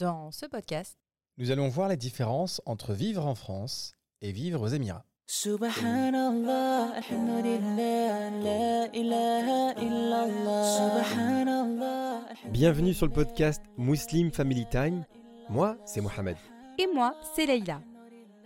Dans 0.00 0.30
ce 0.30 0.46
podcast, 0.46 0.96
Nous 1.36 1.50
allons 1.50 1.68
voir 1.68 1.90
les 1.90 1.98
différences 1.98 2.62
entre 2.64 2.94
vivre 2.94 3.26
en 3.26 3.34
France 3.34 3.92
et 4.22 4.32
vivre 4.32 4.62
aux 4.62 4.68
Émirats. 4.68 5.04
Subhanallah, 5.26 6.94
alhamdulillah, 6.94 8.30
la 8.30 8.86
ilaha 8.96 9.74
illallah. 9.78 11.04
Subhanallah. 11.04 12.20
Bienvenue 12.48 12.94
sur 12.94 13.04
le 13.04 13.12
podcast 13.12 13.60
Muslim 13.76 14.32
Family 14.32 14.64
Time. 14.70 15.04
Moi, 15.50 15.76
c'est 15.84 16.00
Mohamed. 16.00 16.38
et 16.78 16.86
moi, 16.94 17.14
c'est 17.36 17.44
Leïla. 17.44 17.82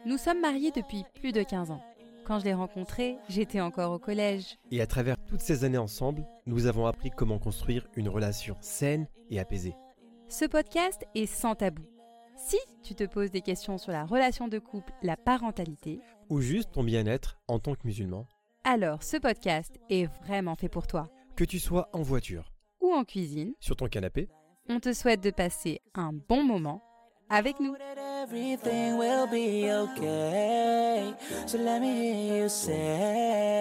Nous 0.06 0.18
sommes 0.18 0.40
mariés 0.40 0.72
depuis 0.72 1.04
plus 1.14 1.30
de 1.30 1.44
15 1.44 1.70
ans. 1.70 1.84
Quand 2.26 2.40
je 2.40 2.46
l'ai 2.46 2.54
rencontré, 2.54 3.16
j'étais 3.28 3.60
encore 3.60 3.92
au 3.92 4.00
collège. 4.00 4.58
Et 4.72 4.80
à 4.80 4.88
travers 4.88 5.18
toutes 5.28 5.40
ces 5.40 5.62
années 5.62 5.78
ensemble, 5.78 6.26
nous 6.46 6.66
avons 6.66 6.86
appris 6.86 7.10
comment 7.10 7.38
construire 7.38 7.86
une 7.94 8.08
relation 8.08 8.56
saine 8.60 9.06
et 9.30 9.38
apaisée. 9.38 9.76
Ce 10.36 10.44
podcast 10.46 11.06
est 11.14 11.26
sans 11.26 11.54
tabou. 11.54 11.84
Si 12.36 12.56
tu 12.82 12.96
te 12.96 13.04
poses 13.04 13.30
des 13.30 13.40
questions 13.40 13.78
sur 13.78 13.92
la 13.92 14.04
relation 14.04 14.48
de 14.48 14.58
couple, 14.58 14.92
la 15.00 15.16
parentalité, 15.16 16.00
Ou 16.28 16.40
juste 16.40 16.72
ton 16.72 16.82
bien-être 16.82 17.38
en 17.46 17.60
tant 17.60 17.74
que 17.76 17.82
musulman. 17.84 18.26
alors 18.64 19.04
ce 19.04 19.16
podcast 19.16 19.72
est 19.90 20.06
vraiment 20.24 20.56
fait 20.56 20.68
pour 20.68 20.88
toi. 20.88 21.08
Que 21.36 21.44
tu 21.44 21.60
sois 21.60 21.88
en 21.92 22.02
voiture, 22.02 22.50
Ou 22.80 22.92
en 22.92 23.04
cuisine, 23.04 23.54
sur 23.60 23.76
ton 23.76 23.86
canapé, 23.86 24.28
on 24.68 24.80
te 24.80 24.92
souhaite 24.92 25.22
de 25.22 25.30
passer 25.30 25.80
un 25.94 26.12
bon 26.12 26.42
moment 26.42 26.82
avec 27.30 27.60
nous. 27.60 27.76
That 27.76 28.24
everything 28.24 28.98
will 28.98 29.28
be 29.30 29.70
okay. 29.70 31.14
So 31.46 31.58
let 31.58 31.78
me 31.78 31.86
hear 31.94 32.42
you 32.42 32.48
say. 32.48 33.60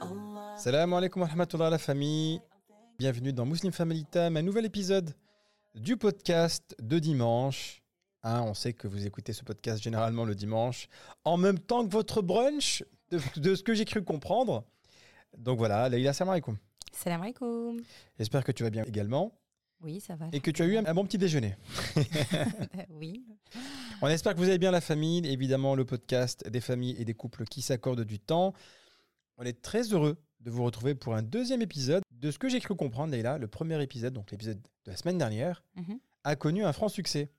Allah. 0.00 0.56
Salam 0.56 0.94
alaikum 0.94 1.20
wa 1.20 1.28
rahmatullah 1.28 1.68
la 1.68 1.78
famille. 1.78 2.40
Bienvenue 2.98 3.32
dans 3.32 3.44
Muslim 3.46 3.72
Family 3.72 4.04
Time, 4.04 4.36
un 4.36 4.42
nouvel 4.42 4.64
épisode 4.64 5.14
du 5.74 5.96
podcast 5.96 6.74
de 6.80 6.98
dimanche. 6.98 7.82
Hein, 8.22 8.42
on 8.46 8.54
sait 8.54 8.72
que 8.72 8.86
vous 8.88 9.06
écoutez 9.06 9.32
ce 9.32 9.42
podcast 9.44 9.82
généralement 9.82 10.24
le 10.24 10.34
dimanche, 10.34 10.88
en 11.24 11.36
même 11.36 11.58
temps 11.58 11.84
que 11.86 11.92
votre 11.92 12.22
brunch, 12.22 12.84
de, 13.10 13.20
de 13.36 13.54
ce 13.54 13.62
que 13.62 13.74
j'ai 13.74 13.84
cru 13.84 14.02
comprendre. 14.02 14.64
Donc 15.36 15.58
voilà, 15.58 15.88
Leïla, 15.88 16.12
salam 16.12 16.32
alaikum. 16.32 16.56
Salam 16.92 17.22
alaikum. 17.22 17.80
J'espère 18.18 18.44
que 18.44 18.52
tu 18.52 18.62
vas 18.62 18.70
bien 18.70 18.84
également 18.84 19.32
Oui, 19.80 20.00
ça 20.00 20.14
va. 20.16 20.28
et 20.32 20.40
que 20.40 20.50
tu 20.50 20.62
as 20.62 20.66
eu 20.66 20.76
un, 20.76 20.86
un 20.86 20.94
bon 20.94 21.04
petit 21.04 21.18
déjeuner. 21.18 21.56
oui. 22.90 23.24
On 24.00 24.08
espère 24.08 24.32
que 24.34 24.38
vous 24.38 24.44
allez 24.48 24.58
bien 24.58 24.70
la 24.70 24.80
famille, 24.80 25.26
évidemment 25.26 25.74
le 25.74 25.84
podcast 25.84 26.48
des 26.48 26.60
familles 26.60 26.94
et 26.98 27.04
des 27.04 27.14
couples 27.14 27.44
qui 27.44 27.60
s'accordent 27.62 28.04
du 28.04 28.18
temps. 28.20 28.54
On 29.36 29.42
est 29.42 29.60
très 29.60 29.92
heureux 29.92 30.16
de 30.44 30.50
vous 30.50 30.62
retrouver 30.62 30.94
pour 30.94 31.14
un 31.14 31.22
deuxième 31.22 31.62
épisode. 31.62 32.02
De 32.10 32.30
ce 32.30 32.38
que 32.38 32.48
j'ai 32.48 32.60
cru 32.60 32.74
comprendre, 32.76 33.12
Leïla, 33.12 33.38
le 33.38 33.48
premier 33.48 33.82
épisode, 33.82 34.12
donc 34.14 34.30
l'épisode 34.30 34.60
de 34.60 34.90
la 34.90 34.96
semaine 34.96 35.18
dernière, 35.18 35.62
Mhm. 35.76 35.98
a 36.24 36.36
connu 36.36 36.64
un 36.64 36.72
franc 36.72 36.88
succès. 36.88 37.30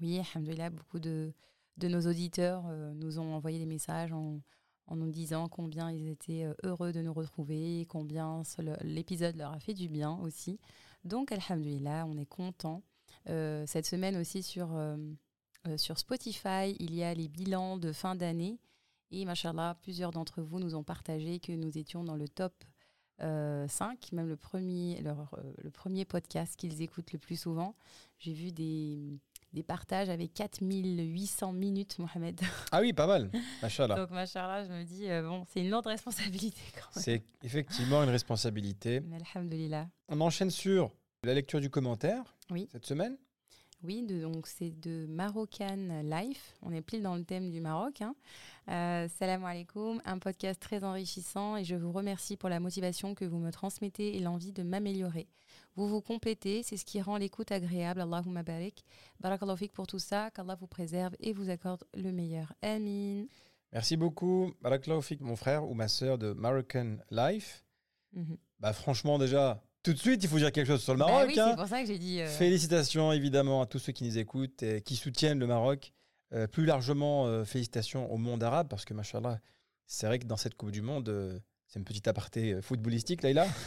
Oui, 0.00 0.18
alhamdoulilah, 0.20 0.70
beaucoup 0.70 0.98
de, 1.00 1.32
de 1.78 1.88
nos 1.88 2.00
auditeurs 2.08 2.64
euh, 2.68 2.92
nous 2.94 3.18
ont 3.18 3.34
envoyé 3.34 3.58
des 3.58 3.66
messages 3.66 4.12
en, 4.12 4.40
en 4.86 4.96
nous 4.96 5.10
disant 5.10 5.48
combien 5.48 5.90
ils 5.90 6.08
étaient 6.08 6.44
euh, 6.44 6.54
heureux 6.64 6.92
de 6.92 7.00
nous 7.02 7.12
retrouver, 7.12 7.86
combien 7.88 8.42
l'épisode 8.82 9.36
leur 9.36 9.52
a 9.52 9.58
fait 9.60 9.74
du 9.74 9.88
bien 9.88 10.18
aussi. 10.22 10.58
Donc, 11.04 11.32
alhamdoulilah, 11.32 12.06
on 12.06 12.16
est 12.18 12.26
content. 12.26 12.82
Euh, 13.28 13.64
cette 13.66 13.86
semaine 13.86 14.16
aussi 14.16 14.42
sur, 14.42 14.70
euh, 14.74 14.96
sur 15.76 15.98
Spotify, 15.98 16.76
il 16.80 16.94
y 16.94 17.02
a 17.02 17.14
les 17.14 17.28
bilans 17.28 17.76
de 17.76 17.92
fin 17.92 18.14
d'année. 18.14 18.58
Et 19.12 19.24
machallah, 19.24 19.76
plusieurs 19.82 20.10
d'entre 20.10 20.42
vous 20.42 20.58
nous 20.58 20.74
ont 20.74 20.82
partagé 20.82 21.38
que 21.38 21.52
nous 21.52 21.76
étions 21.76 22.02
dans 22.02 22.16
le 22.16 22.28
top 22.28 22.54
euh, 23.20 23.68
5, 23.68 24.10
même 24.12 24.26
le 24.26 24.36
premier, 24.36 25.00
leur, 25.02 25.34
euh, 25.38 25.52
le 25.62 25.70
premier 25.70 26.04
podcast 26.04 26.56
qu'ils 26.56 26.80
écoutent 26.82 27.12
le 27.12 27.18
plus 27.18 27.36
souvent. 27.36 27.76
J'ai 28.18 28.32
vu 28.32 28.52
des, 28.52 29.20
des 29.52 29.62
partages 29.62 30.08
avec 30.08 30.32
4800 30.32 31.52
minutes, 31.52 31.98
Mohamed. 31.98 32.40
Ah 32.72 32.80
oui, 32.80 32.92
pas 32.94 33.06
mal. 33.06 33.30
Machallah. 33.60 33.94
Donc, 33.96 34.10
machallah, 34.10 34.64
je 34.64 34.72
me 34.72 34.82
dis, 34.84 35.08
euh, 35.10 35.22
bon, 35.28 35.44
c'est 35.52 35.60
une 35.60 35.70
lourde 35.70 35.86
responsabilité 35.86 36.60
quand 36.74 36.96
même. 36.96 37.04
C'est 37.04 37.22
effectivement 37.42 38.02
une 38.02 38.10
responsabilité. 38.10 39.00
Mais 39.00 39.18
alhamdoulilah. 39.34 39.88
On 40.08 40.20
enchaîne 40.22 40.50
sur 40.50 40.90
la 41.22 41.34
lecture 41.34 41.60
du 41.60 41.68
commentaire 41.70 42.34
Oui. 42.50 42.66
cette 42.72 42.86
semaine. 42.86 43.16
Oui, 43.84 44.02
de- 44.02 44.20
donc 44.22 44.46
c'est 44.46 44.70
de 44.80 45.06
Marocan 45.08 46.02
Life. 46.04 46.54
On 46.62 46.72
est 46.72 46.82
pile 46.82 47.02
dans 47.02 47.16
le 47.16 47.24
thème 47.24 47.50
du 47.50 47.60
Maroc. 47.60 48.00
Hein. 48.00 48.14
Euh, 48.68 49.08
salam 49.18 49.44
alaikum, 49.44 50.00
un 50.04 50.18
podcast 50.18 50.60
très 50.60 50.84
enrichissant 50.84 51.56
et 51.56 51.64
je 51.64 51.74
vous 51.74 51.90
remercie 51.90 52.36
pour 52.36 52.48
la 52.48 52.60
motivation 52.60 53.14
que 53.14 53.24
vous 53.24 53.38
me 53.38 53.50
transmettez 53.50 54.16
et 54.16 54.20
l'envie 54.20 54.52
de 54.52 54.62
m'améliorer. 54.62 55.26
Vous 55.74 55.88
vous 55.88 56.00
complétez, 56.00 56.62
c'est 56.62 56.76
ce 56.76 56.84
qui 56.84 57.00
rend 57.00 57.16
l'écoute 57.16 57.50
agréable. 57.50 58.00
Allahumma 58.02 58.42
barik. 58.42 58.84
Barakallahu 59.20 59.68
pour 59.70 59.86
tout 59.86 59.98
ça, 59.98 60.30
qu'Allah 60.30 60.54
vous 60.54 60.66
préserve 60.68 61.14
et 61.18 61.32
vous 61.32 61.50
accorde 61.50 61.82
le 61.94 62.12
meilleur. 62.12 62.52
Amin. 62.62 63.24
Merci 63.72 63.96
beaucoup, 63.96 64.52
Barakallahu 64.60 65.02
mon 65.20 65.34
frère 65.34 65.64
ou 65.68 65.74
ma 65.74 65.88
sœur 65.88 66.18
de 66.18 66.30
American 66.32 66.98
Life. 67.10 67.64
Mhm. 68.12 68.36
Bah 68.60 68.72
franchement 68.72 69.18
déjà, 69.18 69.60
tout 69.82 69.92
de 69.92 69.98
suite, 69.98 70.22
il 70.22 70.28
faut 70.28 70.38
dire 70.38 70.52
quelque 70.52 70.66
chose 70.68 70.82
sur 70.82 70.92
le 70.94 70.98
Bah 70.98 71.06
Maroc. 71.06 71.26
oui, 71.28 71.38
hein. 71.40 71.48
c'est 71.50 71.56
pour 71.56 71.66
ça 71.68 71.80
que 71.82 71.86
j'ai 71.86 71.98
dit. 71.98 72.20
euh, 72.20 72.26
Félicitations 72.28 73.12
évidemment 73.12 73.62
à 73.62 73.66
tous 73.66 73.78
ceux 73.78 73.92
qui 73.92 74.04
nous 74.04 74.18
écoutent 74.18 74.62
et 74.62 74.80
qui 74.82 74.96
soutiennent 74.96 75.38
le 75.38 75.46
Maroc. 75.46 75.92
Euh, 76.32 76.46
plus 76.46 76.64
largement, 76.64 77.26
euh, 77.26 77.44
félicitations 77.44 78.10
au 78.10 78.16
monde 78.16 78.42
arabe 78.42 78.68
parce 78.68 78.84
que, 78.84 78.94
machallah, 78.94 79.38
c'est 79.86 80.06
vrai 80.06 80.18
que 80.18 80.24
dans 80.26 80.38
cette 80.38 80.54
Coupe 80.54 80.70
du 80.70 80.80
Monde, 80.80 81.42
c'est 81.66 81.78
une 81.78 81.84
petite 81.84 82.08
aparté 82.08 82.60
footballistique, 82.62 83.22
Leïla. 83.22 83.46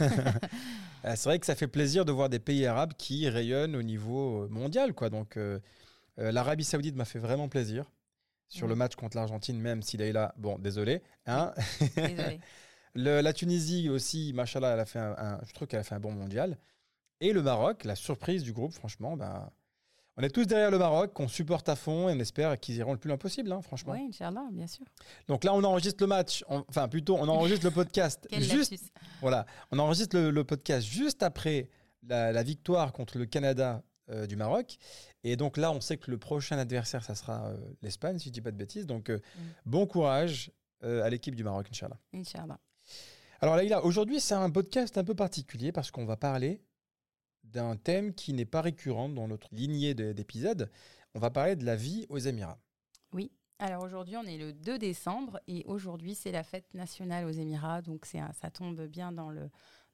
Euh, 1.04 1.12
c'est 1.14 1.28
vrai 1.28 1.38
que 1.38 1.46
ça 1.46 1.54
fait 1.54 1.68
plaisir 1.68 2.04
de 2.04 2.10
voir 2.10 2.28
des 2.28 2.40
pays 2.40 2.66
arabes 2.66 2.94
qui 2.98 3.28
rayonnent 3.28 3.76
au 3.76 3.82
niveau 3.82 4.48
mondial. 4.48 4.92
Quoi. 4.92 5.08
Donc, 5.08 5.38
l'Arabie 6.16 6.64
Saoudite 6.64 6.96
m'a 6.96 7.04
fait 7.04 7.20
vraiment 7.20 7.48
plaisir 7.48 7.92
sur 8.48 8.66
le 8.66 8.74
match 8.74 8.96
contre 8.96 9.16
l'Argentine, 9.16 9.60
même 9.60 9.82
si 9.82 9.96
Leïla, 9.98 10.34
bon, 10.36 10.58
désolé. 10.58 11.02
Hein 11.26 11.52
Désolée. 11.96 12.40
le- 12.96 13.20
la 13.20 13.32
Tunisie 13.32 13.88
aussi, 13.88 14.32
machallah, 14.34 14.74
elle 14.74 14.80
a 14.80 14.86
fait 14.86 14.98
un, 14.98 15.14
un- 15.18 15.40
je 15.46 15.52
trouve 15.52 15.68
qu'elle 15.68 15.80
a 15.80 15.84
fait 15.84 15.94
un 15.94 16.00
bon 16.00 16.12
mondial. 16.12 16.58
Et 17.20 17.32
le 17.32 17.42
Maroc, 17.42 17.84
la 17.84 17.96
surprise 17.96 18.42
du 18.42 18.52
groupe, 18.52 18.72
franchement, 18.72 19.16
bah, 19.16 19.50
on 20.18 20.22
est 20.22 20.30
tous 20.30 20.46
derrière 20.46 20.70
le 20.70 20.78
Maroc, 20.78 21.12
qu'on 21.12 21.28
supporte 21.28 21.68
à 21.68 21.76
fond 21.76 22.08
et 22.08 22.12
on 22.14 22.18
espère 22.20 22.58
qu'ils 22.58 22.76
iront 22.76 22.92
le 22.92 22.98
plus 22.98 23.08
loin 23.08 23.18
possible, 23.18 23.52
hein, 23.52 23.60
franchement. 23.62 23.92
Oui, 23.92 24.06
Inch'Allah, 24.08 24.46
bien 24.50 24.66
sûr. 24.66 24.84
Donc 25.28 25.44
là, 25.44 25.52
on 25.54 25.62
enregistre 25.64 26.02
le 26.02 26.06
match, 26.08 26.44
on- 26.48 26.64
enfin 26.68 26.88
plutôt, 26.88 27.16
on 27.16 27.28
enregistre 27.28 27.64
le 27.66 27.70
podcast 27.70 28.26
juste, 28.32 28.70
lapsus. 28.72 28.90
voilà, 29.20 29.46
on 29.70 29.78
enregistre 29.78 30.16
le, 30.16 30.30
le 30.30 30.44
podcast 30.44 30.86
juste 30.86 31.22
après 31.22 31.68
la, 32.02 32.32
la 32.32 32.42
victoire 32.42 32.92
contre 32.92 33.18
le 33.18 33.26
Canada 33.26 33.82
euh, 34.10 34.26
du 34.26 34.36
Maroc. 34.36 34.76
Et 35.24 35.36
donc 35.36 35.56
là, 35.56 35.72
on 35.72 35.80
sait 35.80 35.96
que 35.96 36.10
le 36.10 36.18
prochain 36.18 36.56
adversaire, 36.58 37.02
ça 37.04 37.14
sera 37.14 37.48
euh, 37.48 37.56
l'Espagne, 37.82 38.18
si 38.18 38.28
je 38.28 38.32
dis 38.32 38.40
pas 38.40 38.52
de 38.52 38.56
bêtises. 38.56 38.86
Donc 38.86 39.10
euh, 39.10 39.18
Mm. 39.36 39.40
bon 39.66 39.86
courage 39.86 40.50
à 40.82 41.08
l'équipe 41.10 41.34
du 41.34 41.42
Maroc, 41.42 41.66
Inch'Allah. 41.70 41.98
Inch'Allah. 42.14 42.58
Alors 43.40 43.56
Laïla, 43.56 43.84
aujourd'hui 43.84 44.20
c'est 44.20 44.34
un 44.34 44.50
podcast 44.50 44.96
un 44.98 45.04
peu 45.04 45.14
particulier 45.14 45.72
parce 45.72 45.90
qu'on 45.90 46.04
va 46.06 46.16
parler 46.16 46.60
d'un 47.44 47.76
thème 47.76 48.14
qui 48.14 48.32
n'est 48.32 48.44
pas 48.44 48.60
récurrent 48.62 49.08
dans 49.08 49.28
notre 49.28 49.48
lignée 49.52 49.94
de- 49.94 50.12
d'épisodes. 50.12 50.70
On 51.14 51.18
va 51.18 51.30
parler 51.30 51.56
de 51.56 51.64
la 51.64 51.76
vie 51.76 52.06
aux 52.08 52.18
Émirats. 52.18 52.58
Alors 53.58 53.84
aujourd'hui, 53.84 54.18
on 54.18 54.22
est 54.24 54.36
le 54.36 54.52
2 54.52 54.76
décembre 54.76 55.40
et 55.48 55.64
aujourd'hui, 55.64 56.14
c'est 56.14 56.30
la 56.30 56.42
fête 56.44 56.74
nationale 56.74 57.24
aux 57.24 57.30
Émirats. 57.30 57.80
Donc 57.80 58.06
un- 58.14 58.30
ça 58.34 58.50
tombe 58.50 58.82
bien 58.82 59.12
dans 59.12 59.30
le, 59.30 59.48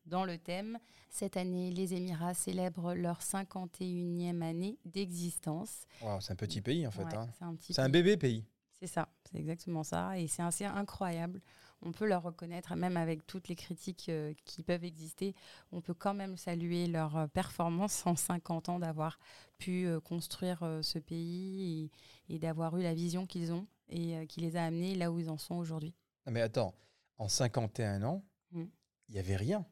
dans 0.05 0.25
le 0.25 0.37
thème. 0.37 0.81
Cette 1.11 1.37
année, 1.37 1.71
les 1.71 1.95
Émirats 1.95 2.35
célèbrent 2.35 2.93
leur 2.95 3.23
51e 3.23 4.43
année 4.43 4.81
d'existence. 4.85 5.87
Wow, 6.03 6.21
c'est 6.21 6.33
un 6.33 6.37
petit 6.37 6.61
pays 6.61 6.85
en 6.89 6.91
fait. 6.91 7.05
Ouais, 7.05 7.15
hein. 7.15 7.29
c'est 7.39 7.45
un 7.45 7.55
petit 7.55 7.73
C'est 7.73 7.83
un 7.83 7.89
bébé 7.89 8.17
pays. 8.17 8.45
C'est 8.81 8.89
ça, 8.89 9.09
c'est 9.31 9.39
exactement 9.39 9.85
ça. 9.85 10.19
Et 10.19 10.27
c'est 10.27 10.43
assez 10.43 10.65
incroyable. 10.65 11.41
On 11.85 11.93
peut 11.93 12.07
leur 12.07 12.23
reconnaître, 12.23 12.75
même 12.77 12.97
avec 12.97 13.27
toutes 13.27 13.49
les 13.49 13.57
critiques 13.57 14.09
euh, 14.09 14.33
qui 14.45 14.63
peuvent 14.63 14.85
exister, 14.85 15.35
on 15.73 15.81
peut 15.81 15.95
quand 15.95 16.15
même 16.15 16.37
saluer 16.37 16.87
leur 16.87 17.17
euh, 17.17 17.27
performance 17.27 18.07
en 18.07 18.15
50 18.15 18.69
ans 18.69 18.79
d'avoir 18.79 19.19
pu 19.59 19.87
euh, 19.87 19.99
construire 20.01 20.63
euh, 20.63 20.83
ce 20.83 20.99
pays 21.01 21.91
et, 22.29 22.35
et 22.35 22.39
d'avoir 22.39 22.77
eu 22.77 22.83
la 22.83 22.95
vision 22.95 23.27
qu'ils 23.27 23.53
ont 23.53 23.67
et 23.89 24.27
qui 24.29 24.41
les 24.41 24.57
a 24.57 24.65
amenés 24.65 24.95
là 24.95 25.11
où 25.11 25.19
ils 25.19 25.29
en 25.29 25.37
sont 25.39 25.57
aujourd'hui. 25.57 25.93
Non, 26.27 26.33
mais 26.33 26.41
attends, 26.41 26.75
en 27.19 27.29
51 27.29 28.03
ans, 28.05 28.25
il 28.53 28.61
Mm. 28.61 28.69
n'y 29.11 29.19
avait 29.19 29.37
rien. 29.37 29.67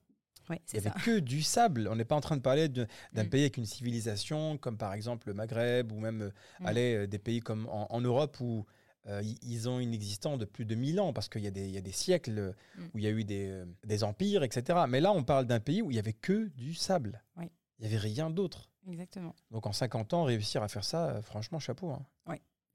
Oui, 0.51 0.56
Il 0.73 0.77
n'y 0.77 0.83
ça. 0.83 0.91
avait 0.91 1.01
que 1.01 1.19
du 1.21 1.43
sable. 1.43 1.87
On 1.89 1.95
n'est 1.97 2.05
pas 2.05 2.17
en 2.17 2.21
train 2.21 2.37
de 2.37 2.43
parler 2.43 2.69
d'un 2.69 2.87
Mm. 3.15 3.29
pays 3.29 3.43
avec 3.43 3.56
une 3.56 3.67
civilisation 3.67 4.59
comme 4.59 4.77
par 4.77 4.93
exemple 4.95 5.29
le 5.29 5.35
Maghreb 5.35 5.93
ou 5.93 6.01
même 6.01 6.33
Mm. 6.59 6.67
aller, 6.67 7.06
des 7.06 7.19
pays 7.19 7.41
comme 7.41 7.67
en, 7.69 7.87
en 7.91 8.01
Europe 8.01 8.37
où 8.41 8.67
euh, 9.06 9.23
ils 9.43 9.69
ont 9.69 9.81
une 9.81 9.94
existence 9.94 10.38
de 10.38 10.44
plus 10.44 10.64
de 10.64 10.75
1000 10.75 11.00
ans 11.00 11.12
parce 11.12 11.29
qu'il 11.29 11.43
y, 11.43 11.47
a 11.47 11.50
des- 11.50 11.67
il 11.67 11.70
y 11.75 11.79
a 11.79 11.81
des 11.82 11.93
siècles 11.93 12.38
euh, 12.38 12.52
Mm. 12.76 12.82
où 12.94 12.99
il 12.99 13.05
y 13.05 13.06
a 13.06 13.11
eu 13.11 13.25
des, 13.25 13.47
euh, 13.49 13.64
des 13.85 14.05
empires, 14.05 14.43
etc. 14.43 14.81
Mais 14.88 15.00
là, 15.00 15.12
on 15.12 15.25
parle 15.25 15.47
d'un 15.47 15.61
pays 15.61 15.81
où 15.82 15.91
il 15.91 15.94
n'y 15.94 15.99
avait 16.00 16.12
que 16.12 16.49
du 16.56 16.75
sable. 16.75 17.23
Oui. 17.37 17.47
Il 17.79 17.82
n'y 17.82 17.87
avait 17.88 17.99
rien 17.99 18.29
d'autre. 18.31 18.70
Exactement. 18.87 19.35
Donc 19.50 19.67
en 19.67 19.73
50 19.73 20.12
ans, 20.14 20.25
réussir 20.25 20.62
à 20.62 20.69
faire 20.69 20.85
ça, 20.85 21.20
franchement, 21.23 21.58
chapeau. 21.58 21.91
hein. 21.91 22.05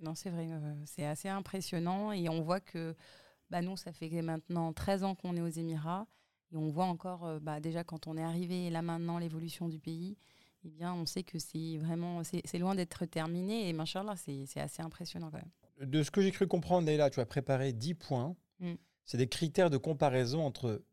Non, 0.01 0.13
c'est 0.13 0.29
vrai, 0.29 0.49
c'est 0.85 1.05
assez 1.05 1.29
impressionnant 1.29 2.11
et 2.11 2.27
on 2.27 2.41
voit 2.41 2.59
que 2.59 2.95
bah, 3.49 3.61
nous, 3.61 3.77
ça 3.77 3.93
fait 3.93 4.09
maintenant 4.21 4.73
13 4.73 5.05
ans 5.05 5.15
qu'on 5.15 5.37
est 5.37 5.41
aux 5.41 5.47
Émirats 5.47 6.05
et 6.51 6.57
on 6.57 6.69
voit 6.69 6.83
encore, 6.85 7.39
bah, 7.39 7.61
déjà 7.61 7.85
quand 7.85 8.05
on 8.05 8.17
est 8.17 8.21
arrivé 8.23 8.69
là 8.69 8.81
maintenant, 8.81 9.19
l'évolution 9.19 9.69
du 9.69 9.79
pays 9.79 10.17
eh 10.65 10.69
bien, 10.69 10.93
on 10.93 11.05
sait 11.05 11.23
que 11.23 11.39
c'est 11.39 11.77
vraiment, 11.77 12.23
c'est 12.25 12.57
loin 12.57 12.75
d'être 12.75 13.05
terminé. 13.05 13.69
Et 13.69 13.73
machallah, 13.73 14.15
c'est 14.17 14.59
assez 14.59 14.81
impressionnant 14.81 15.29
quand 15.31 15.37
même. 15.37 15.51
De 15.81 16.03
ce 16.03 16.11
que 16.11 16.21
j'ai 16.21 16.31
cru 16.31 16.47
comprendre, 16.47 16.87
Leïla, 16.87 17.09
tu 17.09 17.19
as 17.19 17.25
préparé 17.25 17.73
10 17.73 17.93
points. 17.95 18.35
Mm. 18.59 18.73
C'est 19.03 19.17
des 19.17 19.27
critères 19.27 19.69
de 19.69 19.77
comparaison 19.77 20.41
entre 20.45 20.83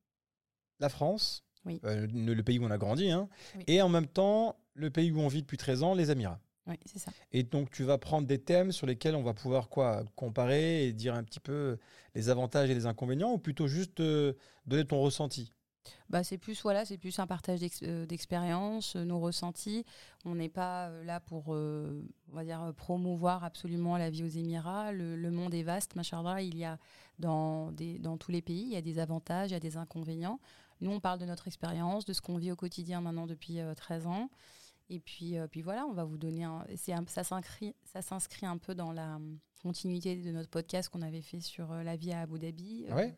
la 0.81 0.88
France, 0.88 1.44
Oui. 1.64 1.81
euh, 1.84 2.06
le, 2.12 2.34
le 2.34 2.43
pays 2.43 2.58
où 2.58 2.64
on 2.64 2.70
a 2.70 2.79
grandi, 2.79 3.11
hein, 3.11 3.29
Oui. 3.56 3.64
et 3.69 3.81
en 3.82 3.88
même 3.88 4.06
temps 4.08 4.56
le 4.75 4.90
pays 4.90 5.11
où 5.12 5.20
on 5.20 5.29
vit 5.29 5.43
depuis 5.43 5.56
13 5.56 5.82
ans, 5.82 5.94
les 5.94 6.11
Émirats. 6.11 6.40
Oui, 6.67 6.76
c'est 6.87 6.99
ça. 6.99 7.11
Et 7.32 7.43
donc 7.43 7.70
tu 7.70 7.84
vas 7.84 7.99
prendre 7.99 8.26
des 8.26 8.38
thèmes 8.38 8.70
sur 8.73 8.87
lesquels 8.87 9.14
on 9.17 9.23
va 9.23 9.34
pouvoir 9.34 9.69
quoi 9.69 10.05
comparer 10.17 10.87
et 10.87 10.93
dire 10.93 11.14
un 11.14 11.25
petit 11.25 11.40
peu 11.40 11.78
les 12.14 12.28
avantages 12.28 12.70
et 12.70 12.75
les 12.75 12.87
inconvénients, 12.87 13.32
ou 13.32 13.38
plutôt 13.38 13.67
juste 13.69 14.00
euh, 14.00 14.32
donner 14.67 14.85
ton 14.85 15.00
ressenti. 15.00 15.52
Bah, 16.11 16.23
c'est 16.23 16.38
plus 16.38 16.62
voilà, 16.62 16.84
c'est 16.84 16.99
plus 16.99 17.19
un 17.19 17.26
partage 17.26 17.61
euh, 17.82 18.06
d'expériences, 18.06 18.96
euh, 18.96 19.05
nos 19.05 19.19
ressentis. 19.19 19.84
On 20.25 20.34
n'est 20.34 20.49
pas 20.49 20.88
euh, 20.88 21.05
là 21.05 21.20
pour, 21.20 21.49
on 21.49 22.02
va 22.32 22.44
dire, 22.44 22.73
promouvoir 22.76 23.44
absolument 23.44 23.96
la 23.96 24.11
vie 24.11 24.23
aux 24.25 24.29
Émirats. 24.29 24.93
Le, 24.93 25.31
monde 25.31 25.55
est 25.55 25.62
vaste, 25.62 25.96
machallah. 25.96 26.43
Il 26.43 26.56
y 26.56 26.64
a 26.64 26.79
dans, 27.19 27.73
des, 27.73 27.99
dans 27.99 28.17
tous 28.19 28.31
les 28.31 28.43
pays, 28.43 28.62
il 28.62 28.73
y 28.73 28.76
a 28.76 28.82
des 28.82 28.99
avantages, 28.99 29.50
il 29.50 29.55
y 29.55 29.56
a 29.56 29.61
des 29.61 29.76
inconvénients. 29.76 30.38
Nous, 30.81 30.90
on 30.90 31.00
parle 31.00 31.19
de 31.19 31.26
notre 31.26 31.46
expérience, 31.46 32.05
de 32.05 32.12
ce 32.12 32.20
qu'on 32.20 32.38
vit 32.38 32.52
au 32.52 32.56
quotidien 32.56 33.00
maintenant 33.00 33.26
depuis 33.26 33.61
euh, 33.61 33.75
13 33.75 34.06
ans. 34.06 34.28
Et 34.90 35.00
puis, 35.00 35.37
puis 35.50 35.62
voilà, 35.62 35.87
on 35.87 35.93
va 35.94 36.05
vous 36.05 36.19
donner 36.19 36.44
un. 36.44 36.67
un- 36.88 37.05
ça 37.06 38.02
s'inscrit 38.02 38.46
un 38.46 38.58
peu 38.58 38.75
dans 38.75 38.93
la 38.93 39.19
continuité 39.62 40.17
de 40.17 40.32
notre 40.32 40.50
podcast 40.50 40.90
qu'on 40.90 41.00
avait 41.02 41.23
fait 41.23 41.40
sur 41.40 41.73
la 41.73 41.96
vie 41.96 42.12
à 42.12 42.23
Abu 42.23 42.38
Dhabi. 42.38 42.87
Ouais. 42.90 43.17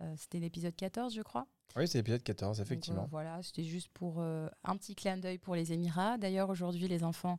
Euh, 0.00 0.14
C'était 0.16 0.38
l'épisode 0.40 0.74
14, 0.76 1.14
je 1.14 1.22
crois. 1.22 1.46
Oui, 1.76 1.86
c'est 1.88 1.98
l'épisode 1.98 2.22
14, 2.22 2.58
Donc, 2.58 2.66
effectivement. 2.66 3.02
euh, 3.02 3.08
voilà, 3.10 3.42
c'était 3.42 3.64
juste 3.64 3.88
pour 3.92 4.16
euh, 4.20 4.48
un 4.64 4.76
petit 4.76 4.94
clin 4.94 5.16
d'œil 5.18 5.38
pour 5.38 5.54
les 5.54 5.72
Émirats. 5.72 6.16
D'ailleurs, 6.16 6.48
aujourd'hui, 6.48 6.88
les 6.88 7.04
enfants, 7.04 7.38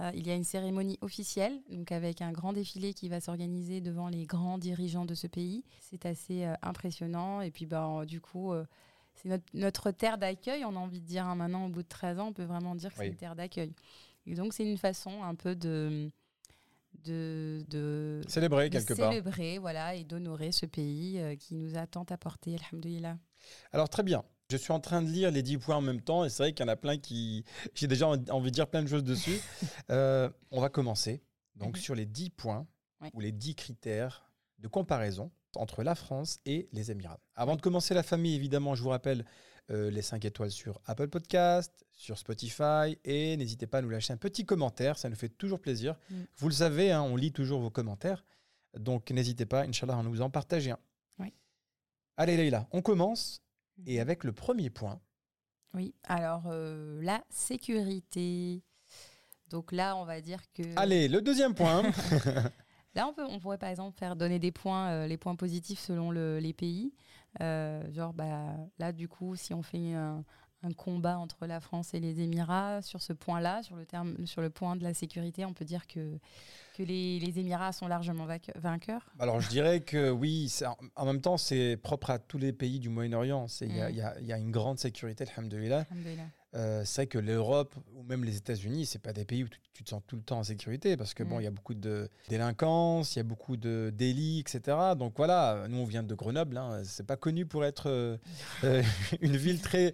euh, 0.00 0.10
il 0.14 0.26
y 0.26 0.30
a 0.30 0.34
une 0.34 0.44
cérémonie 0.44 0.98
officielle, 1.02 1.60
donc 1.70 1.92
avec 1.92 2.20
un 2.20 2.32
grand 2.32 2.52
défilé 2.52 2.94
qui 2.94 3.08
va 3.08 3.20
s'organiser 3.20 3.80
devant 3.80 4.08
les 4.08 4.26
grands 4.26 4.58
dirigeants 4.58 5.04
de 5.04 5.14
ce 5.14 5.26
pays. 5.26 5.64
C'est 5.80 6.04
assez 6.06 6.44
euh, 6.44 6.54
impressionnant. 6.62 7.40
Et 7.42 7.50
puis, 7.50 7.64
ben, 7.66 8.04
du 8.06 8.20
coup, 8.20 8.52
euh, 8.52 8.64
c'est 9.14 9.28
notre, 9.28 9.44
notre 9.54 9.90
terre 9.92 10.18
d'accueil. 10.18 10.64
On 10.64 10.74
a 10.74 10.78
envie 10.80 11.00
de 11.00 11.06
dire 11.06 11.24
hein, 11.26 11.36
maintenant, 11.36 11.66
au 11.66 11.68
bout 11.68 11.82
de 11.82 11.88
13 11.88 12.18
ans, 12.18 12.28
on 12.28 12.32
peut 12.32 12.44
vraiment 12.44 12.74
dire 12.74 12.92
que 12.92 12.98
Oui. 12.98 13.06
c'est 13.06 13.12
une 13.12 13.16
terre 13.16 13.36
d'accueil. 13.36 13.72
Et 14.26 14.34
donc, 14.34 14.52
c'est 14.52 14.68
une 14.68 14.78
façon 14.78 15.22
un 15.22 15.34
peu 15.36 15.54
de. 15.54 16.10
De, 17.04 17.64
de 17.68 18.20
Célébrer 18.28 18.68
de 18.68 18.72
quelque 18.78 18.94
part. 18.94 19.10
célébrer 19.10 19.58
voilà, 19.58 19.94
et 19.94 20.04
d'honorer 20.04 20.52
ce 20.52 20.66
pays 20.66 21.18
euh, 21.18 21.36
qui 21.36 21.54
nous 21.54 21.76
a 21.76 21.86
tant 21.86 22.04
apporté, 22.04 22.56
alhamdoulilah. 22.56 23.16
Alors 23.72 23.88
très 23.88 24.02
bien. 24.02 24.24
Je 24.50 24.56
suis 24.56 24.72
en 24.72 24.78
train 24.80 25.02
de 25.02 25.08
lire 25.08 25.30
les 25.32 25.42
10 25.42 25.58
points 25.58 25.76
en 25.76 25.80
même 25.80 26.00
temps 26.00 26.24
et 26.24 26.28
c'est 26.28 26.42
vrai 26.44 26.52
qu'il 26.52 26.64
y 26.64 26.68
en 26.68 26.72
a 26.72 26.76
plein 26.76 26.98
qui... 26.98 27.44
J'ai 27.74 27.88
déjà 27.88 28.06
en- 28.08 28.24
envie 28.28 28.50
de 28.50 28.54
dire 28.54 28.68
plein 28.68 28.82
de 28.82 28.88
choses 28.88 29.04
dessus. 29.04 29.40
Euh, 29.90 30.28
on 30.50 30.60
va 30.60 30.68
commencer 30.68 31.22
donc 31.56 31.76
Mhm. 31.76 31.82
sur 31.82 31.94
les 31.94 32.06
10 32.06 32.30
points 32.30 32.66
ou 33.12 33.20
les 33.20 33.32
10 33.32 33.54
critères 33.54 34.30
de 34.58 34.68
comparaison 34.68 35.30
entre 35.56 35.82
la 35.82 35.94
France 35.94 36.38
et 36.44 36.68
les 36.72 36.90
Émirats. 36.90 37.20
Avant 37.34 37.56
de 37.56 37.60
commencer 37.62 37.94
la 37.94 38.02
famille, 38.02 38.34
évidemment, 38.34 38.74
je 38.74 38.82
vous 38.82 38.88
rappelle 38.90 39.24
euh, 39.70 39.90
les 39.90 40.02
5 40.02 40.24
étoiles 40.24 40.50
sur 40.50 40.80
Apple 40.86 41.08
Podcast, 41.08 41.84
sur 41.92 42.18
Spotify 42.18 42.98
et 43.04 43.36
n'hésitez 43.36 43.66
pas 43.66 43.78
à 43.78 43.82
nous 43.82 43.88
lâcher 43.90 44.12
un 44.12 44.16
petit 44.16 44.44
commentaire, 44.44 44.98
ça 44.98 45.08
nous 45.08 45.16
fait 45.16 45.28
toujours 45.28 45.60
plaisir. 45.60 45.96
Mm. 46.10 46.14
Vous 46.36 46.48
le 46.48 46.54
savez, 46.54 46.92
hein, 46.92 47.02
on 47.02 47.16
lit 47.16 47.32
toujours 47.32 47.60
vos 47.60 47.70
commentaires, 47.70 48.24
donc 48.78 49.10
n'hésitez 49.10 49.46
pas, 49.46 49.62
Inch'Allah, 49.64 49.96
à 49.98 50.02
nous 50.02 50.20
en 50.20 50.30
partager 50.30 50.70
un. 50.72 50.78
Oui. 51.18 51.32
Allez 52.16 52.36
Leïla, 52.36 52.68
on 52.72 52.82
commence 52.82 53.42
et 53.86 53.94
Mhm. 53.96 54.00
avec 54.00 54.24
le 54.24 54.32
premier 54.32 54.70
point. 54.70 55.00
Oui, 55.74 55.94
alors 56.04 56.44
euh, 56.46 57.02
la 57.02 57.22
sécurité. 57.28 58.62
Donc 59.50 59.72
là, 59.72 59.96
on 59.96 60.04
va 60.04 60.20
dire 60.20 60.40
que. 60.54 60.62
Allez, 60.76 61.08
le 61.08 61.20
deuxième 61.20 61.54
point. 61.54 61.82
Là, 62.94 63.06
on, 63.06 63.12
peut, 63.12 63.24
on 63.28 63.38
pourrait 63.38 63.58
par 63.58 63.68
exemple 63.68 63.98
faire 63.98 64.16
donner 64.16 64.38
des 64.38 64.50
points, 64.52 64.88
euh, 64.90 65.06
les 65.06 65.18
points 65.18 65.36
positifs 65.36 65.80
selon 65.80 66.10
le- 66.10 66.38
les 66.38 66.54
pays. 66.54 66.94
Euh, 67.40 67.82
genre, 67.92 68.12
bah, 68.12 68.56
là, 68.78 68.92
du 68.92 69.08
coup, 69.08 69.36
si 69.36 69.52
on 69.54 69.62
fait 69.62 69.94
un, 69.94 70.24
un 70.62 70.72
combat 70.72 71.18
entre 71.18 71.46
la 71.46 71.60
France 71.60 71.92
et 71.94 72.00
les 72.00 72.20
Émirats 72.20 72.80
sur 72.82 73.02
ce 73.02 73.12
point-là, 73.12 73.62
sur, 73.62 73.76
le 73.76 73.84
terme- 73.84 74.26
sur 74.26 74.40
le 74.40 74.50
point 74.50 74.74
de 74.76 74.82
la 74.82 74.94
sécurité, 74.94 75.44
on 75.44 75.52
peut 75.52 75.64
dire 75.66 75.86
que, 75.86 76.18
que 76.76 76.82
les, 76.82 77.18
les 77.20 77.38
Émirats 77.38 77.72
sont 77.72 77.88
largement 77.88 78.26
vainque- 78.26 78.52
vainqueurs. 78.56 79.06
Alors 79.18 79.40
je 79.40 79.48
dirais 79.50 79.80
que 79.80 80.10
oui, 80.10 80.50
en- 80.96 81.04
même 81.06 81.20
temps 81.20 81.36
c'est 81.36 81.76
propre 81.76 82.10
à 82.10 82.18
tous 82.18 82.38
les 82.38 82.52
pays 82.52 82.80
du 82.80 82.88
Moyen-Orient. 82.88 83.48
C'est- 83.48 83.66
Il 83.66 83.76
y, 83.76 83.80
a- 83.80 83.88
Mm. 83.88 84.14
il 84.20 84.24
y 84.24 84.28
y 84.28 84.32
a 84.32 84.38
une 84.38 84.50
grande 84.50 84.78
sécurité, 84.78 85.24
alhamdoulilah. 85.36 85.84
Alhamdoulilah. 85.90 86.22
Euh, 86.56 86.82
c'est 86.84 87.02
vrai 87.02 87.06
que 87.06 87.18
l'Europe 87.18 87.74
ou 87.94 88.02
même 88.02 88.24
les 88.24 88.36
États-Unis, 88.36 88.86
c'est 88.86 88.98
pas 88.98 89.12
des 89.12 89.24
pays 89.26 89.44
où 89.44 89.48
tu, 89.48 89.60
tu 89.74 89.84
te 89.84 89.90
sens 89.90 90.02
tout 90.06 90.16
le 90.16 90.22
temps 90.22 90.38
en 90.38 90.42
sécurité 90.44 90.96
parce 90.96 91.12
que 91.12 91.22
bon, 91.22 91.36
Mm. 91.36 91.40
il 91.40 91.44
y 91.44 91.46
a 91.48 91.50
beaucoup 91.50 91.74
de 91.74 92.08
délinquance, 92.28 93.14
il 93.14 93.18
y 93.18 93.20
a 93.20 93.24
beaucoup 93.24 93.56
de 93.58 93.92
délits, 93.94 94.40
etc. 94.40 94.76
Donc 94.96 95.14
voilà, 95.16 95.66
nous 95.68 95.78
on 95.78 95.84
vient 95.84 96.02
de 96.02 96.14
Grenoble, 96.14 96.56
hein, 96.56 96.82
c'est 96.84 97.06
pas 97.06 97.16
connu 97.16 97.44
pour 97.44 97.64
être 97.64 97.90
euh, 97.90 98.16
euh, 98.64 98.82
une 99.20 99.36
ville 99.36 99.60
très 99.60 99.92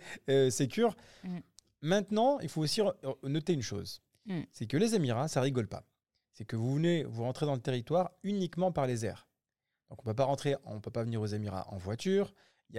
sécure. 0.51 0.97
Mm. 1.25 1.39
Maintenant, 1.81 2.39
il 2.41 2.49
faut 2.49 2.61
aussi 2.63 2.81
noter 3.25 3.53
une 3.55 3.63
chose, 3.63 4.01
Mm. 4.27 4.43
c'est 4.53 4.67
que 4.67 4.77
les 4.77 4.95
Émirats, 4.95 5.27
ça 5.27 5.41
rigole 5.41 5.67
pas. 5.67 5.85
C'est 6.33 6.45
que 6.45 6.55
vous 6.55 6.75
venez, 6.77 7.03
vous 7.03 7.25
rentrez 7.25 7.45
dans 7.45 7.55
le 7.57 7.61
territoire 7.61 8.13
uniquement 8.23 8.71
par 8.71 8.87
les 8.87 9.05
airs. 9.05 9.27
Donc 9.91 9.99
on 10.01 10.05
peut 10.05 10.15
pas 10.15 10.25
rentrer, 10.25 10.55
on 10.65 10.81
peut 10.81 10.93
pas 10.93 11.03
venir 11.03 11.21
aux 11.21 11.27
Émirats 11.27 11.67
en 11.73 11.77
voiture. 11.77 12.33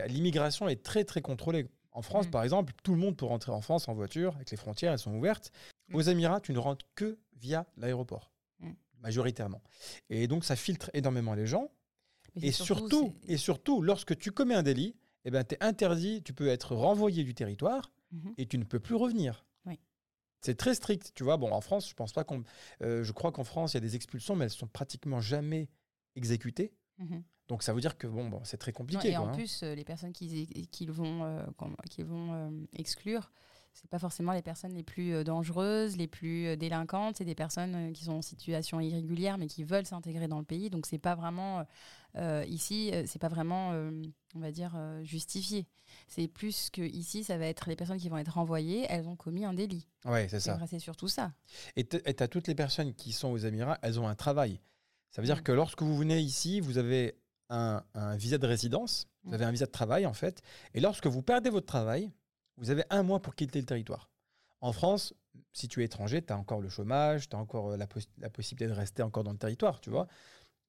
L'immigration 0.08 0.70
est 0.70 0.82
très 0.82 1.04
très 1.04 1.22
contrôlée. 1.22 1.68
En 1.94 2.02
France, 2.02 2.28
Mm. 2.28 2.32
par 2.32 2.44
exemple, 2.44 2.74
tout 2.84 2.92
le 2.94 3.00
monde 3.00 3.16
peut 3.16 3.26
rentrer 3.26 3.52
en 3.52 3.62
France 3.62 3.88
en 3.88 3.94
voiture, 3.94 4.36
avec 4.36 4.50
les 4.52 4.58
frontières, 4.58 4.92
elles 4.94 5.00
sont 5.00 5.14
ouvertes. 5.16 5.52
Mm. 5.90 5.96
Aux 5.96 6.02
Émirats, 6.02 6.42
tu 6.42 6.52
ne 6.54 6.60
rentres 6.60 6.86
que 6.96 7.18
via 7.36 7.66
l'aéroport, 7.78 8.32
Mm. 8.60 8.72
majoritairement. 9.02 9.62
Et 10.10 10.28
donc, 10.28 10.44
ça 10.46 10.56
filtre 10.56 10.90
énormément 10.94 11.34
les 11.36 11.46
gens. 11.48 11.70
Mais 12.36 12.48
Et 12.48 12.52
surtout, 12.52 13.14
et 13.28 13.38
surtout, 13.38 13.82
lorsque 13.82 14.18
tu 14.18 14.32
commets 14.32 14.56
un 14.56 14.64
délit, 14.64 14.96
eh 15.26 15.32
ben, 15.32 15.44
tu 15.44 15.54
es 15.56 15.64
interdit, 15.64 16.24
tu 16.24 16.34
peux 16.34 16.48
être 16.48 16.76
renvoyé 16.76 17.24
du 17.24 17.34
territoire 17.36 17.92
Mhm. 18.12 18.34
et 18.38 18.46
tu 18.48 18.58
ne 18.58 18.64
peux 18.64 18.80
plus 18.80 18.96
revenir. 18.96 19.46
Oui. 19.68 19.80
C'est 20.42 20.56
très 20.58 20.74
strict, 20.74 21.12
tu 21.14 21.24
vois. 21.24 21.38
Bon, 21.38 21.52
en 21.52 21.62
France, 21.62 21.88
je 21.88 21.94
pense 21.94 22.12
pas 22.12 22.24
qu'on. 22.24 22.44
euh, 22.82 23.04
je 23.04 23.12
crois 23.12 23.32
qu'en 23.32 23.44
France, 23.44 23.74
il 23.74 23.76
y 23.76 23.78
a 23.78 23.82
des 23.82 23.96
expulsions, 23.96 24.36
mais 24.36 24.46
elles 24.46 24.52
sont 24.52 24.68
pratiquement 24.68 25.22
jamais 25.22 25.70
exécutées. 26.16 26.74
Donc, 27.50 27.64
ça 27.64 27.74
veut 27.74 27.82
dire 27.82 27.98
que 27.98 28.08
bon, 28.08 28.30
bon 28.30 28.42
c'est 28.44 28.58
très 28.58 28.72
Non, 28.72 28.78
compliqué. 28.78 29.10
et 29.10 29.16
quoi, 29.16 29.22
en 29.22 29.28
hein. 29.28 29.34
plus, 29.34 29.64
euh, 29.64 29.76
les 29.76 29.84
personnes 29.84 30.14
qu'ils 30.14 30.48
qu'ils 30.70 30.92
vont, 30.92 31.24
euh, 31.26 31.44
qu'ils 31.90 32.06
vont 32.06 32.34
euh, 32.34 32.50
exclure, 32.74 33.32
c'est 33.74 33.90
pas 33.90 34.00
forcément 34.00 34.34
les 34.34 34.42
personnes 34.44 34.74
les 34.74 34.84
plus 34.84 35.24
dangereuses, 35.24 35.98
les 35.98 36.08
plus 36.08 36.56
délinquantes. 36.58 37.18
C'est 37.18 37.26
des 37.26 37.36
personnes 37.36 37.92
qui 37.92 38.06
sont 38.06 38.14
en 38.14 38.22
situation 38.22 38.80
irrégulière, 38.80 39.38
mais 39.38 39.48
qui 39.48 39.64
veulent 39.64 39.86
s'intégrer 39.88 40.28
dans 40.28 40.38
le 40.38 40.46
pays. 40.46 40.70
Donc 40.70 40.86
c'est 40.86 41.00
pas 41.00 41.16
vraiment 41.16 41.66
euh, 42.16 42.46
ici, 42.48 42.92
c'est 43.08 43.20
pas 43.20 43.30
vraiment, 43.30 43.72
euh, 43.74 43.90
on 44.36 44.40
va 44.40 44.52
dire, 44.52 44.78
justifié. 45.02 45.66
C'est 46.08 46.28
plus 46.28 46.70
que 46.70 46.82
ici, 46.82 47.24
ça 47.24 47.38
va 47.38 47.46
être 47.48 47.68
les 47.68 47.76
personnes 47.76 47.98
qui 47.98 48.10
vont 48.10 48.18
être 48.18 48.34
renvoyées. 48.34 48.86
Elles 48.90 49.08
ont 49.08 49.16
commis 49.16 49.44
un 49.44 49.54
délit. 49.54 49.88
Ouais, 50.06 50.28
c'est 50.30 50.40
ça. 50.40 50.56
vrai, 50.56 50.68
C'est 50.68 50.80
surtout 50.80 51.08
ça. 51.08 51.34
Et 51.76 51.88
tu 51.88 51.98
as 52.06 52.28
toutes 52.28 52.48
les 52.48 52.56
personnes 52.56 52.94
qui 52.94 53.12
sont 53.12 53.30
aux 53.30 53.38
Émirats, 53.38 53.80
elles 53.82 54.00
ont 54.00 54.08
un 54.08 54.16
travail. 54.16 54.60
Ça 55.10 55.22
veut 55.22 55.26
dire 55.26 55.44
que 55.44 55.52
lorsque 55.52 55.82
vous 55.82 55.96
venez 55.96 56.20
ici, 56.20 56.60
vous 56.60 56.78
avez 56.78 57.16
un, 57.54 57.84
un 57.94 58.16
visa 58.16 58.38
de 58.38 58.48
résidence, 58.48 59.08
vous 59.24 59.32
Mm. 59.32 59.34
avez 59.36 59.46
un 59.46 59.52
visa 59.52 59.66
de 59.66 59.72
travail 59.72 60.06
en 60.06 60.14
fait. 60.14 60.42
Et 60.74 60.80
lorsque 60.82 61.08
vous 61.08 61.22
perdez 61.22 61.50
votre 61.50 61.66
travail, 61.68 62.12
vous 62.58 62.70
avez 62.72 62.84
un 62.90 63.04
mois 63.04 63.22
pour 63.22 63.36
quitter 63.36 63.60
le 63.60 63.66
territoire. 63.66 64.10
En 64.62 64.72
France, 64.74 65.14
si 65.52 65.68
tu 65.68 65.82
es 65.82 65.86
étranger, 65.86 66.22
tu 66.22 66.32
as 66.34 66.38
encore 66.38 66.62
le 66.62 66.70
chômage, 66.70 67.30
tu 67.30 67.36
as 67.36 67.40
encore 67.40 67.72
euh, 67.72 67.78
la, 67.78 67.86
poss- 67.88 68.08
la 68.20 68.30
possibilité 68.30 68.68
de 68.68 68.74
rester 68.78 69.04
encore 69.04 69.24
dans 69.24 69.32
le 69.32 69.38
territoire, 69.38 69.80
tu 69.82 69.90
vois. 69.90 70.08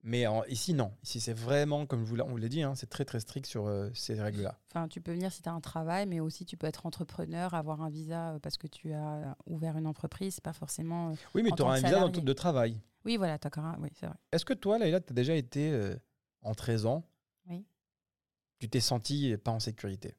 Mais 0.06 0.26
en- 0.26 0.44
ici, 0.44 0.74
non. 0.74 0.92
Ici, 1.02 1.18
c'est 1.20 1.32
vraiment, 1.32 1.86
comme 1.86 2.04
vous 2.04 2.18
on 2.20 2.26
vous 2.28 2.36
l'a 2.36 2.48
dit, 2.48 2.62
hein, 2.62 2.74
c'est 2.74 2.88
très 2.90 3.04
très 3.06 3.20
strict 3.20 3.46
sur 3.46 3.66
euh, 3.66 3.88
ces 3.94 4.20
règles-là. 4.20 4.58
Enfin, 4.70 4.86
tu 4.88 5.00
peux 5.00 5.12
venir 5.12 5.32
si 5.32 5.40
tu 5.40 5.48
as 5.48 5.52
un 5.52 5.60
travail, 5.62 6.06
mais 6.06 6.20
aussi 6.20 6.44
tu 6.44 6.56
peux 6.58 6.66
être 6.66 6.84
entrepreneur, 6.84 7.54
avoir 7.54 7.80
un 7.80 7.88
visa 7.88 8.32
euh, 8.34 8.38
parce 8.38 8.58
que 8.58 8.66
tu 8.66 8.92
as 8.92 9.34
ouvert 9.46 9.78
une 9.78 9.86
entreprise. 9.86 10.40
Pas 10.40 10.52
forcément. 10.52 11.10
euh, 11.10 11.14
Oui, 11.34 11.42
mais 11.42 11.50
tu 11.56 11.62
auras 11.62 11.72
un 11.76 11.80
que 11.80 11.86
visa 11.86 11.96
dans- 12.00 12.06
salarié. 12.06 12.22
de 12.22 12.32
travail. 12.34 12.80
Oui, 13.06 13.16
voilà, 13.16 13.38
un- 13.56 13.76
Oui, 13.80 13.88
c'est 13.98 14.06
vrai. 14.06 14.16
Est-ce 14.32 14.44
que 14.44 14.54
toi, 14.54 14.78
Laïla, 14.78 15.00
tu 15.00 15.12
as 15.12 15.14
déjà 15.14 15.34
été 15.34 15.70
euh, 15.70 15.94
en 16.44 16.54
13 16.54 16.86
ans 16.86 17.04
Oui. 17.48 17.64
Tu 18.58 18.68
t'es 18.68 18.80
senti 18.80 19.36
pas 19.36 19.50
en 19.50 19.60
sécurité 19.60 20.14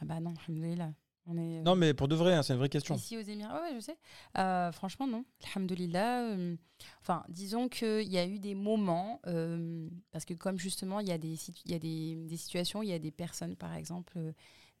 Ah 0.00 0.04
bah 0.04 0.20
non, 0.20 0.34
alhamdoulilah. 0.46 0.92
On 1.28 1.36
est, 1.36 1.58
euh, 1.58 1.62
Non, 1.62 1.74
mais 1.74 1.92
pour 1.92 2.06
de 2.06 2.14
vrai, 2.14 2.34
hein, 2.34 2.42
c'est 2.44 2.52
une 2.52 2.60
vraie 2.60 2.68
question. 2.68 2.94
Ici 2.94 3.16
aux 3.16 3.20
Émirats, 3.20 3.60
ouais, 3.60 3.74
je 3.74 3.80
sais. 3.80 3.98
Euh, 4.38 4.70
franchement, 4.70 5.08
non. 5.08 5.24
Alhamdoulilah. 5.44 6.22
euh, 6.30 6.56
enfin, 7.00 7.24
disons 7.28 7.68
qu'il 7.68 8.06
y 8.08 8.16
a 8.16 8.26
eu 8.26 8.38
des 8.38 8.54
moments, 8.54 9.20
euh, 9.26 9.88
parce 10.12 10.24
que 10.24 10.34
comme 10.34 10.58
justement, 10.58 11.00
il 11.00 11.08
y 11.08 11.12
a, 11.12 11.18
des, 11.18 11.36
y 11.66 11.74
a 11.74 11.78
des, 11.80 12.14
des 12.14 12.36
situations, 12.36 12.80
il 12.82 12.88
y 12.90 12.92
a 12.92 12.98
des 13.00 13.10
personnes, 13.10 13.56
par 13.56 13.74
exemple, 13.74 14.16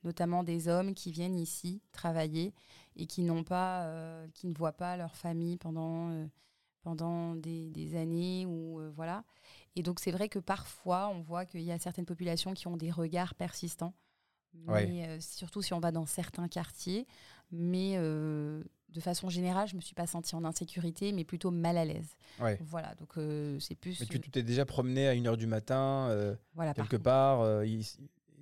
notamment 0.04 0.44
des 0.44 0.68
hommes 0.68 0.94
qui 0.94 1.10
viennent 1.10 1.38
ici 1.38 1.82
travailler 1.90 2.54
et 2.94 3.06
qui 3.06 3.22
n'ont 3.22 3.42
pas, 3.42 3.90
qui 4.34 4.46
ne 4.46 4.54
voient 4.54 4.76
pas 4.76 4.96
leur 4.96 5.16
famille 5.16 5.56
pendant, 5.56 6.28
pendant 6.82 7.34
des, 7.34 7.70
des 7.70 7.96
années 7.96 8.46
ou 8.46 8.78
euh, 8.78 8.92
voilà. 8.94 9.24
Et 9.76 9.82
donc 9.82 10.00
c'est 10.00 10.10
vrai 10.10 10.28
que 10.28 10.38
parfois 10.38 11.08
on 11.14 11.20
voit 11.20 11.44
qu'il 11.44 11.60
y 11.62 11.70
a 11.72 11.78
certaines 11.78 12.06
populations 12.06 12.54
qui 12.54 12.66
ont 12.66 12.76
des 12.76 12.90
regards 12.90 13.34
persistants, 13.34 13.94
mais 14.54 14.72
Ouais. 14.72 15.06
euh, 15.08 15.18
surtout 15.20 15.62
si 15.62 15.74
on 15.74 15.80
va 15.80 15.92
dans 15.92 16.06
certains 16.06 16.48
quartiers. 16.48 17.06
Mais 17.52 17.94
euh, 17.96 18.62
de 18.88 19.00
façon 19.00 19.28
générale, 19.28 19.68
je 19.68 19.76
me 19.76 19.80
suis 19.80 19.94
pas 19.94 20.06
sentie 20.06 20.34
en 20.34 20.44
insécurité, 20.44 21.12
mais 21.12 21.24
plutôt 21.24 21.50
mal 21.50 21.76
à 21.76 21.84
l'aise. 21.84 22.08
Ouais. 22.40 22.58
Voilà, 22.62 22.94
donc 22.96 23.10
euh, 23.18 23.58
c'est 23.60 23.74
plus. 23.76 24.00
Mais 24.00 24.06
tu 24.06 24.20
tu 24.20 24.30
t'es 24.30 24.42
déjà 24.42 24.64
promené 24.64 25.06
à 25.08 25.14
1h 25.14 25.36
du 25.36 25.46
matin, 25.46 26.08
euh, 26.10 26.34
voilà, 26.54 26.74
quelque 26.74 26.96
part, 26.96 27.40
euh, 27.42 27.64
il- 27.66 27.84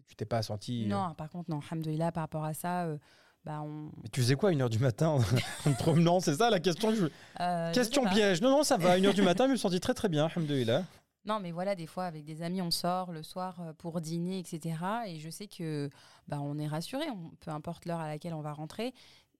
tu 0.06 0.16
t'es 0.16 0.24
pas 0.24 0.42
senti. 0.42 0.84
euh, 0.84 0.88
Non, 0.88 1.14
par 1.14 1.28
contre, 1.28 1.50
non, 1.50 1.60
alhamdoulilah, 1.60 2.12
par 2.12 2.22
rapport 2.22 2.44
à 2.44 2.54
ça, 2.54 2.84
euh, 2.84 2.96
bah, 3.44 3.60
on. 3.62 3.90
Mais 4.02 4.08
tu 4.12 4.20
faisais 4.20 4.36
quoi 4.36 4.50
à 4.50 4.52
1h 4.52 4.68
du 4.70 4.78
matin 4.78 5.08
en 5.08 5.18
te 5.64 5.78
promenant? 5.78 6.20
C'est 6.20 6.36
ça 6.36 6.48
la 6.50 6.60
question 6.60 6.90
que 6.90 6.96
je- 6.96 7.06
Euh, 7.40 7.68
je 7.70 7.74
Question 7.74 8.04
pas. 8.04 8.10
piège. 8.10 8.40
Non, 8.40 8.50
non, 8.50 8.62
ça 8.62 8.76
va. 8.78 8.92
À 8.92 8.98
1h 8.98 9.12
du 9.14 9.22
matin, 9.22 9.46
je 9.46 9.50
me 9.50 9.56
suis 9.56 9.62
senti 9.62 9.80
très 9.80 9.94
très 9.94 10.08
bien, 10.08 10.26
alhamdoulilah. 10.26 10.84
Non, 11.26 11.40
mais 11.40 11.52
voilà, 11.52 11.75
des 11.75 11.87
fois, 11.87 12.04
avec 12.04 12.25
des 12.25 12.43
amis, 12.43 12.61
on 12.61 12.71
sort 12.71 13.11
le 13.12 13.23
soir 13.23 13.59
euh, 13.61 13.73
pour 13.73 14.00
dîner, 14.00 14.38
etc. 14.38 14.76
Et 15.07 15.19
je 15.21 15.31
sais 15.31 15.47
que 15.47 15.88
bah, 16.28 16.38
on 16.40 16.59
est 16.59 16.66
rassuré, 16.66 17.07
peu 17.40 17.50
importe 17.50 17.87
l'heure 17.87 18.00
à 18.00 18.09
laquelle 18.09 18.35
on 18.35 18.43
va 18.43 18.52
rentrer. 18.52 18.93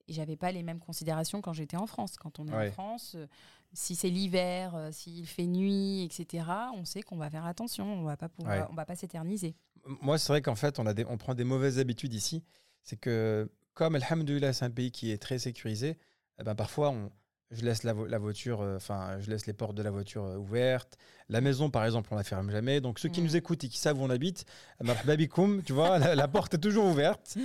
Et 0.09 0.13
j'avais 0.13 0.37
pas 0.37 0.51
les 0.53 0.63
mêmes 0.63 0.81
considérations 0.81 1.41
quand 1.43 1.53
j'étais 1.53 1.77
en 1.77 1.87
France. 1.87 2.17
Quand 2.17 2.39
on 2.39 2.47
est 2.49 2.55
Ouais. 2.55 2.69
en 2.69 2.73
France, 2.73 3.13
euh, 3.17 3.27
si 3.73 3.95
c'est 3.97 4.09
l'hiver, 4.11 4.75
euh, 4.75 4.93
s'il 4.93 5.27
fait 5.27 5.47
nuit, 5.47 6.03
etc., 6.05 6.45
on 6.75 6.85
sait 6.85 7.03
qu'on 7.03 7.17
va 7.17 7.29
faire 7.31 7.45
attention, 7.47 7.85
on 7.87 8.05
va 8.05 8.17
pas 8.17 8.29
pouvoir, 8.29 8.57
Ouais. 8.57 8.67
on 8.71 8.75
va 8.75 8.85
pas 8.87 8.97
s'éterniser. 8.97 9.55
Moi, 10.01 10.17
c'est 10.19 10.33
vrai 10.33 10.41
qu'en 10.43 10.55
fait, 10.55 10.79
on, 10.79 10.87
a 10.87 10.95
des, 10.95 11.05
on 11.05 11.19
prend 11.19 11.35
des 11.35 11.45
mauvaises 11.45 11.79
habitudes 11.79 12.15
ici. 12.15 12.43
C'est 12.83 12.97
que, 12.97 13.51
comme 13.75 13.95
Alhamdulillah, 13.95 14.53
c'est 14.55 14.65
un 14.65 14.71
pays 14.71 14.91
qui 14.91 15.11
est 15.11 15.19
très 15.19 15.39
sécurisé, 15.39 15.99
eh 16.39 16.43
ben, 16.45 16.55
parfois, 16.55 16.91
on, 16.91 17.11
je 17.55 17.65
laisse 17.65 17.83
la, 17.83 17.93
vo- 17.93 18.07
la 18.07 18.19
voiture, 18.19 18.61
euh, 18.61 18.77
enfin, 18.77 19.19
je 19.21 19.31
laisse 19.31 19.47
les 19.47 19.53
portes 19.53 19.75
de 19.75 19.83
la 19.83 19.91
voiture 19.91 20.25
euh, 20.25 20.37
ouvertes. 20.37 20.97
La 21.29 21.41
maison, 21.41 21.71
par 21.71 21.85
exemple, 21.85 22.09
on 22.13 22.17
la 22.17 22.23
ferme 22.25 22.51
jamais. 22.51 22.81
Donc, 22.81 22.99
ceux 22.99 23.09
qui 23.09 23.21
Mm. 23.21 23.25
nous 23.25 23.37
écoutent 23.37 23.65
et 23.65 23.69
qui 23.69 23.79
savent 23.79 23.99
où 24.01 24.05
on 24.05 24.11
habite, 24.11 24.45
marhaba 24.83 25.17
bikoum, 25.17 25.63
tu 25.63 25.73
vois, 25.73 25.99
la, 25.99 26.15
la 26.15 26.29
porte 26.29 26.55
est 26.55 26.59
toujours 26.59 26.85
ouverte. 26.87 27.37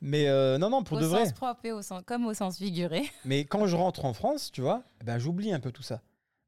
Mais 0.00 0.28
euh, 0.28 0.58
non, 0.58 0.70
non, 0.70 0.82
pour 0.82 0.96
au 0.98 1.00
de 1.00 1.06
sens 1.06 1.12
vrai. 1.20 1.32
propre 1.32 1.64
et 1.64 1.72
au 1.72 1.82
sens, 1.82 2.02
comme 2.04 2.26
au 2.26 2.34
sens 2.34 2.58
figuré. 2.58 3.02
Mais 3.24 3.44
quand 3.44 3.66
je 3.66 3.76
rentre 3.76 4.04
en 4.04 4.12
France, 4.12 4.50
tu 4.52 4.60
vois, 4.60 4.82
eh 5.00 5.04
ben, 5.04 5.18
j'oublie 5.18 5.52
un 5.52 5.60
peu 5.60 5.70
tout 5.70 5.82
ça. 5.84 6.02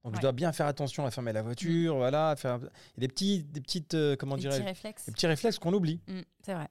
Donc, 0.04 0.16
je 0.16 0.20
dois 0.22 0.32
bien 0.32 0.50
faire 0.52 0.66
attention 0.66 1.04
à 1.04 1.10
fermer 1.10 1.32
la 1.34 1.42
voiture, 1.42 1.96
voilà, 1.96 2.30
à 2.30 2.36
faire. 2.36 2.58
Il 2.58 2.62
y 2.62 2.66
a 2.66 3.00
des 3.00 3.08
petits, 3.08 3.42
des 3.44 3.60
petites, 3.60 3.92
euh, 3.94 4.16
comment 4.16 4.36
Des 4.36 4.40
dirais 4.42 4.56
petits 4.56 4.66
réflexes. 4.66 5.04
des 5.06 5.12
petits 5.12 5.26
réflexes 5.26 5.58
qu'on 5.58 5.74
oublie. 5.74 6.00
Mm, 6.08 6.20
c'est 6.42 6.54
vrai. 6.54 6.68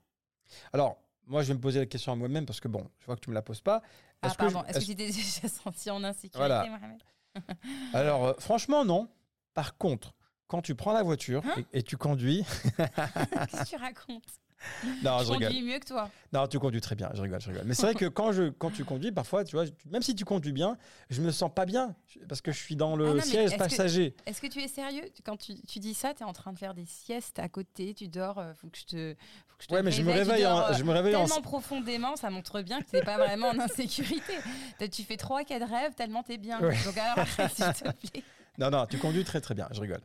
Alors, 0.73 0.97
moi, 1.27 1.43
je 1.43 1.49
vais 1.49 1.53
me 1.53 1.59
poser 1.59 1.79
la 1.79 1.85
question 1.85 2.11
à 2.11 2.15
moi-même 2.15 2.47
parce 2.47 2.59
que 2.59 2.67
bon, 2.67 2.83
je 2.99 3.05
vois 3.05 3.15
que 3.15 3.21
tu 3.21 3.29
me 3.29 3.35
la 3.35 3.43
poses 3.43 3.61
pas. 3.61 3.83
Ah, 4.21 4.33
pardon. 4.37 4.63
Est-ce 4.65 4.79
que, 4.79 4.85
tu 4.85 4.95
t'es 4.95 5.07
déjà 5.07 5.47
senti 5.63 5.89
en 5.89 6.03
insécurité, 6.03 6.37
Voilà. 6.37 6.65
Mohamed 6.67 7.01
Alors, 7.93 8.25
euh, 8.25 8.33
franchement, 8.39 8.83
non. 8.85 9.09
Par 9.53 9.77
contre, 9.77 10.13
quand 10.47 10.61
tu 10.61 10.75
prends 10.75 10.93
la 10.93 11.03
voiture 11.03 11.43
Hein 11.45 11.63
et, 11.73 11.79
et 11.79 11.83
tu 11.83 11.97
conduis, 11.97 12.43
Qu'est-ce 12.77 13.63
que 13.63 13.69
tu 13.69 13.75
racontes? 13.75 14.39
non, 15.03 15.19
Je 15.19 15.25
je 15.25 15.31
rigole. 15.31 15.47
conduis 15.47 15.61
mieux 15.63 15.79
que 15.79 15.85
toi. 15.87 16.09
Non, 16.33 16.47
tu 16.47 16.59
conduis 16.59 16.81
très 16.81 16.95
bien. 16.95 17.09
Je 17.13 17.21
rigole, 17.21 17.39
je 17.41 17.47
rigole. 17.49 17.63
Mais 17.65 17.73
c'est 17.73 17.83
vrai 17.83 17.95
que 17.95 18.05
quand 18.09 18.31
je, 18.31 18.49
quand 18.49 18.71
tu 18.71 18.83
conduis, 18.85 19.11
parfois, 19.11 19.43
tu 19.43 19.55
vois, 19.55 19.65
même 19.89 20.01
si 20.01 20.15
tu 20.15 20.25
conduis 20.25 20.51
bien, 20.51 20.77
je 21.09 21.21
me 21.21 21.31
sens 21.31 21.49
pas 21.53 21.65
bien 21.65 21.95
parce 22.27 22.41
que 22.41 22.51
je 22.51 22.57
suis 22.57 22.75
dans 22.75 22.93
Ah 22.93 22.97
le 22.97 23.07
non, 23.07 23.13
mais 23.15 23.21
siège 23.21 23.45
est-ce 23.45 23.53
que- 23.53 23.57
passager. 23.59 24.15
Est-ce 24.25 24.41
que 24.41 24.47
tu 24.47 24.59
es 24.61 24.67
sérieux? 24.67 25.03
Quand 25.25 25.37
tu, 25.37 25.55
tu 25.67 25.79
dis 25.79 25.93
ça, 25.93 26.13
tu 26.13 26.23
es 26.23 26.25
en 26.25 26.33
train 26.33 26.51
de 26.53 26.57
faire 26.59 26.73
des 26.73 26.85
siestes 26.85 27.39
à 27.39 27.47
côté, 27.49 27.93
tu 27.93 28.07
dors, 28.07 28.37
euh, 28.39 28.53
faut 28.53 28.67
que 28.67 28.77
je 28.77 28.85
te, 28.85 29.15
faut 29.47 29.57
que 29.57 29.63
je 29.63 29.67
te 29.69 29.73
Ouais, 29.73 29.81
mais 29.83 29.91
je 29.91 30.01
me 30.01 30.11
réveille, 30.11 30.25
tu 30.25 30.29
réveille, 30.31 30.43
dors, 30.43 30.57
en, 30.57 30.69
euh, 30.71 30.73
je 30.73 30.83
me 30.83 30.91
réveille 30.91 31.15
en, 31.15 31.25
tellement 31.25 31.41
profondément, 31.41 32.15
ça 32.15 32.29
montre 32.29 32.61
bien 32.61 32.81
que 32.81 32.89
tu 32.89 32.95
n'es 32.95 33.01
pas 33.03 33.17
vraiment 33.17 33.49
en 33.49 33.59
insécurité. 33.59 34.33
T'as- 34.77 34.87
Tu 34.89 35.03
fais 35.03 35.17
trois, 35.17 35.43
quatre 35.43 35.67
rêves 35.69 35.93
tellement 35.95 36.23
tu 36.23 36.33
es 36.33 36.37
bien. 36.37 36.59
Ouais. 36.61 36.75
Donc 36.83 36.97
alors 36.97 37.25
s'il 37.27 37.65
te 37.73 37.91
plaît. 38.09 38.23
Non, 38.57 38.69
non, 38.69 38.85
tu 38.87 38.97
conduis 38.97 39.23
très 39.23 39.39
très 39.39 39.55
bien. 39.55 39.69
Je 39.71 39.79
rigole. 39.79 40.01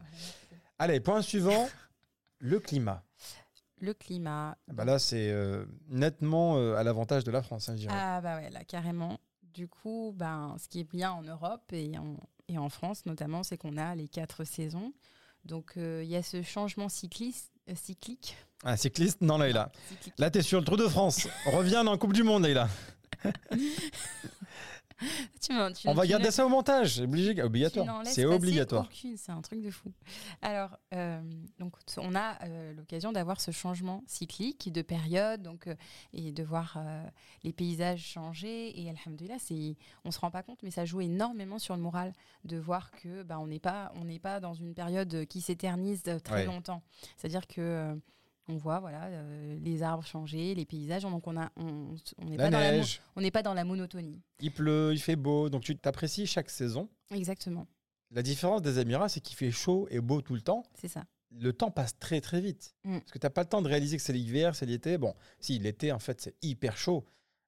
Allez, 0.78 1.00
point 1.00 1.22
suivant, 1.22 1.68
le 2.38 2.60
climat. 2.60 3.02
Le 3.84 3.92
climat. 3.92 4.56
Ah 4.68 4.72
Bah 4.72 4.84
là, 4.86 4.98
c'est 4.98 5.30
euh, 5.30 5.66
nettement 5.88 6.56
euh, 6.56 6.74
à 6.76 6.82
l'avantage 6.84 7.22
de 7.24 7.30
la 7.30 7.42
France, 7.42 7.68
hein, 7.68 7.74
je 7.76 7.82
dirais. 7.82 7.94
Ah 7.94 8.22
bah 8.22 8.36
ouais, 8.36 8.48
là 8.48 8.64
carrément. 8.64 9.18
Du 9.42 9.68
coup, 9.68 10.14
ben, 10.16 10.56
ce 10.58 10.68
qui 10.68 10.80
est 10.80 10.90
bien 10.90 11.12
en 11.12 11.22
Europe 11.22 11.70
et 11.72 11.98
en, 11.98 12.16
et 12.48 12.56
en 12.56 12.70
France 12.70 13.04
notamment, 13.04 13.42
c'est 13.42 13.58
qu'on 13.58 13.76
a 13.76 13.94
les 13.94 14.08
quatre 14.08 14.44
saisons. 14.44 14.94
Donc 15.44 15.74
euh, 15.76 16.00
il 16.02 16.08
y 16.08 16.16
a 16.16 16.22
ce 16.22 16.42
changement 16.42 16.88
cycliste, 16.88 17.52
euh, 17.68 17.74
cyclique. 17.74 18.36
Un 18.64 18.76
cycliste, 18.76 19.20
non, 19.20 19.36
Leïla. 19.36 19.70
cyclique. 19.88 20.14
Là, 20.16 20.30
tu 20.30 20.38
es 20.38 20.42
sur 20.42 20.58
le 20.60 20.64
Tour 20.64 20.78
de 20.78 20.88
France. 20.88 21.28
Reviens 21.44 21.84
la 21.84 21.98
Coupe 21.98 22.14
du 22.14 22.22
Monde, 22.22 22.44
Leïla. 22.44 22.68
Tu 25.40 25.52
m'en- 25.52 25.72
tu- 25.72 25.88
On 25.88 25.94
va 25.94 26.02
tu 26.04 26.08
garder 26.08 26.26
ne- 26.26 26.30
ça 26.30 26.46
au 26.46 26.48
montage. 26.48 27.00
Obligé, 27.00 27.42
obligatoire. 27.42 28.02
C'est 28.04 28.24
obligatoire. 28.24 28.88
c'est 29.16 29.32
un 29.32 29.42
truc 29.42 29.60
de 29.60 29.70
fou. 29.70 29.92
Alors, 30.40 30.78
euh, 30.94 31.20
donc, 31.58 31.74
on 31.98 32.14
a 32.14 32.42
euh, 32.44 32.72
l'occasion 32.74 33.12
d'avoir 33.12 33.40
ce 33.40 33.50
changement 33.50 34.02
cyclique 34.06 34.72
de 34.72 34.80
période, 34.82 35.42
donc, 35.42 35.66
euh, 35.66 35.74
et 36.12 36.32
de 36.32 36.42
voir 36.42 36.78
les 37.42 37.52
paysages 37.52 38.00
changer. 38.04 38.80
Et 38.80 38.88
alhamdoulilah, 38.90 39.38
c'est, 39.38 39.76
on 40.04 40.10
se 40.10 40.18
rend 40.18 40.30
pas 40.30 40.42
compte, 40.42 40.62
mais 40.62 40.70
ça 40.70 40.84
joue 40.84 41.00
énormément 41.02 41.58
sur 41.58 41.76
le 41.76 41.82
moral 41.82 42.12
de 42.44 42.56
voir 42.56 42.90
que 42.92 43.22
bah, 43.22 43.38
on 43.38 43.46
n'est 43.46 43.58
pas, 43.60 43.92
on 43.96 44.04
n'est 44.04 44.18
pas 44.18 44.40
dans 44.40 44.54
une 44.54 44.74
période 44.74 45.26
qui 45.26 45.40
s'éternise 45.40 46.02
très 46.22 46.34
Ouais. 46.34 46.46
longtemps. 46.46 46.82
C'est-à-dire 47.16 47.46
que 47.46 47.98
on 48.48 48.56
voit 48.56 48.80
voilà 48.80 49.04
euh, 49.06 49.58
les 49.60 49.82
arbres 49.82 50.04
changer, 50.04 50.54
les 50.54 50.64
paysages, 50.64 51.02
donc 51.02 51.26
on 51.26 51.36
a, 51.36 51.50
on, 51.56 51.94
on 52.18 52.24
n'est 52.26 52.36
pas 52.36 52.50
pas 53.30 53.42
dans 53.42 53.54
la 53.54 53.64
monotonie. 53.64 54.20
il 54.40 54.52
pleut, 54.52 54.90
il 54.92 55.00
fait 55.00 55.16
beau. 55.16 55.48
Donc, 55.48 55.62
tu 55.62 55.76
t'apprécies 55.76 56.26
chaque 56.26 56.50
saison. 56.50 56.88
Exactement, 57.10 57.66
La 58.10 58.22
différence 58.22 58.62
des 58.62 58.78
Émirats, 58.78 59.08
c'est 59.08 59.20
qu'il 59.20 59.36
fait 59.36 59.50
chaud 59.50 59.86
et 59.90 60.00
beau 60.00 60.20
tout 60.22 60.34
le 60.34 60.40
temps. 60.42 60.62
c'est 60.74 60.88
ça. 60.88 61.04
Le 61.36 61.52
temps 61.52 61.70
passe 61.72 61.98
très, 61.98 62.20
très 62.20 62.40
vite. 62.40 62.76
Mm. 62.84 62.98
Parce 63.00 63.10
que 63.10 63.18
tu 63.18 63.26
n'as 63.26 63.30
pas 63.30 63.42
le 63.42 63.48
temps 63.48 63.60
de 63.62 63.66
réaliser 63.68 63.96
que 63.96 64.02
c'est 64.02 64.12
l'hiver, 64.12 64.54
c'est 64.54 64.66
l'été. 64.66 64.98
Bon, 64.98 65.14
si, 65.40 65.58
l'été, 65.58 65.90
en 65.90 65.98
fait, 65.98 66.20
c'est 66.20 66.36
hyper 66.42 66.76
chaud. 66.76 67.04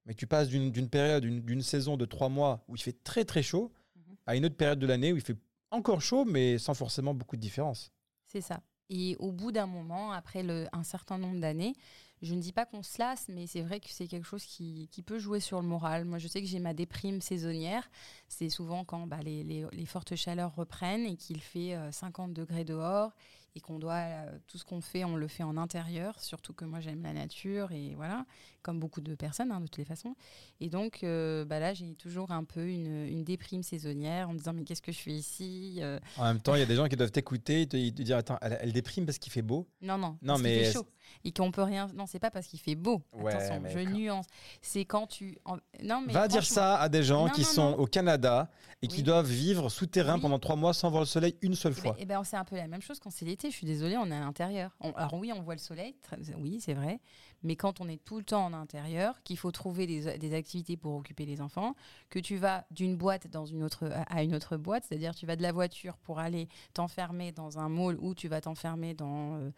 Mais 0.07 0.15
tu 0.15 0.27
passes 0.27 0.49
d'une 0.49 0.89
période, 0.89 1.23
d'une 1.23 1.41
d'une 1.41 1.63
saison 1.63 1.97
de 1.97 2.05
trois 2.05 2.29
mois 2.29 2.65
où 2.69 2.75
il 2.75 2.81
fait 2.83 3.03
très, 3.05 3.25
très 3.25 3.43
chaud 3.43 3.73
Mhm. 3.97 4.17
à 4.27 4.37
une 4.37 4.45
autre 4.47 4.57
période 4.57 4.79
de 4.79 4.87
l'année 4.87 5.13
où 5.13 5.17
il 5.17 5.23
fait 5.23 5.37
encore 5.71 6.01
chaud, 6.01 6.25
mais 6.25 6.59
sans 6.59 6.75
forcément 6.75 7.13
beaucoup 7.15 7.37
de 7.37 7.41
différence. 7.41 7.93
C'est 8.27 8.41
ça. 8.41 8.61
Et 8.91 9.17
au 9.19 9.33
bout 9.33 9.53
d'un 9.53 9.67
moment, 9.67 10.13
après 10.13 10.45
un 10.73 10.83
certain 10.85 11.19
nombre 11.19 11.41
d'années, 11.41 11.75
je 12.23 12.35
ne 12.35 12.41
dis 12.41 12.53
pas 12.53 12.65
qu'on 12.65 12.83
se 12.83 12.99
lasse, 12.99 13.27
mais 13.29 13.47
c'est 13.47 13.61
vrai 13.61 13.79
que 13.79 13.89
c'est 13.91 14.07
quelque 14.07 14.27
chose 14.27 14.45
qui, 14.45 14.89
peut 15.05 15.19
jouer 15.19 15.41
sur 15.41 15.61
le 15.61 15.67
moral. 15.67 16.05
Moi, 16.05 16.19
je 16.19 16.29
sais 16.29 16.41
que 16.41 16.49
j'ai 16.49 16.59
ma 16.61 16.73
déprime 16.73 17.21
saisonnière. 17.21 17.89
C'est 18.29 18.49
souvent 18.49 18.85
quand 18.85 19.07
bah, 19.07 19.21
les, 19.23 19.87
fortes 19.87 20.17
chaleurs 20.17 20.55
reprennent 20.55 21.05
et 21.05 21.17
qu'il 21.17 21.41
fait 21.41 21.75
euh, 21.75 21.93
50 21.93 22.33
degrés 22.33 22.65
dehors 22.65 23.13
et 23.55 23.61
qu'on 23.61 23.79
doit, 23.79 23.95
euh, 23.95 24.39
tout 24.47 24.59
ce 24.59 24.65
qu'on 24.65 24.81
fait, 24.81 25.05
on 25.05 25.17
le 25.17 25.29
fait 25.29 25.43
en 25.43 25.57
intérieur. 25.57 26.19
Surtout 26.21 26.55
que 26.55 26.65
moi, 26.65 26.81
j'aime 26.81 27.03
la 27.03 27.13
nature 27.13 27.73
et 27.73 27.95
voilà, 27.95 28.25
comme 28.67 28.81
beaucoup 28.81 29.01
de 29.01 29.15
personnes, 29.15 29.53
hein, 29.53 29.61
de 29.61 29.67
toutes 29.67 29.77
les 29.79 29.85
façons. 29.85 30.17
Et 30.61 30.69
donc, 30.69 31.05
euh, 31.05 31.45
bah, 31.45 31.61
là, 31.61 31.73
j'ai 31.73 31.95
toujours 31.95 32.33
un 32.33 32.43
peu 32.43 32.67
une, 32.69 33.07
une 33.07 33.23
déprime 33.23 33.63
saisonnière 33.63 34.29
en 34.29 34.33
me 34.33 34.39
disant, 34.39 34.53
mais 34.53 34.65
qu'est-ce 34.65 34.83
que 34.83 34.91
je 34.91 34.99
fais 34.99 35.13
ici 35.13 35.79
Euh, 35.81 36.01
En 36.17 36.25
même 36.25 36.41
temps, 36.41 36.57
il 36.57 36.59
y 36.59 36.63
a 36.63 36.67
des 36.67 36.75
gens 36.75 36.89
qui 36.89 36.97
doivent 36.97 37.13
t'écouter 37.13 37.63
et 37.63 37.69
te, 37.69 37.77
dire 37.77 38.17
Attends, 38.17 38.39
elle, 38.43 38.59
elle 38.61 38.73
déprime 38.73 39.07
parce 39.07 39.19
qu'il 39.19 39.31
fait 39.33 39.43
beau? 39.43 39.69
Non, 39.81 39.97
non, 39.99 40.19
Non, 40.21 40.33
parce 40.35 40.43
mais 40.43 40.55
fait 40.57 40.61
est-ce- 40.65 40.73
chaud 40.73 40.87
et 41.25 41.31
qu'on 41.33 41.53
peut 41.53 41.63
rien. 41.63 41.87
Non, 41.95 42.05
c'est 42.07 42.19
pas 42.19 42.33
parce 42.33 42.49
qu'il 42.49 42.59
fait 42.59 42.75
beau. 42.75 43.01
Ouais, 43.13 43.33
Attention, 43.33 43.63
je 43.69 43.79
quand- 43.85 43.91
nuance. 43.93 44.27
C'est 44.61 44.85
quand 44.85 45.07
tu. 45.07 45.39
Non, 45.83 46.03
mais 46.05 46.13
Va 46.13 46.27
dire 46.27 46.45
ça 46.45 46.77
à 46.81 46.89
des 46.89 47.05
gens 47.05 47.27
Non, 47.27 47.33
qui 47.33 47.43
non, 47.43 47.47
sont 47.47 47.71
non. 47.71 47.79
au 47.79 47.87
Canada 47.87 48.51
et 48.83 48.89
qui 48.89 49.05
doivent 49.05 49.29
vivre 49.31 49.69
souterrain 49.69 50.17
Oui. 50.17 50.21
pendant 50.21 50.41
trois 50.41 50.57
mois 50.57 50.75
sans 50.75 50.91
voir 50.91 51.03
le 51.03 51.07
soleil 51.07 51.37
une 51.43 51.55
seule 51.55 51.75
Eh 51.77 51.81
fois. 51.81 51.93
ben, 51.93 51.99
eh 52.01 52.07
ben, 52.07 52.25
c'est 52.25 52.37
un 52.37 52.45
peu 52.45 52.57
la 52.57 52.67
même 52.67 52.83
chose 52.83 52.99
quand 52.99 53.11
c'est 53.11 53.25
l'été. 53.25 53.51
Je 53.53 53.57
suis 53.57 53.67
désolée, 53.69 53.97
on 53.97 54.07
est 54.11 54.15
à 54.17 54.21
l'intérieur. 54.21 54.77
On- 54.81 54.91
alors 54.93 55.15
oui, 55.15 55.33
on 55.33 55.41
voit 55.43 55.55
le 55.55 55.61
soleil, 55.61 55.95
très- 56.03 56.19
oui, 56.39 56.59
c'est 56.61 56.75
vrai. 56.75 56.99
Mais 57.45 57.55
quand 57.55 57.81
on 57.81 57.89
est 57.89 58.03
tout 58.05 58.19
le 58.19 58.25
temps 58.25 58.47
en 58.47 58.53
intérieur, 58.57 59.23
qu'il 59.23 59.39
faut 59.39 59.51
trouver 59.51 59.87
des, 59.87 60.35
activités 60.35 60.77
pour 60.77 60.95
occuper 60.97 61.27
les 61.27 61.41
enfants, 61.41 61.75
que 62.11 62.19
tu 62.19 62.37
vas 62.37 62.65
d'une 62.71 62.97
boîte 62.97 63.29
dans 63.29 63.47
une 63.47 63.63
autre 63.63 63.91
à 64.09 64.23
une 64.23 64.35
autre 64.35 64.57
boîte, 64.57 64.85
c'est-à-dire 64.85 65.15
tu 65.15 65.27
vas 65.27 65.37
de 65.37 65.43
la 65.43 65.53
voiture 65.53 65.97
pour 65.99 66.19
aller 66.19 66.49
t'enfermer 66.75 67.33
dans 67.33 67.59
un 67.59 67.69
mall 67.69 67.97
ou 68.01 68.15
tu 68.15 68.29
vas 68.29 68.41
t'enfermer 68.41 68.95
dans 68.95 69.37
euh, 69.37 69.51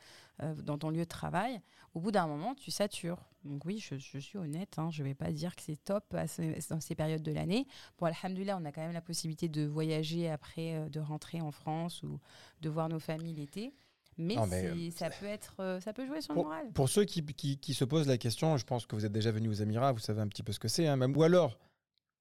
euh, 0.42 0.54
dans 0.54 0.78
ton 0.78 0.90
lieu 0.90 1.00
de 1.00 1.04
travail. 1.04 1.60
Au 1.94 2.00
bout 2.00 2.12
d'un 2.12 2.28
moment, 2.28 2.54
tu 2.54 2.70
satures. 2.70 3.18
Donc 3.44 3.64
oui, 3.64 3.78
je, 3.78 3.96
suis 3.96 4.38
honnête. 4.38 4.78
Hein, 4.78 4.88
je 4.90 5.02
vais 5.02 5.14
pas 5.14 5.32
dire 5.32 5.56
que 5.56 5.62
c'est 5.62 5.82
top 5.82 6.14
dans 6.14 6.80
ces 6.80 6.94
périodes 6.94 7.22
de 7.22 7.32
l'année. 7.32 7.66
Bon, 7.98 8.06
alhamdoulilah, 8.06 8.56
on 8.56 8.64
a 8.64 8.70
quand 8.70 8.82
même 8.82 8.92
la 8.92 9.00
possibilité 9.00 9.48
de 9.48 9.66
voyager 9.66 10.30
après, 10.30 10.76
euh, 10.76 10.88
de 10.88 11.00
rentrer 11.00 11.40
en 11.40 11.50
France 11.50 12.04
ou 12.04 12.20
de 12.60 12.68
voir 12.68 12.88
nos 12.88 13.00
familles 13.00 13.34
l'été. 13.34 13.74
Mais, 14.18 14.34
Non, 14.34 14.46
mais, 14.46 14.62
c'est- 14.90 14.90
ça 14.98 15.10
peut 15.10 15.26
être, 15.26 15.54
euh, 15.60 15.80
ça 15.80 15.92
peut 15.92 16.04
jouer 16.06 16.20
sur 16.20 16.34
le 16.34 16.42
moral. 16.42 16.66
pour 16.74 16.88
ceux 16.88 17.04
qui, 17.04 17.24
qui- 17.24 17.56
qui 17.58 17.72
se 17.72 17.84
posent 17.84 18.08
la 18.08 18.18
question, 18.18 18.56
je 18.56 18.64
pense 18.64 18.84
que 18.84 18.96
vous 18.96 19.06
êtes 19.06 19.12
déjà 19.12 19.30
venu 19.30 19.48
aux 19.48 19.52
Émirats, 19.52 19.92
vous 19.92 20.00
savez 20.00 20.20
un 20.20 20.26
petit 20.28 20.42
peu 20.42 20.52
ce 20.52 20.58
que 20.58 20.68
c'est. 20.68 20.86
hein, 20.88 20.96
même- 20.96 21.16
ou 21.16 21.22
alors, 21.22 21.58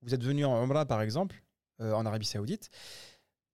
vous 0.04 0.13
êtes 0.13 0.24
venu 0.24 0.46
en 0.46 0.63
Umrah, 0.63 0.86
par 0.86 1.01
exemple, 1.01 1.44
euh, 1.82 1.94
en 1.94 2.06
Arabie 2.06 2.25
Saoudite. 2.27 2.70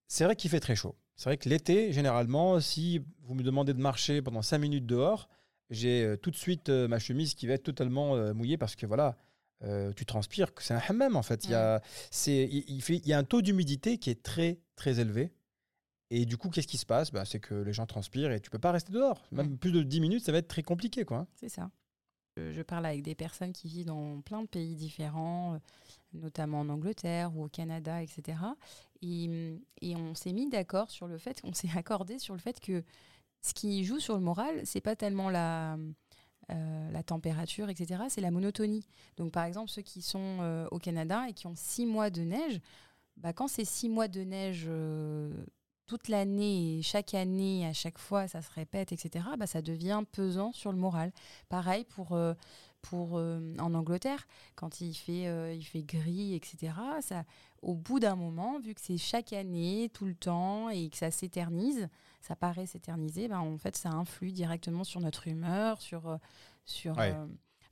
C'est 0.08 0.26
vrai 0.26 0.36
qu'il 0.36 0.50
fait 0.50 0.60
très 0.60 0.76
chaud. 0.76 0.96
C'est 1.16 1.30
vrai 1.30 1.38
que 1.38 1.48
l'été, 1.48 1.92
généralement, 1.94 2.60
si 2.60 3.02
vous 3.22 3.34
me 3.36 3.44
demandez 3.44 3.74
de 3.74 3.80
marcher 3.82 4.22
pendant 4.22 4.42
5 4.42 4.58
minutes 4.58 4.86
dehors, 4.86 5.30
j'ai 5.70 6.04
euh, 6.04 6.18
tout 6.18 6.30
de 6.32 6.36
suite 6.36 6.70
euh, 6.70 6.88
ma 6.88 7.00
chemise 7.00 7.34
qui 7.36 7.48
va 7.48 7.54
être 7.54 7.64
totalement 7.64 8.16
euh, 8.16 8.34
mouillée 8.34 8.58
parce 8.58 8.76
que 8.76 8.86
voilà, 8.86 9.16
euh, 9.64 9.94
tu 9.94 10.06
transpires, 10.06 10.54
que 10.54 10.62
c'est 10.62 10.74
un 10.74 10.82
hammam 10.90 11.16
en 11.16 11.24
fait. 11.24 11.46
Il 11.46 11.52
y, 11.52 11.56
a, 11.56 11.82
il 12.28 12.82
fait, 12.82 12.98
il 12.98 13.08
y 13.08 13.14
a 13.14 13.18
un 13.18 13.24
taux 13.24 13.42
d'humidité 13.42 13.98
qui 13.98 14.10
est 14.10 14.22
très 14.22 14.60
très 14.76 15.00
élevé. 15.00 15.32
Et 16.15 16.25
du 16.25 16.38
coup, 16.38 16.50
qu'est-ce 16.50 16.67
qui 16.67 16.77
se 16.77 16.86
passe? 16.86 17.12
Bah, 17.12 17.25
C'est 17.25 17.39
que 17.39 17.55
les 17.55 17.74
gens 17.74 17.86
transpirent 17.88 18.32
et 18.32 18.39
tu 18.39 18.50
peux 18.51 18.60
pas 18.60 18.72
rester 18.72 18.91
dehors. 18.93 19.20
Même 19.32 19.58
plus 19.58 19.72
de 19.72 19.82
10 19.82 20.00
minutes, 20.00 20.24
ça 20.24 20.32
va 20.32 20.38
être 20.38 20.48
très 20.48 20.62
compliqué. 20.62 21.05
quoi. 21.05 21.17
hein. 21.17 21.27
C'est 21.36 21.50
ça. 21.50 21.72
Je, 22.38 22.51
je 22.51 22.62
parle 22.62 22.86
avec 22.86 23.01
des 23.01 23.15
personnes 23.15 23.51
qui 23.53 23.67
vivent 23.67 23.88
dans 23.88 24.22
plein 24.22 24.41
de 24.43 24.48
pays 24.48 24.75
différents, 24.75 25.60
notamment 26.13 26.60
en 26.60 26.70
Angleterre 26.70 27.36
ou 27.36 27.43
au 27.46 27.48
Canada, 27.50 28.01
etc. 28.03 28.38
Et, 29.01 29.58
et 29.82 29.96
on 29.96 30.13
s'est 30.13 30.34
mis 30.34 30.50
d'accord 30.50 30.91
sur 30.91 31.08
le 31.08 31.17
fait, 31.17 31.41
on 31.43 31.53
s'est 31.53 31.70
accordé 31.75 32.20
sur 32.20 32.34
le 32.36 32.39
fait 32.39 32.60
que 32.60 32.84
ce 33.41 33.53
qui 33.53 33.84
joue 33.84 34.00
sur 34.00 34.15
le 34.15 34.22
moral, 34.22 34.62
c'est 34.65 34.82
pas 34.82 34.96
tellement 34.96 35.29
la, 35.29 35.77
euh, 36.51 36.91
la 36.91 37.03
température, 37.03 37.70
etc., 37.70 38.03
c'est 38.10 38.22
la 38.22 38.32
monotonie. 38.32 38.86
Donc 39.17 39.32
par 39.32 39.46
exemple, 39.46 39.70
ceux 39.72 39.82
qui 39.82 40.01
sont 40.01 40.38
euh, 40.41 40.67
au 40.72 40.79
Canada 40.79 41.25
et 41.27 41.34
qui 41.34 41.48
ont 41.48 41.55
six 41.55 41.86
mois 41.86 42.10
de 42.10 42.22
neige, 42.22 42.60
bah, 43.17 43.34
quand 43.34 43.48
c'est 43.48 43.65
six 43.65 43.89
mois 43.89 44.08
de 44.08 44.22
neige 44.22 44.65
euh, 44.67 45.32
toute 45.94 46.08
l'année, 46.08 46.80
et 46.80 46.82
chaque 46.82 47.14
année, 47.14 47.68
à 47.68 47.74
chaque 47.74 48.00
fois, 48.00 48.28
ça 48.28 48.42
se 48.42 48.50
répète, 48.52 48.92
etc., 48.92 49.26
bah, 49.38 49.46
ça 49.46 49.62
devient 49.62 50.02
pesant 50.12 50.52
sur 50.52 50.72
le 50.72 50.78
moral. 50.80 51.12
Pareil 51.50 51.84
pour, 51.84 52.14
euh, 52.14 52.34
pour 52.82 53.20
euh, 53.20 53.54
en 53.60 53.76
Angleterre, 53.76 54.26
quand 54.56 54.82
il 54.82 54.96
fait, 54.96 55.28
euh, 55.28 55.54
il 55.54 55.64
fait 55.64 55.84
gris, 55.84 56.34
etc., 56.34 56.74
ça, 57.02 57.26
au 57.62 57.76
bout 57.76 58.00
d'un 58.00 58.16
moment, 58.16 58.60
vu 58.60 58.74
que 58.74 58.82
c'est 58.82 58.98
chaque 58.98 59.34
année, 59.34 59.92
tout 59.94 60.06
le 60.06 60.16
temps, 60.16 60.70
et 60.70 60.90
que 60.90 60.98
ça 60.98 61.12
s'éternise, 61.12 61.88
ça 62.22 62.36
paraît 62.36 62.66
s'éterniser, 62.66 63.28
bah, 63.28 63.40
en 63.40 63.60
fait, 63.60 63.76
ça 63.76 63.90
influe 63.90 64.32
directement 64.32 64.84
sur 64.84 65.00
notre 65.00 65.28
humeur, 65.28 65.80
sur... 65.80 66.18
sur 66.66 66.98
Ouais. 66.98 67.14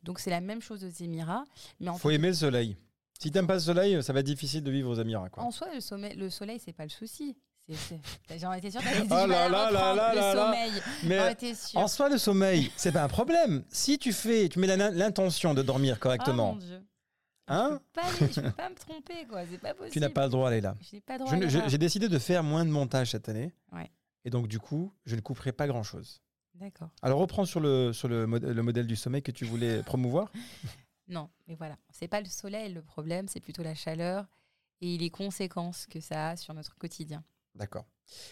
donc 0.03 0.19
c'est 0.19 0.29
la 0.29 0.41
même 0.41 0.61
chose 0.61 0.85
aux 0.85 1.03
Émirats. 1.03 1.45
Mais 1.79 1.89
en 1.89 1.97
faut 1.97 2.09
fait, 2.09 2.15
aimer 2.15 2.27
le 2.27 2.35
soleil. 2.35 2.77
Si 3.19 3.31
t'aimes 3.31 3.47
pas 3.47 3.55
le 3.55 3.61
soleil, 3.61 4.03
ça 4.03 4.13
va 4.13 4.19
être 4.19 4.27
difficile 4.27 4.63
de 4.63 4.69
vivre 4.69 4.91
aux 4.91 5.01
Émirats. 5.01 5.29
Quoi. 5.29 5.41
En 5.41 5.49
soi, 5.49 5.73
le, 5.73 5.81
sommeil, 5.81 6.15
le 6.15 6.29
soleil, 6.29 6.59
c'est 6.63 6.73
pas 6.73 6.83
le 6.83 6.89
souci. 6.89 7.35
J'en 8.39 8.53
étais 8.53 8.71
sûre 8.71 8.81
Oh 8.85 9.09
là 9.09 9.27
là 9.49 9.71
là 9.71 9.93
là 9.95 10.13
là 10.13 10.33
là. 10.33 10.55
Mais 11.03 11.19
en 11.75 11.87
soi, 11.87 12.09
le 12.09 12.17
sommeil, 12.17 12.71
c'est 12.75 12.91
pas 12.91 13.03
un 13.03 13.07
problème. 13.07 13.63
Si 13.69 13.97
tu 13.99 14.13
fais, 14.13 14.49
tu 14.49 14.59
mets 14.59 14.67
l'intention 14.77 15.53
de 15.53 15.61
dormir 15.61 15.95
Oh 15.97 16.01
correctement, 16.01 16.53
mon 16.53 16.59
Dieu. 16.59 16.81
hein, 17.47 17.69
Je 17.71 17.77
peux 17.77 17.83
pas, 17.93 18.07
aller- 18.25 18.33
je 18.33 18.41
peux 18.41 18.51
pas 18.51 18.69
me 18.69 18.75
tromper, 18.75 19.25
quoi. 19.29 19.41
C'est 19.49 19.57
pas 19.57 19.73
possible. 19.73 19.91
tu 19.93 19.99
n'as 19.99 20.09
pas 20.09 20.23
le 20.25 20.29
droit 20.29 20.49
d'aller 20.49 20.61
là. 20.61 20.75
J'ai 21.67 21.77
décidé 21.77 22.07
de 22.09 22.19
faire 22.19 22.43
moins 22.43 22.65
de 22.65 22.69
montage 22.71 23.11
cette 23.11 23.29
année. 23.29 23.53
Ouais. 23.71 23.89
Et 24.25 24.29
donc, 24.29 24.47
du 24.47 24.59
coup, 24.59 24.93
je 25.05 25.15
ne 25.15 25.21
couperai 25.21 25.51
pas 25.51 25.67
grand-chose. 25.67 26.21
D'accord. 26.55 26.89
Alors, 27.01 27.19
reprends 27.19 27.45
sur 27.45 27.59
le, 27.59 27.91
sur 27.93 28.07
le, 28.07 28.27
mod- 28.27 28.43
le 28.43 28.61
modèle 28.61 28.85
du 28.85 28.95
sommeil 28.95 29.23
que 29.23 29.31
tu 29.31 29.45
voulais 29.45 29.81
promouvoir. 29.83 30.31
Non, 31.07 31.29
mais 31.47 31.55
voilà. 31.55 31.75
C'est 31.89 32.07
pas 32.07 32.19
le 32.21 32.27
soleil 32.27 32.71
le 32.73 32.81
problème, 32.81 33.27
c'est 33.27 33.39
plutôt 33.39 33.63
la 33.63 33.73
chaleur 33.73 34.25
et 34.81 34.97
les 34.97 35.09
conséquences 35.09 35.85
que 35.87 35.99
ça 35.99 36.29
a 36.29 36.35
sur 36.37 36.53
notre 36.53 36.75
quotidien. 36.77 37.23
D'accord. 37.55 37.85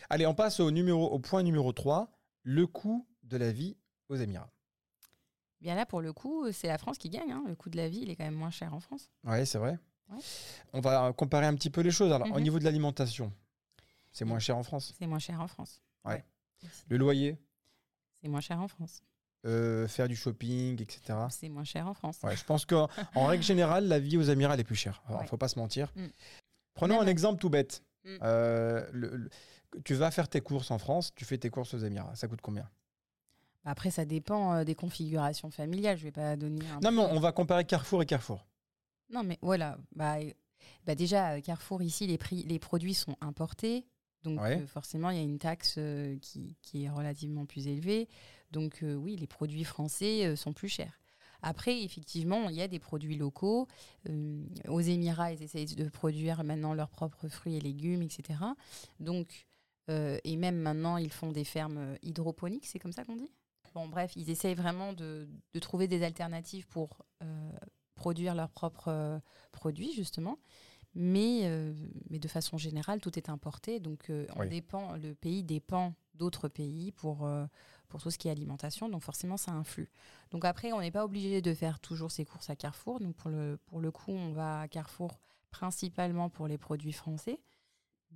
Allez, 0.09 0.25
on 0.25 0.33
passe 0.35 0.59
au, 0.59 0.71
numéro, 0.71 1.07
au 1.09 1.19
point 1.19 1.43
numéro 1.43 1.71
3, 1.73 2.11
le 2.43 2.67
coût 2.67 3.07
de 3.23 3.37
la 3.37 3.51
vie 3.51 3.77
aux 4.09 4.15
Émirats. 4.15 4.51
Bien 5.61 5.75
là, 5.75 5.85
pour 5.85 6.01
le 6.01 6.13
coup, 6.13 6.51
c'est 6.51 6.67
la 6.67 6.77
France 6.77 6.97
qui 6.97 7.09
gagne. 7.09 7.31
hein. 7.31 7.43
Le 7.47 7.55
coût 7.55 7.69
de 7.69 7.77
la 7.77 7.89
vie, 7.89 7.99
il 8.01 8.09
est 8.09 8.15
quand 8.15 8.23
même 8.23 8.33
moins 8.35 8.49
cher 8.49 8.73
en 8.73 8.79
France. 8.79 9.09
Oui, 9.25 9.45
c'est 9.45 9.57
vrai. 9.57 9.77
Ouais. 10.09 10.17
On 10.73 10.79
va 10.79 11.11
comparer 11.13 11.45
un 11.45 11.53
petit 11.55 11.69
peu 11.69 11.81
les 11.81 11.91
choses. 11.91 12.11
Alors, 12.13 12.27
au 12.31 12.35
Mhm. 12.35 12.41
niveau 12.43 12.59
de 12.59 12.63
l'alimentation, 12.63 13.31
c'est 14.11 14.25
moins 14.25 14.39
cher 14.39 14.57
en 14.57 14.63
France? 14.63 14.93
C'est 14.97 15.05
moins 15.07 15.19
cher 15.19 15.39
en 15.41 15.47
France. 15.47 15.81
Ouais. 16.05 16.23
Le 16.87 16.97
loyer, 16.97 17.37
C'est 18.21 18.29
moins 18.29 18.41
cher 18.41 18.59
en 18.59 18.67
France. 18.67 19.03
euh, 19.45 19.87
faire 19.87 20.07
du 20.09 20.15
shopping, 20.15 20.81
etc. 20.81 21.17
C'est 21.29 21.47
moins 21.49 21.63
cher 21.63 21.87
en 21.87 21.93
France. 21.93 22.19
Ouais, 22.23 22.35
je 22.35 22.43
pense 22.43 22.65
qu'en 22.65 22.89
en 23.15 23.25
règle 23.27 23.43
générale, 23.43 23.87
la 23.87 23.99
vie 23.99 24.17
aux 24.17 24.23
Émirats 24.23 24.53
elle 24.55 24.59
est 24.61 24.63
plus 24.65 24.75
chère. 24.75 25.01
Il 25.09 25.15
Ouais. 25.15 25.27
faut 25.27 25.37
pas 25.37 25.47
se 25.47 25.57
mentir. 25.59 25.91
Mm. 25.95 26.07
Prenons 26.73 26.95
Même- 26.99 27.03
un 27.07 27.07
exemple 27.11 27.39
tout 27.39 27.49
bête. 27.49 27.83
Mm. 28.05 28.17
Euh, 28.23 28.85
le- 28.91 29.15
le- 29.17 29.29
tu 29.85 29.93
vas 29.93 30.09
faire 30.11 30.27
tes 30.29 30.41
courses 30.41 30.71
en 30.71 30.77
France, 30.79 31.13
tu 31.15 31.25
fais 31.25 31.37
tes 31.37 31.49
courses 31.49 31.73
aux 31.73 31.79
Émirats. 31.79 32.15
Ça 32.15 32.27
coûte 32.27 32.41
combien? 32.41 32.69
Après, 33.65 33.91
ça 33.91 34.05
dépend 34.05 34.53
euh, 34.55 34.63
des 34.63 34.73
configurations 34.75 35.51
familiales. 35.51 35.97
Je 35.97 36.03
vais 36.03 36.11
pas 36.11 36.35
donner 36.37 36.65
un. 36.69 36.79
Non, 36.79 36.91
mais 36.91 37.01
on 37.11 37.19
va 37.19 37.31
comparer 37.31 37.65
Carrefour 37.65 38.01
et 38.01 38.05
Carrefour. 38.05 38.47
Non, 39.11 39.23
mais 39.23 39.37
voilà. 39.41 39.77
Bah, 39.95 40.17
bah 40.85 40.95
déjà, 40.95 41.31
euh, 41.33 41.41
Carrefour, 41.41 41.81
ici, 41.81 42.07
les, 42.07 42.17
prix, 42.17 42.43
les 42.43 42.57
produits 42.59 42.93
sont 42.93 43.15
importés. 43.21 43.85
Donc, 44.23 44.41
Ouais. 44.41 44.59
euh, 44.61 44.67
forcément, 44.67 45.09
il 45.11 45.17
y 45.17 45.19
a 45.19 45.23
une 45.23 45.39
taxe 45.39 45.75
euh, 45.77 46.17
qui, 46.21 46.57
qui 46.61 46.85
est 46.85 46.89
relativement 46.89 47.45
plus 47.45 47.67
élevée. 47.67 48.07
Donc, 48.51 48.81
euh, 48.81 48.95
oui, 48.95 49.15
les 49.17 49.27
produits 49.27 49.63
français 49.65 50.35
sont 50.35 50.53
plus 50.53 50.69
chers. 50.69 50.98
Après, 51.41 51.83
effectivement, 51.83 52.49
il 52.49 52.55
y 52.55 52.61
a 52.61 52.67
des 52.67 52.79
produits 52.79 53.15
locaux. 53.15 53.67
Euh, 54.09 54.43
aux 54.67 54.81
Émirats, 54.81 55.31
ils 55.31 55.41
essayent 55.43 55.65
de 55.65 55.89
produire 55.89 56.43
maintenant 56.43 56.73
leurs 56.73 56.89
propres 56.89 57.27
fruits 57.29 57.55
et 57.55 57.61
légumes, 57.61 58.01
etc. 58.01 58.39
Donc, 58.99 59.47
euh, 59.89 60.17
et 60.23 60.35
même 60.35 60.57
maintenant, 60.57 60.97
ils 60.97 61.11
font 61.11 61.31
des 61.31 61.43
fermes 61.45 61.97
hydroponiques, 62.03 62.65
c'est 62.65 62.79
comme 62.79 62.91
ça 62.93 63.03
qu'on 63.05 63.15
dit? 63.15 63.31
Bon, 63.73 63.87
bref, 63.87 64.13
ils 64.15 64.29
essayent 64.29 64.55
vraiment 64.55 64.93
de, 64.93 65.29
de 65.53 65.59
trouver 65.59 65.87
des 65.87 66.03
alternatives 66.03 66.67
pour 66.67 67.05
euh, 67.23 67.51
produire 67.95 68.35
leurs 68.35 68.49
propres 68.49 69.21
produits, 69.51 69.93
justement. 69.93 70.37
Mais, 70.95 71.43
mais 72.09 72.17
de 72.17 72.27
façon 72.27 72.57
générale, 72.57 72.99
tout 72.99 73.17
est 73.17 73.29
importé. 73.29 73.79
Donc, 73.79 74.11
on 74.35 74.39
Oui. 74.39 74.49
dépend, 74.49 74.93
le 74.97 75.13
pays 75.13 75.43
dépend 75.43 75.93
d'autres 76.15 76.47
pays 76.47 76.91
pour, 76.91 77.29
pour 77.89 78.01
tout 78.01 78.09
ce 78.11 78.17
qui 78.17 78.27
est 78.29 78.31
alimentation. 78.31 78.87
Donc, 78.87 79.01
forcément, 79.03 79.35
ça 79.37 79.51
influe. 79.51 79.89
Donc, 80.31 80.45
après, 80.45 80.71
on 80.71 80.79
n'est 80.79 80.91
pas 80.91 81.03
obligé 81.03 81.41
de 81.41 81.53
faire 81.53 81.79
toujours 81.79 82.11
ses 82.11 82.23
courses 82.23 82.49
à 82.49 82.55
Carrefour. 82.55 82.99
Donc, 82.99 83.15
pour 83.15 83.29
le, 83.29 83.59
pour 83.65 83.81
le 83.81 83.91
coup, 83.91 84.11
on 84.11 84.31
va 84.31 84.61
à 84.61 84.67
Carrefour 84.67 85.19
principalement 85.51 86.29
pour 86.29 86.47
les 86.47 86.57
produits 86.57 86.93
français. 86.93 87.41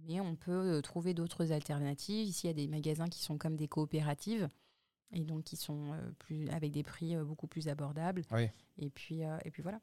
Mais 0.08 0.20
on 0.22 0.36
peut 0.36 0.52
euh, 0.52 0.82
trouver 0.82 1.14
d'autres 1.14 1.52
alternatives. 1.52 2.28
Ici, 2.28 2.48
il 2.48 2.50
y 2.50 2.52
a 2.52 2.54
des 2.54 2.68
magasins 2.68 3.10
qui 3.10 3.22
sont 3.22 3.38
comme 3.38 3.56
des 3.56 3.68
coopératives 3.68 4.50
et 5.12 5.24
donc 5.24 5.44
qui 5.44 5.56
sont 5.56 5.94
euh, 5.94 6.12
plus, 6.18 6.50
avec 6.50 6.72
des 6.72 6.82
prix 6.82 7.16
euh, 7.16 7.24
beaucoup 7.24 7.46
plus 7.48 7.68
abordables. 7.68 8.24
Oui. 8.32 8.48
Et, 8.78 8.90
puis, 8.90 9.22
et 9.22 9.52
puis 9.52 9.62
voilà. 9.62 9.80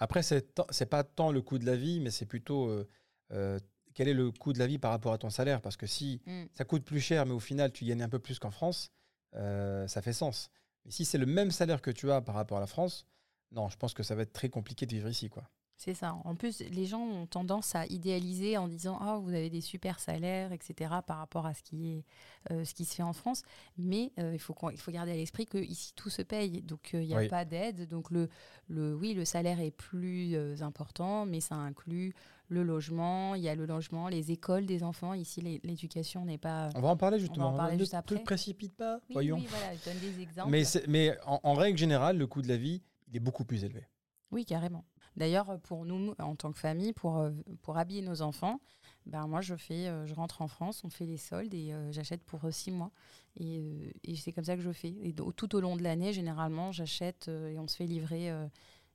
Après, 0.00 0.22
c'est 0.22 0.86
pas 0.86 1.04
tant 1.04 1.32
le 1.32 1.40
coût 1.42 1.58
de 1.58 1.66
la 1.66 1.76
vie, 1.76 2.00
mais 2.00 2.10
c'est 2.10 2.26
plutôt 2.26 2.68
euh, 2.68 2.88
euh, 3.32 3.58
quel 3.94 4.08
est 4.08 4.14
le 4.14 4.30
coût 4.32 4.52
de 4.52 4.58
la 4.58 4.66
vie 4.66 4.78
par 4.78 4.90
rapport 4.90 5.12
à 5.12 5.18
ton 5.18 5.30
salaire? 5.30 5.60
Parce 5.60 5.76
que 5.76 5.86
si 5.86 6.20
Mm. 6.26 6.44
ça 6.52 6.64
coûte 6.64 6.84
plus 6.84 7.00
cher, 7.00 7.24
mais 7.26 7.32
au 7.32 7.40
final, 7.40 7.72
tu 7.72 7.84
gagnes 7.84 8.02
un 8.02 8.08
peu 8.08 8.18
plus 8.18 8.38
qu'en 8.38 8.50
France, 8.50 8.90
euh, 9.36 9.86
ça 9.88 10.02
fait 10.02 10.12
sens. 10.12 10.50
Mais 10.84 10.90
si 10.90 11.04
c'est 11.04 11.18
le 11.18 11.26
même 11.26 11.50
salaire 11.50 11.82
que 11.82 11.90
tu 11.90 12.10
as 12.10 12.20
par 12.20 12.34
rapport 12.34 12.58
à 12.58 12.60
la 12.60 12.66
France, 12.66 13.06
non, 13.52 13.68
je 13.68 13.76
pense 13.76 13.94
que 13.94 14.02
ça 14.02 14.14
va 14.14 14.22
être 14.22 14.32
très 14.32 14.48
compliqué 14.48 14.86
de 14.86 14.92
vivre 14.92 15.08
ici. 15.08 15.28
Quoi. 15.28 15.44
C'est 15.84 15.92
ça. 15.92 16.16
En 16.24 16.34
plus, 16.34 16.60
les 16.60 16.86
gens 16.86 17.02
ont 17.02 17.26
tendance 17.26 17.74
à 17.74 17.84
idéaliser 17.86 18.56
en 18.56 18.68
disant 18.68 18.96
Ah, 19.02 19.18
vous 19.22 19.28
avez 19.34 19.50
des 19.50 19.60
super 19.60 20.00
salaires, 20.00 20.50
etc., 20.52 20.94
par 21.06 21.18
rapport 21.18 21.44
à 21.44 21.52
ce 21.52 21.62
qui, 21.62 21.92
est, 21.98 22.04
euh, 22.50 22.64
ce 22.64 22.72
qui 22.72 22.86
se 22.86 22.94
fait 22.94 23.02
en 23.02 23.12
France. 23.12 23.42
Mais 23.76 24.10
euh, 24.18 24.30
il, 24.32 24.38
faut 24.38 24.54
il 24.72 24.78
faut 24.80 24.92
garder 24.92 25.12
à 25.12 25.16
l'esprit 25.16 25.46
qu'ici, 25.46 25.92
tout 25.94 26.08
se 26.08 26.22
paye. 26.22 26.62
Donc, 26.62 26.92
euh, 26.94 27.02
il 27.02 27.08
n'y 27.08 27.14
a 27.14 27.18
Oui. 27.18 27.28
pas 27.28 27.44
d'aide. 27.44 27.86
Donc, 27.86 28.10
le, 28.10 28.30
le, 28.68 28.94
oui, 28.94 29.12
le 29.12 29.26
salaire 29.26 29.60
est 29.60 29.72
plus 29.72 30.34
important, 30.62 31.26
mais 31.26 31.40
ça 31.40 31.56
inclut 31.56 32.14
le 32.48 32.62
logement. 32.62 33.34
Il 33.34 33.42
y 33.42 33.50
a 33.50 33.54
le 33.54 33.66
logement, 33.66 34.08
les 34.08 34.30
écoles 34.32 34.64
des 34.64 34.82
enfants. 34.84 35.12
Ici, 35.12 35.42
l'éducation 35.62 36.24
n'est 36.24 36.38
pas. 36.38 36.70
On 36.76 36.80
va 36.80 36.88
en 36.88 36.96
parler 36.96 37.18
justement. 37.18 37.48
en 37.48 37.56
parler 37.58 37.74
ne 37.74 37.78
juste 37.80 37.92
te 37.92 37.96
après. 37.96 38.22
précipite 38.22 38.74
pas, 38.74 39.00
Oui, 39.08 39.12
voyons. 39.12 39.36
oui, 39.36 39.46
voilà, 39.50 39.74
je 39.76 39.84
donne 39.84 39.98
des 40.00 40.22
exemples. 40.22 40.50
mais 40.50 40.62
mais 40.88 41.14
en, 41.26 41.40
en 41.42 41.52
règle 41.52 41.76
générale, 41.76 42.16
le 42.16 42.26
coût 42.26 42.40
de 42.40 42.48
la 42.48 42.56
vie, 42.56 42.80
il 43.08 43.16
est 43.16 43.20
beaucoup 43.20 43.44
plus 43.44 43.64
élevé. 43.64 43.86
Oui, 44.30 44.46
carrément. 44.46 44.82
D'ailleurs, 45.16 45.58
pour 45.60 45.84
nous, 45.84 46.14
en 46.18 46.34
tant 46.36 46.50
que 46.52 46.58
famille, 46.58 46.92
pour, 46.92 47.18
euh, 47.18 47.30
pour 47.62 47.76
habiller 47.78 48.02
nos 48.02 48.20
enfants, 48.22 48.60
ben 49.06 49.26
moi, 49.26 49.40
je, 49.40 49.54
fais, 49.54 49.86
euh, 49.86 50.06
je 50.06 50.14
rentre 50.14 50.42
en 50.42 50.48
France, 50.48 50.82
on 50.84 50.88
fait 50.90 51.06
les 51.06 51.18
soldes 51.18 51.54
et 51.54 51.72
euh, 51.72 51.92
j'achète 51.92 52.24
pour 52.24 52.40
six 52.50 52.70
mois. 52.70 52.90
Et, 53.36 53.58
euh, 53.60 53.90
et 54.02 54.16
c'est 54.16 54.32
comme 54.32 54.44
ça 54.44 54.56
que 54.56 54.62
je 54.62 54.72
fais. 54.72 54.94
Et 55.02 55.14
tout 55.36 55.54
au 55.54 55.60
long 55.60 55.76
de 55.76 55.82
l'année, 55.82 56.12
généralement, 56.12 56.72
j'achète 56.72 57.28
euh, 57.28 57.48
et 57.50 57.58
on 57.58 57.68
se 57.68 57.76
fait 57.76 57.86
livrer 57.86 58.30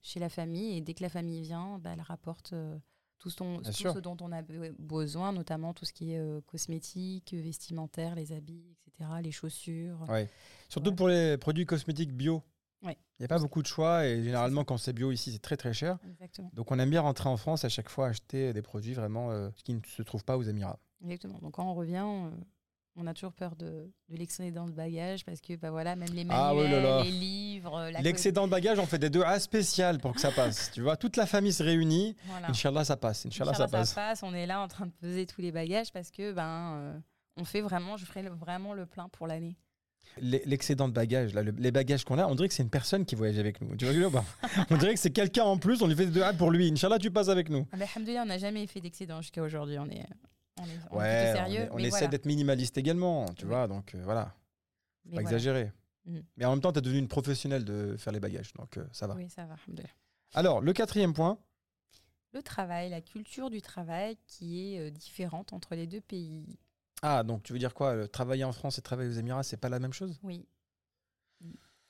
chez 0.01 0.19
la 0.19 0.29
famille. 0.29 0.77
Et 0.77 0.81
dès 0.81 0.93
que 0.93 1.03
la 1.03 1.09
famille 1.09 1.41
vient, 1.41 1.77
ben, 1.79 1.93
elle 1.93 2.01
rapporte 2.01 2.53
tout, 3.19 3.29
ce 3.29 3.37
dont, 3.37 3.57
Bien 3.59 3.71
tout 3.71 3.77
sûr. 3.77 3.93
ce 3.93 3.99
dont 3.99 4.17
on 4.21 4.31
a 4.31 4.41
be- 4.41 4.73
besoin, 4.79 5.31
notamment 5.33 5.73
tout 5.73 5.85
ce 5.85 5.93
qui 5.93 6.13
est 6.13 6.19
euh, 6.19 6.41
cosmétique, 6.47 7.33
vestimentaire, 7.33 8.15
les 8.15 8.31
habits, 8.31 8.75
etc., 8.87 9.09
les 9.21 9.31
chaussures. 9.31 10.05
Ouais. 10.09 10.29
Surtout 10.69 10.89
Ouais. 10.91 10.95
pour 10.95 11.07
les 11.09 11.37
produits 11.37 11.65
cosmétiques 11.65 12.13
bio. 12.13 12.41
Ouais. 12.81 12.97
Il 13.19 13.21
n'y 13.21 13.25
a 13.25 13.27
pas 13.27 13.39
beaucoup 13.39 13.61
de 13.61 13.67
choix 13.67 14.05
et 14.05 14.23
généralement, 14.23 14.63
quand 14.63 14.77
c'est 14.77 14.93
bio 14.93 15.11
ici, 15.11 15.31
c'est 15.33 15.41
très 15.41 15.57
très 15.57 15.73
cher. 15.73 15.97
Exactement. 16.09 16.49
Donc, 16.53 16.71
on 16.71 16.79
aime 16.79 16.89
bien 16.89 17.01
rentrer 17.01 17.27
en 17.29 17.35
France 17.37 17.65
à 17.65 17.69
chaque 17.69 17.89
fois 17.89 18.07
acheter 18.07 18.53
des 18.53 18.61
produits 18.61 18.93
vraiment 18.93 19.31
euh, 19.31 19.49
qui 19.65 19.73
ne 19.73 19.81
se 19.85 20.01
trouvent 20.01 20.23
pas 20.23 20.37
aux 20.37 20.43
Émirats. 20.43 20.79
Exactement. 21.03 21.39
Donc 21.39 21.53
quand 21.53 21.65
on 21.69 21.73
revient, 21.75 22.05
euh, 22.05 22.29
on 22.95 23.07
a 23.07 23.13
toujours 23.13 23.31
peur 23.33 23.55
de, 23.55 23.89
de 24.09 24.15
l'excédent 24.17 24.65
de 24.65 24.71
bagages 24.73 25.23
parce 25.25 25.39
que 25.41 25.55
bah 25.55 25.71
voilà, 25.71 25.95
même 25.95 26.09
les 26.09 26.25
manuels, 26.25 26.45
Ah 26.45 26.53
oui 26.55 26.69
là 26.69 26.81
là. 26.81 27.03
les 27.03 27.11
livres, 27.11 27.89
L'excédent 28.01 28.45
de 28.47 28.51
bagages, 28.51 28.79
on 28.79 28.85
fait 28.85 28.99
des 28.99 29.09
deux 29.09 29.21
A 29.23 29.39
spéciales 29.39 29.99
pour 29.99 30.13
que 30.13 30.19
ça 30.21 30.31
passe. 30.31 30.71
tu 30.73 30.81
vois, 30.81 30.97
toute 30.97 31.15
la 31.17 31.25
famille 31.25 31.53
se 31.53 31.63
réunit. 31.63 32.15
voilà. 32.25 32.49
Inch'Allah, 32.49 32.83
ça 32.83 32.97
passe. 32.97 33.25
Inch'Allah, 33.25 33.51
Inch'Allah, 33.51 33.85
ça 33.85 33.95
passe. 33.95 34.23
On 34.23 34.33
est 34.33 34.45
là 34.45 34.61
en 34.61 34.67
train 34.67 34.85
de 34.87 34.91
peser 34.91 35.25
tous 35.25 35.41
les 35.41 35.51
bagages 35.53 35.91
parce 35.93 36.11
que 36.11 36.33
ben 36.33 36.75
euh, 36.77 36.99
on 37.37 37.45
fait 37.45 37.61
vraiment, 37.61 37.95
je 37.95 38.05
ferai 38.05 38.23
le- 38.23 38.31
vraiment 38.31 38.73
le 38.73 38.85
plein 38.85 39.07
pour 39.09 39.27
l'année. 39.27 39.55
L'e- 40.21 40.41
L'excédent 40.45 40.87
de 40.87 40.93
bagages, 40.93 41.33
là, 41.33 41.43
le- 41.43 41.51
les 41.51 41.71
bagages 41.71 42.03
qu'on 42.03 42.17
a, 42.17 42.25
on 42.27 42.35
dirait 42.35 42.47
que 42.49 42.53
c'est 42.53 42.63
une 42.63 42.69
personne 42.69 43.05
qui 43.05 43.15
voyage 43.15 43.37
avec 43.39 43.61
nous. 43.61 43.75
Tu 43.77 43.85
vois 43.85 44.07
ou 44.07 44.11
pas? 44.11 44.25
On 44.69 44.77
dirait 44.77 44.93
que 44.93 44.99
c'est 44.99 45.11
quelqu'un 45.11 45.43
en 45.45 45.57
plus, 45.57 45.81
on 45.81 45.87
lui 45.87 45.95
fait 45.95 46.07
des 46.07 46.11
deux 46.11 46.23
A 46.23 46.33
pour 46.33 46.51
lui. 46.51 46.69
Inch'Allah, 46.71 46.99
tu 46.99 47.11
passes 47.11 47.29
avec 47.29 47.49
nous. 47.49 47.65
Ah, 47.71 47.77
alhamdoulilah, 47.95 48.23
on 48.23 48.25
n'a 48.25 48.37
jamais 48.37 48.65
fait 48.67 48.81
d'excédent 48.81 49.21
jusqu'à 49.21 49.41
aujourd'hui. 49.43 49.77
On 49.79 49.85
est, 49.89 50.05
on 50.59 50.63
est, 50.63 50.67
on 50.91 50.95
est 50.95 50.97
Ouais, 50.99 51.23
plutôt 51.25 51.39
on, 51.41 51.45
sérieux. 51.45 51.61
est- 51.61 51.69
on 51.71 51.77
essaie 51.77 51.89
voilà. 51.91 52.07
d'être 52.07 52.25
minimaliste 52.25 52.77
également, 52.77 53.25
tu 53.35 53.45
Oui. 53.45 53.49
vois, 53.49 53.67
donc 53.67 53.93
euh, 53.95 54.01
voilà, 54.03 54.35
Mais 55.05 55.11
pas 55.17 55.21
voilà. 55.21 55.37
exagérer. 55.37 55.71
Mhm. 56.05 56.23
Mais 56.37 56.45
en 56.45 56.51
même 56.51 56.61
temps, 56.61 56.71
tu 56.73 56.79
es 56.79 56.81
devenu 56.81 56.99
une 56.99 57.07
professionnelle 57.07 57.63
de 57.63 57.95
faire 57.97 58.11
les 58.11 58.19
bagages, 58.19 58.51
donc 58.53 58.77
euh, 58.77 58.85
ça 58.91 59.05
va. 59.07 59.15
Oui, 59.15 59.29
ça 59.29 59.45
va. 59.45 59.55
Alors, 60.33 60.59
le 60.59 60.73
quatrième 60.73 61.13
point, 61.13 61.37
le 62.33 62.41
travail, 62.43 62.89
la 62.89 63.01
culture 63.01 63.49
du 63.49 63.61
travail 63.61 64.17
qui 64.27 64.73
est 64.75 64.79
euh, 64.79 64.89
différente 64.91 65.53
entre 65.53 65.75
les 65.75 65.87
deux 65.87 66.01
pays. 66.01 66.59
Ah, 67.01 67.23
donc 67.23 67.43
tu 67.43 67.53
veux 67.53 67.59
dire 67.59 67.73
quoi 67.73 68.07
Travailler 68.07 68.43
en 68.43 68.51
France 68.51 68.77
et 68.77 68.81
travailler 68.81 69.09
aux 69.09 69.13
Émirats, 69.19 69.43
c'est 69.43 69.57
pas 69.57 69.69
la 69.69 69.79
même 69.79 69.93
chose? 69.93 70.19
Oui. 70.23 70.45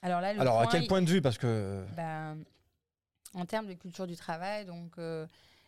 Alors 0.02 0.22
là, 0.22 0.34
le 0.34 0.40
Alors, 0.42 0.60
à 0.62 0.68
quel 0.68 0.84
il- 0.84 0.88
point 0.88 1.02
de 1.02 1.10
vue? 1.10 1.22
Parce 1.22 1.38
que. 1.38 1.84
ben, 1.96 2.38
en 3.34 3.46
termes 3.46 3.68
de 3.68 3.74
culture 3.74 4.08
du 4.08 4.16
travail, 4.16 4.66
donc 4.66 4.98
euh, 4.98 5.28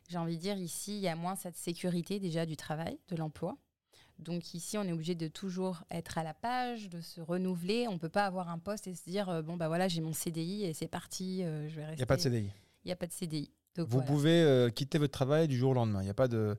j'ai 0.09 0.17
envie 0.17 0.37
de 0.37 0.41
dire 0.41 0.57
ici, 0.57 0.95
il 0.97 1.01
y 1.01 1.07
a 1.07 1.15
moins 1.15 1.35
cette 1.35 1.57
sécurité 1.57 2.19
déjà 2.19 2.45
du 2.45 2.55
travail, 2.55 2.97
de 3.09 3.15
l'emploi. 3.15 3.57
Donc 4.19 4.53
ici, 4.53 4.77
on 4.77 4.83
est 4.83 4.91
obligé 4.91 5.15
de 5.15 5.27
toujours 5.27 5.83
être 5.89 6.17
à 6.17 6.23
la 6.23 6.33
page, 6.35 6.89
de 6.89 7.01
se 7.01 7.19
renouveler. 7.21 7.87
On 7.87 7.97
peut 7.97 8.09
pas 8.09 8.25
avoir 8.25 8.49
un 8.49 8.59
poste 8.59 8.87
et 8.87 8.93
se 8.93 9.03
dire 9.09 9.29
euh, 9.29 9.41
bon 9.41 9.57
bah 9.57 9.67
voilà, 9.67 9.87
j'ai 9.87 10.01
mon 10.01 10.13
CDI 10.13 10.63
et 10.65 10.73
c'est 10.73 10.87
parti, 10.87 11.43
euh, 11.43 11.67
je 11.69 11.75
vais 11.75 11.81
Il 11.81 11.85
rester. 11.85 11.97
n'y 11.97 12.03
a 12.03 12.07
pas 12.07 12.15
de 12.17 12.21
CDI. 12.21 12.51
Il 12.83 12.87
n'y 12.87 12.91
a 12.91 12.95
pas 12.95 13.07
de 13.07 13.11
CDI. 13.13 13.51
Donc 13.75 13.87
Vous 13.87 13.97
voilà. 13.97 14.07
pouvez 14.07 14.71
quitter 14.75 14.97
votre 14.97 15.13
travail 15.13 15.47
du 15.47 15.57
jour 15.57 15.71
au 15.71 15.73
lendemain. 15.73 16.01
Il 16.01 16.05
n'y 16.05 16.09
a 16.11 16.13
pas 16.15 16.27
de, 16.27 16.57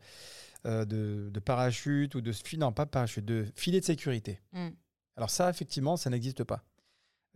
euh, 0.67 0.85
de, 0.85 1.29
de 1.33 1.41
parachute 1.41 2.15
ou 2.15 2.21
de. 2.21 2.33
fi- 2.33 2.59
Non, 2.59 2.73
pas 2.73 2.85
de 2.85 2.91
parachute, 2.91 3.25
de 3.25 3.47
filet 3.57 3.81
de 3.81 3.85
sécurité. 3.85 4.41
Mm. 4.53 4.69
Alors, 5.17 5.31
ça, 5.31 5.51
effectivement, 5.51 5.97
ça 5.97 6.09
n'existe 6.11 6.45
pas. 6.45 6.63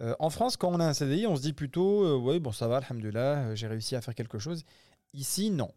Euh, 0.01 0.15
en 0.19 0.31
France, 0.31 0.57
quand 0.57 0.71
on 0.73 0.79
a 0.81 0.87
un 0.87 0.93
CDI, 0.95 1.27
on 1.27 1.37
se 1.37 1.43
dit 1.43 1.53
plutôt 1.53 2.05
euh, 2.05 2.17
Oui, 2.17 2.39
bon, 2.39 2.53
ça 2.53 2.69
va, 2.69 2.79
alhamdoulilah, 2.79 3.55
j'ai 3.55 3.67
réussi 3.67 3.97
à 3.97 4.01
faire 4.01 4.15
quelque 4.15 4.39
chose. 4.39 4.65
Ici, 5.13 5.51
non. 5.51 5.71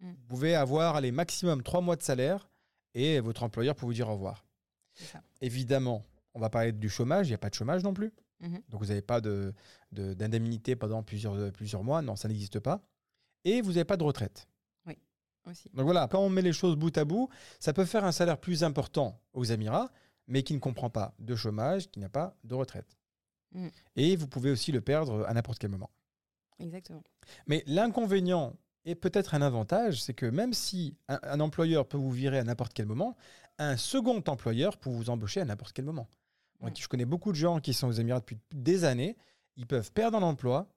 Mm. 0.00 0.10
Vous 0.10 0.26
pouvez 0.28 0.54
avoir, 0.54 0.96
allez, 0.96 1.12
maximum 1.12 1.62
trois 1.62 1.80
mois 1.80 1.96
de 1.96 2.02
salaire 2.02 2.48
et 2.94 3.20
votre 3.20 3.42
employeur 3.42 3.74
peut 3.74 3.86
vous 3.86 3.92
dire 3.94 4.08
au 4.08 4.12
revoir. 4.14 4.44
Ça. 4.94 5.20
Évidemment, 5.42 6.04
on 6.34 6.40
va 6.40 6.48
parler 6.50 6.72
du 6.72 6.88
chômage. 6.88 7.26
Il 7.28 7.30
n'y 7.30 7.34
a 7.34 7.38
pas 7.38 7.50
de 7.50 7.54
chômage 7.54 7.82
non 7.82 7.92
plus. 7.94 8.12
Mhm. 8.40 8.60
Donc, 8.70 8.80
vous 8.80 8.86
n'avez 8.88 9.02
pas 9.02 9.20
de- 9.20 9.52
de- 9.92 10.14
d'indemnité 10.14 10.74
pendant 10.76 11.02
plusieurs, 11.02 11.52
plusieurs 11.52 11.84
mois. 11.84 12.00
Non, 12.02 12.16
ça 12.16 12.28
n'existe 12.28 12.58
pas. 12.60 12.82
Et 13.44 13.60
vous 13.60 13.72
n'avez 13.72 13.84
pas 13.84 13.96
de 13.98 14.04
retraite. 14.04 14.48
Aussi. 15.46 15.68
Donc 15.74 15.84
voilà, 15.84 16.08
quand 16.08 16.20
on 16.20 16.28
met 16.28 16.42
les 16.42 16.52
choses 16.52 16.76
bout 16.76 16.96
à 16.98 17.04
bout, 17.04 17.28
ça 17.60 17.72
peut 17.72 17.84
faire 17.84 18.04
un 18.04 18.12
salaire 18.12 18.38
plus 18.38 18.64
important 18.64 19.20
aux 19.32 19.44
Émirats, 19.44 19.90
mais 20.26 20.42
qui 20.42 20.54
ne 20.54 20.58
comprend 20.58 20.90
pas 20.90 21.14
de 21.18 21.36
chômage, 21.36 21.88
qui 21.90 22.00
n'a 22.00 22.08
pas 22.08 22.36
de 22.44 22.54
retraite. 22.54 22.96
Mm. 23.52 23.68
Et 23.96 24.16
vous 24.16 24.26
pouvez 24.26 24.50
aussi 24.50 24.72
le 24.72 24.80
perdre 24.80 25.24
à 25.26 25.34
n'importe 25.34 25.58
quel 25.58 25.70
moment. 25.70 25.90
Exactement. 26.58 27.04
Mais 27.46 27.62
l'inconvénient 27.66 28.56
et 28.84 28.94
peut-être 28.94 29.34
un 29.34 29.42
avantage, 29.42 30.02
c'est 30.02 30.14
que 30.14 30.26
même 30.26 30.52
si 30.52 30.96
un, 31.08 31.18
un 31.22 31.40
employeur 31.40 31.86
peut 31.86 31.98
vous 31.98 32.10
virer 32.10 32.38
à 32.38 32.44
n'importe 32.44 32.72
quel 32.72 32.86
moment, 32.86 33.16
un 33.58 33.76
second 33.76 34.22
employeur 34.26 34.76
peut 34.78 34.90
vous 34.90 35.10
embaucher 35.10 35.40
à 35.40 35.44
n'importe 35.44 35.72
quel 35.72 35.84
moment. 35.84 36.08
Donc, 36.60 36.72
Mm. 36.72 36.76
Je 36.80 36.88
connais 36.88 37.04
beaucoup 37.04 37.32
de 37.32 37.36
gens 37.36 37.60
qui 37.60 37.74
sont 37.74 37.88
aux 37.88 37.92
Émirats 37.92 38.20
depuis 38.20 38.38
des 38.54 38.84
années, 38.84 39.16
ils 39.56 39.66
peuvent 39.66 39.92
perdre 39.92 40.18
un 40.18 40.22
emploi 40.22 40.68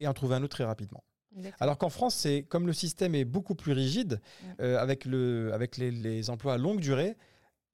et 0.00 0.06
en 0.06 0.14
trouver 0.14 0.36
un 0.36 0.42
autre 0.42 0.56
très 0.56 0.64
rapidement. 0.64 1.04
Exactement. 1.36 1.56
Alors 1.60 1.78
qu'en 1.78 1.90
France, 1.90 2.14
c'est 2.14 2.42
comme 2.44 2.66
le 2.66 2.72
système 2.72 3.14
est 3.14 3.24
beaucoup 3.24 3.54
plus 3.54 3.72
rigide, 3.72 4.20
euh, 4.60 4.78
avec, 4.78 5.04
le, 5.04 5.52
avec 5.52 5.76
les, 5.76 5.90
les 5.90 6.30
emplois 6.30 6.54
à 6.54 6.58
longue 6.58 6.80
durée, 6.80 7.16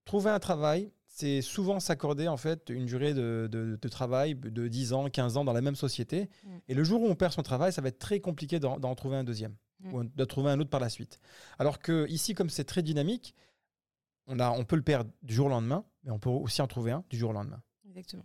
trouver 0.05 0.31
un 0.31 0.41
travail, 0.41 0.91
c'est 1.07 1.43
souvent 1.43 1.79
s'accorder 1.79 2.27
en 2.27 2.37
fait 2.39 2.71
une 2.71 2.87
durée 2.87 3.13
de, 3.15 3.49
de- 3.53 3.79
de 3.81 3.89
travail 3.89 4.35
de 4.35 4.67
10 4.69 4.93
ans, 4.95 5.09
15 5.11 5.37
ans 5.37 5.45
dans 5.45 5.53
la 5.53 5.61
même 5.61 5.77
société. 5.77 6.29
Et 6.69 6.75
le 6.75 6.83
jour 6.85 7.03
où 7.03 7.07
on 7.07 7.15
perd 7.15 7.33
son 7.33 7.43
travail, 7.43 7.73
ça 7.73 7.83
va 7.83 7.89
être 7.89 7.99
très 7.99 8.19
compliqué 8.21 8.59
d'en 8.61 8.95
trouver 8.95 9.17
un 9.17 9.25
deuxième 9.25 9.55
ou 9.93 10.05
de 10.05 10.25
trouver 10.25 10.51
un 10.51 10.59
autre 10.61 10.71
par 10.71 10.81
la 10.81 10.89
suite. 10.89 11.21
Alors 11.59 11.79
que 11.81 12.07
ici, 12.09 12.35
comme 12.35 12.49
c'est 12.51 12.65
très 12.65 12.83
dynamique, 12.83 13.35
on, 14.27 14.39
a, 14.41 14.51
on 14.53 14.65
peut 14.65 14.77
le 14.77 14.83
perdre 14.83 15.11
du 15.23 15.35
jour 15.35 15.47
au 15.47 15.51
lendemain, 15.51 15.85
mais 16.05 16.11
on 16.13 16.19
peut 16.19 16.31
aussi 16.31 16.63
en 16.63 16.67
trouver 16.69 16.93
un 16.93 17.05
du 17.11 17.19
jour 17.19 17.31
au 17.31 17.33
lendemain. 17.33 17.61
Exactement. 17.87 18.25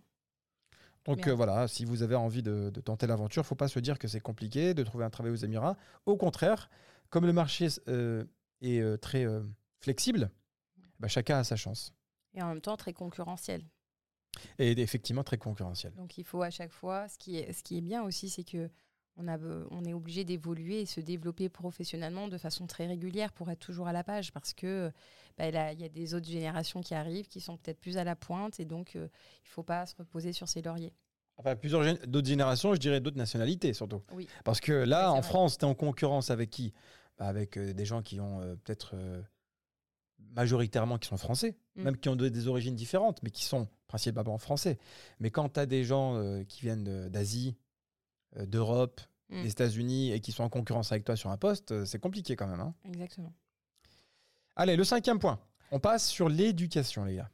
Donc 1.07 1.25
euh, 1.27 1.33
voilà, 1.33 1.67
si 1.67 1.85
vous 1.85 2.03
avez 2.03 2.15
envie 2.15 2.43
de, 2.43 2.69
de 2.69 2.81
tenter 2.81 3.07
l'aventure, 3.07 3.45
faut 3.45 3.55
pas 3.55 3.69
se 3.69 3.79
dire 3.79 3.97
que 3.97 4.07
c'est 4.07 4.19
compliqué 4.19 4.73
de 4.73 4.83
trouver 4.83 5.05
un 5.05 5.09
travail 5.09 5.31
aux 5.31 5.37
Émirats. 5.37 5.77
Au 6.05 6.17
contraire, 6.17 6.69
comme 7.09 7.25
le 7.25 7.33
marché 7.33 7.67
euh, 7.87 8.25
est 8.61 8.79
euh, 8.79 8.97
très 8.97 9.25
flexible, 9.79 10.29
bah, 10.99 11.07
chacun 11.07 11.39
a 11.39 11.43
sa 11.45 11.55
chance. 11.55 11.93
Et 12.33 12.41
en 12.41 12.49
même 12.49 12.61
temps, 12.61 12.75
très 12.75 12.93
concurrentiel. 12.93 13.63
Et 14.59 14.71
effectivement 14.81 15.23
très 15.23 15.37
concurrentiel. 15.37 15.93
Donc 15.95 16.17
il 16.17 16.23
faut 16.23 16.43
à 16.43 16.51
chaque 16.51 16.71
fois, 16.71 17.07
ce 17.07 17.17
qui 17.17 17.37
est, 17.37 17.53
ce 17.53 17.63
qui 17.63 17.77
est 17.77 17.81
bien 17.81 18.03
aussi, 18.03 18.29
c'est 18.29 18.43
que 18.43 18.69
on, 19.17 19.27
a, 19.27 19.37
be- 19.37 19.65
on 19.71 19.83
est 19.85 19.93
obligé 19.93 20.23
d'évoluer 20.23 20.81
et 20.81 20.85
se 20.85 21.01
développer 21.01 21.49
professionnellement 21.49 22.27
de 22.27 22.37
façon 22.37 22.67
très 22.67 22.85
régulière 22.87 23.31
pour 23.33 23.49
être 23.51 23.59
toujours 23.59 23.87
à 23.87 23.93
la 23.93 24.03
page 24.03 24.31
parce 24.31 24.53
que 24.53 24.91
bah, 25.37 25.49
là, 25.51 25.73
il 25.73 25.79
y 25.81 25.83
a 25.83 25.89
des 25.89 26.13
autres 26.13 26.27
générations 26.27 26.81
qui 26.81 26.93
arrivent 26.93 27.27
qui 27.27 27.41
sont 27.41 27.57
peut-être 27.57 27.79
plus 27.79 27.97
à 27.97 28.03
la 28.03 28.15
pointe 28.15 28.59
et 28.59 28.65
donc 28.65 28.95
euh, 28.95 29.07
il 29.43 29.47
ne 29.47 29.51
faut 29.51 29.63
pas 29.63 29.85
se 29.85 29.95
reposer 29.95 30.33
sur 30.33 30.47
ses 30.47 30.61
lauriers. 30.61 30.93
Enfin, 31.37 31.55
plusieurs 31.55 31.83
gén- 31.83 32.03
d'autres 32.05 32.27
générations, 32.27 32.73
je 32.73 32.79
dirais 32.79 32.99
d'autres 32.99 33.17
nationalités 33.17 33.73
surtout. 33.73 34.01
Oui. 34.13 34.27
Parce 34.43 34.59
que 34.59 34.71
là, 34.71 35.11
Oui, 35.11 35.17
en 35.17 35.21
vrai. 35.21 35.29
France, 35.29 35.57
tu 35.57 35.65
es 35.65 35.67
en 35.67 35.75
concurrence 35.75 36.29
avec 36.31 36.49
qui? 36.49 36.73
Bah, 37.17 37.25
Avec 37.27 37.57
euh, 37.57 37.73
des 37.73 37.85
gens 37.85 38.01
qui 38.01 38.19
ont 38.19 38.41
euh, 38.41 38.55
peut-être 38.55 38.95
majoritairement 40.33 40.97
qui 40.97 41.07
sont 41.07 41.17
français, 41.17 41.55
Mm. 41.75 41.83
même 41.83 41.97
qui 41.97 42.09
ont 42.09 42.15
de- 42.15 42.29
des 42.29 42.47
origines 42.47 42.75
différentes, 42.75 43.21
mais 43.23 43.29
qui 43.29 43.43
sont 43.43 43.67
principalement 43.87 44.37
français. 44.37 44.77
Mais 45.19 45.29
quand 45.31 45.49
tu 45.49 45.59
as 45.59 45.65
des 45.65 45.83
gens 45.83 46.43
qui 46.47 46.61
viennent 46.61 47.07
d'Asie, 47.09 47.55
d'Europe, 48.35 49.01
Mm. 49.29 49.41
des 49.43 49.49
États-Unis 49.51 50.11
et 50.13 50.21
qui 50.21 50.31
sont 50.31 50.43
en 50.43 50.49
concurrence 50.49 50.93
avec 50.93 51.03
toi 51.03 51.17
sur 51.17 51.29
un 51.31 51.35
poste, 51.37 51.73
euh, 51.73 51.83
c'est 51.83 51.99
compliqué 51.99 52.37
quand 52.37 52.47
même. 52.47 52.61
hein. 52.61 52.73
Exactement. 52.85 53.33
Allez, 54.55 54.77
le 54.77 54.85
cinquième 54.85 55.19
point. 55.19 55.37
On 55.71 55.79
passe 55.81 56.07
sur 56.07 56.29
l'éducation, 56.29 57.03
les 57.03 57.15
gars. 57.17 57.29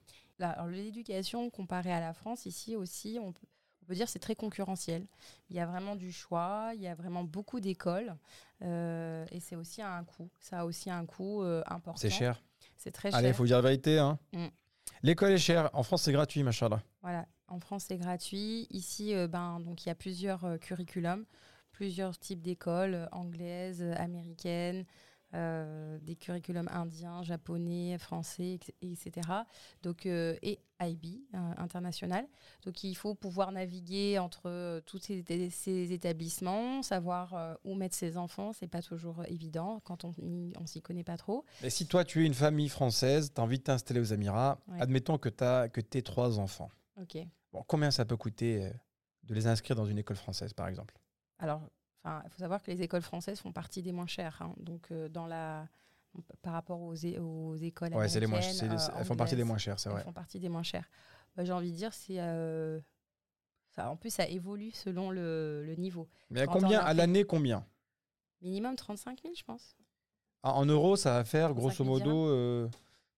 L'éducation 0.67 1.49
comparée 1.51 1.93
à 1.93 1.99
la 1.99 2.13
France, 2.13 2.47
ici 2.47 2.75
aussi, 2.75 3.19
on 3.21 3.31
peut, 3.31 3.45
on 3.81 3.85
peut 3.85 3.93
dire 3.93 4.07
que 4.07 4.11
c'est 4.11 4.17
très 4.19 4.35
concurrentiel. 4.35 5.05
Il 5.51 5.55
y 5.55 5.59
a 5.59 5.65
vraiment 5.67 5.95
du 5.95 6.11
choix, 6.11 6.71
il 6.73 6.81
y 6.81 6.87
a 6.87 6.95
vraiment 6.95 7.23
beaucoup 7.23 7.59
d'écoles 7.59 8.15
euh, 8.63 9.23
et 9.31 9.39
c'est 9.39 9.55
aussi 9.55 9.81
un 9.83 10.03
coût. 10.03 10.29
Ça 10.39 10.61
a 10.61 10.65
aussi 10.65 10.89
un 10.89 11.05
coût 11.05 11.43
euh, 11.43 11.61
important. 11.67 11.99
C'est 12.01 12.09
cher. 12.09 12.41
C'est 12.75 12.91
très 12.91 13.11
cher. 13.11 13.19
Allez, 13.19 13.29
il 13.29 13.33
faut 13.35 13.45
dire 13.45 13.57
la 13.57 13.61
vérité. 13.61 13.99
hein. 13.99 14.17
Mm. 14.33 14.47
L'école 15.03 15.31
est 15.31 15.37
chère. 15.37 15.69
En 15.73 15.83
France, 15.83 16.01
c'est 16.03 16.11
gratuit, 16.11 16.41
machallah. 16.43 16.81
Voilà, 17.03 17.25
en 17.47 17.59
France 17.59 17.85
c'est 17.87 17.97
gratuit. 17.97 18.67
Ici, 18.69 19.13
euh, 19.13 19.27
ben, 19.27 19.59
donc 19.59 19.85
il 19.85 19.89
y 19.89 19.91
a 19.91 19.95
plusieurs 19.95 20.43
euh, 20.45 20.57
curriculums, 20.57 21.25
plusieurs 21.71 22.17
types 22.17 22.41
d'écoles, 22.41 22.93
euh, 22.95 23.05
anglaises, 23.11 23.83
américaines, 23.97 24.85
euh, 25.35 25.97
des 26.03 26.15
curriculums 26.15 26.69
indiens, 26.71 27.23
japonais, 27.23 27.97
français, 27.97 28.59
etc. 28.83 29.27
Donc, 29.81 30.05
euh, 30.05 30.35
et 30.43 30.59
IB, 30.79 31.23
euh, 31.33 31.37
international. 31.57 32.27
Donc 32.65 32.83
il 32.83 32.93
faut 32.93 33.15
pouvoir 33.15 33.51
naviguer 33.51 34.19
entre 34.19 34.81
tous 34.85 34.99
ces, 34.99 35.23
ces 35.49 35.91
établissements, 35.91 36.83
savoir 36.83 37.57
où 37.63 37.73
mettre 37.73 37.95
ses 37.95 38.15
enfants. 38.17 38.53
C'est 38.53 38.67
pas 38.67 38.83
toujours 38.83 39.23
évident 39.27 39.79
quand 39.83 40.03
on 40.05 40.13
on 40.59 40.65
s'y 40.67 40.81
connaît 40.83 41.03
pas 41.03 41.17
trop. 41.17 41.45
Et 41.63 41.71
si 41.71 41.87
toi, 41.87 42.05
tu 42.05 42.21
es 42.21 42.27
une 42.27 42.35
famille 42.35 42.69
française, 42.69 43.31
tu 43.33 43.41
as 43.41 43.43
envie 43.43 43.57
de 43.57 43.63
t'installer 43.63 44.01
aux 44.01 44.03
Émirats, 44.03 44.59
Ouais. 44.67 44.81
admettons 44.81 45.17
que 45.17 45.29
tu 45.29 45.43
as 45.43 45.67
que 45.67 45.81
tes 45.81 46.03
trois 46.03 46.37
enfants. 46.37 46.69
Ok. 47.01 47.17
Bon, 47.51 47.63
combien 47.67 47.91
ça 47.91 48.05
peut 48.05 48.17
coûter 48.17 48.65
euh, 48.65 48.69
de 49.23 49.33
les 49.33 49.47
inscrire 49.47 49.75
dans 49.75 49.85
une 49.85 49.97
école 49.97 50.15
française, 50.17 50.53
par 50.53 50.67
exemple? 50.67 50.95
Alors, 51.39 51.61
il 52.05 52.29
faut 52.29 52.39
savoir 52.39 52.61
que 52.61 52.71
les 52.71 52.81
écoles 52.81 53.01
françaises 53.01 53.39
font 53.39 53.51
partie 53.51 53.81
des 53.81 53.91
moins 53.91 54.07
chères. 54.07 54.41
hein. 54.41 54.53
Donc, 54.57 54.91
euh, 54.91 55.09
dans 55.09 55.27
la, 55.27 55.67
par 56.41 56.53
rapport 56.53 56.81
aux, 56.81 56.95
é- 56.95 57.19
aux 57.19 57.55
écoles 57.55 57.93
Ouais, 57.93 58.07
les 58.07 58.27
moins, 58.27 58.39
les- 58.39 58.63
euh, 58.63 58.77
elles 58.97 59.05
font 59.05 59.15
partie 59.15 59.35
des 59.35 59.43
moins 59.43 59.57
chères, 59.57 59.79
c'est 59.79 59.89
elles 59.89 59.95
vrai. 59.95 60.03
font 60.03 60.13
partie 60.13 60.39
des 60.39 60.49
moins 60.49 60.63
chères. 60.63 60.89
Bah, 61.35 61.43
J'ai 61.45 61.53
envie 61.53 61.71
de 61.71 61.77
dire, 61.77 61.93
c'est 61.93 62.19
euh, 62.19 62.79
en 63.77 63.95
plus, 63.97 64.11
ça 64.11 64.27
évolue 64.27 64.71
selon 64.71 65.09
le, 65.11 65.63
le 65.65 65.75
niveau. 65.75 66.07
Mais 66.29 66.41
à 66.41 66.47
combien 66.47 66.79
à 66.79 66.93
l'année 66.93 67.23
Combien? 67.23 67.65
Minimum 68.41 68.75
35 68.75 69.21
000, 69.21 69.33
je 69.35 69.43
pense. 69.43 69.75
Ah, 70.43 70.53
En 70.53 70.65
euros, 70.65 70.95
ça 70.95 71.13
va 71.13 71.23
faire 71.23 71.53
35 71.53 71.61
grosso 71.61 71.83
000 71.83 71.89
modo 71.95 72.27
euh, 72.27 72.69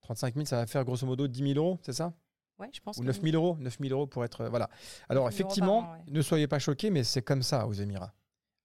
35 0.01 0.35
000, 0.35 0.45
ça 0.45 0.57
va 0.57 0.67
faire 0.67 0.85
grosso 0.85 1.05
modo 1.05 1.27
10 1.27 1.41
000 1.41 1.57
euros, 1.57 1.79
c'est 1.81 1.93
ça? 1.93 2.13
Ouais, 2.59 2.69
je 2.73 2.79
pense. 2.81 2.97
Ou 2.97 3.01
que 3.01 3.05
9 3.07 3.19
oui. 3.21 3.31
000 3.31 3.43
euros 3.43 3.57
9 3.59 3.77
000 3.79 3.91
euros 3.93 4.07
pour 4.07 4.23
être. 4.23 4.41
euh, 4.41 4.49
voilà. 4.49 4.69
Alors, 5.09 5.25
9 5.25 5.33
000 5.35 5.47
euros 5.47 5.49
par 5.49 5.53
effectivement, 5.53 5.79
an, 5.79 5.93
ouais. 5.93 6.03
ne 6.11 6.21
soyez 6.21 6.47
pas 6.47 6.59
choqués, 6.59 6.89
mais 6.89 7.03
c'est 7.03 7.21
comme 7.21 7.43
ça 7.43 7.67
aux 7.67 7.73
Émirats. 7.73 8.13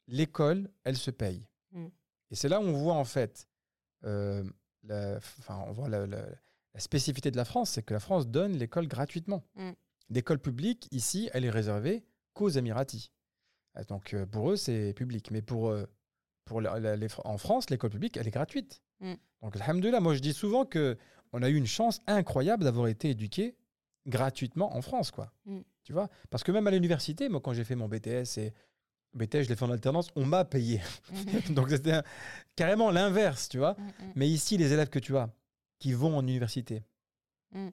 L'école, 0.09 0.71
elle 0.85 0.97
se 0.97 1.11
paye. 1.11 1.47
Mm. 1.73 1.87
Et 2.31 2.35
c'est 2.35 2.49
là 2.49 2.61
où 2.61 2.65
on 2.65 2.73
voit 2.73 2.95
en 2.95 3.05
fait. 3.05 3.49
euh, 4.05 4.45
la, 4.85 5.17
enfin, 5.19 5.63
on 5.67 5.73
voit 5.73 5.89
la, 5.89 6.07
la- 6.07 6.27
la 6.73 6.81
spécificité 6.81 7.31
de 7.33 7.37
la 7.37 7.45
France, 7.45 7.71
c'est 7.71 7.83
que 7.83 7.93
la 7.93 8.01
France 8.01 8.29
donne 8.29 8.53
l'école 8.57 8.87
gratuitement. 8.87 9.45
Mm. 9.57 9.71
L'école 10.09 10.39
publique, 10.39 10.89
ici, 10.93 11.29
elle 11.33 11.45
est 11.45 11.51
réservée 11.51 12.05
qu'aux 12.33 12.49
Émiratis. 12.49 13.11
Euh, 13.77 13.85
Donc, 13.89 14.15
euh, 14.15 14.25
pour 14.27 14.51
eux, 14.53 14.57
c'est 14.57 14.95
public. 14.95 15.31
Mais 15.33 15.43
pour, 15.43 15.69
euh, 15.71 15.85
pour 16.45 16.61
les 16.61 16.69
en 17.25 17.39
France, 17.39 17.71
l'école 17.71 17.91
publique, 17.91 18.17
elle 18.17 18.27
est 18.29 18.31
gratuite. 18.33 18.83
Mm. 19.01 19.15
Donc, 19.43 19.57
alhamdoulilah, 19.57 20.01
moi, 20.01 20.15
je 20.15 20.21
dis 20.21 20.33
souvent 20.33 20.65
que 20.65 20.97
on 21.33 21.43
a 21.43 21.49
eu 21.51 21.57
une 21.57 21.67
chance 21.67 22.01
incroyable 22.07 22.65
d'avoir 22.65 22.87
été 22.89 23.11
éduqué 23.11 23.57
gratuitement 24.07 24.75
en 24.77 24.83
France, 24.83 25.11
quoi. 25.11 25.33
Mm. 25.47 25.61
Tu 25.85 25.93
vois? 25.93 26.09
Parce 26.31 26.43
que 26.45 26.53
même 26.53 26.67
à 26.67 26.71
l'université, 26.71 27.29
moi, 27.29 27.41
quand 27.41 27.53
j'ai 27.53 27.65
fait 27.65 27.75
mon 27.77 27.89
BTS 27.89 28.39
et 28.39 28.53
BTS, 29.15 29.43
je 29.45 29.49
l'ai 29.49 29.57
fait 29.57 29.65
en 29.65 29.71
alternance, 29.71 30.09
on 30.17 30.25
m'a 30.25 30.45
payé. 30.45 30.81
Mhm. 31.13 31.15
Donc, 31.55 31.71
c'était 31.71 31.93
un- 31.93 32.03
carrément 32.57 32.91
l'inverse, 32.91 33.49
tu 33.49 33.59
vois 33.59 33.75
Mm, 33.79 33.83
mm. 33.87 34.13
Mais 34.17 34.29
ici, 34.29 34.57
les 34.57 34.73
élèves 34.73 34.89
que 34.89 34.99
tu 35.01 35.17
as, 35.17 35.31
qui 35.79 35.93
vont 35.93 36.17
en 36.17 36.23
université, 36.23 36.83
Mm. 37.53 37.69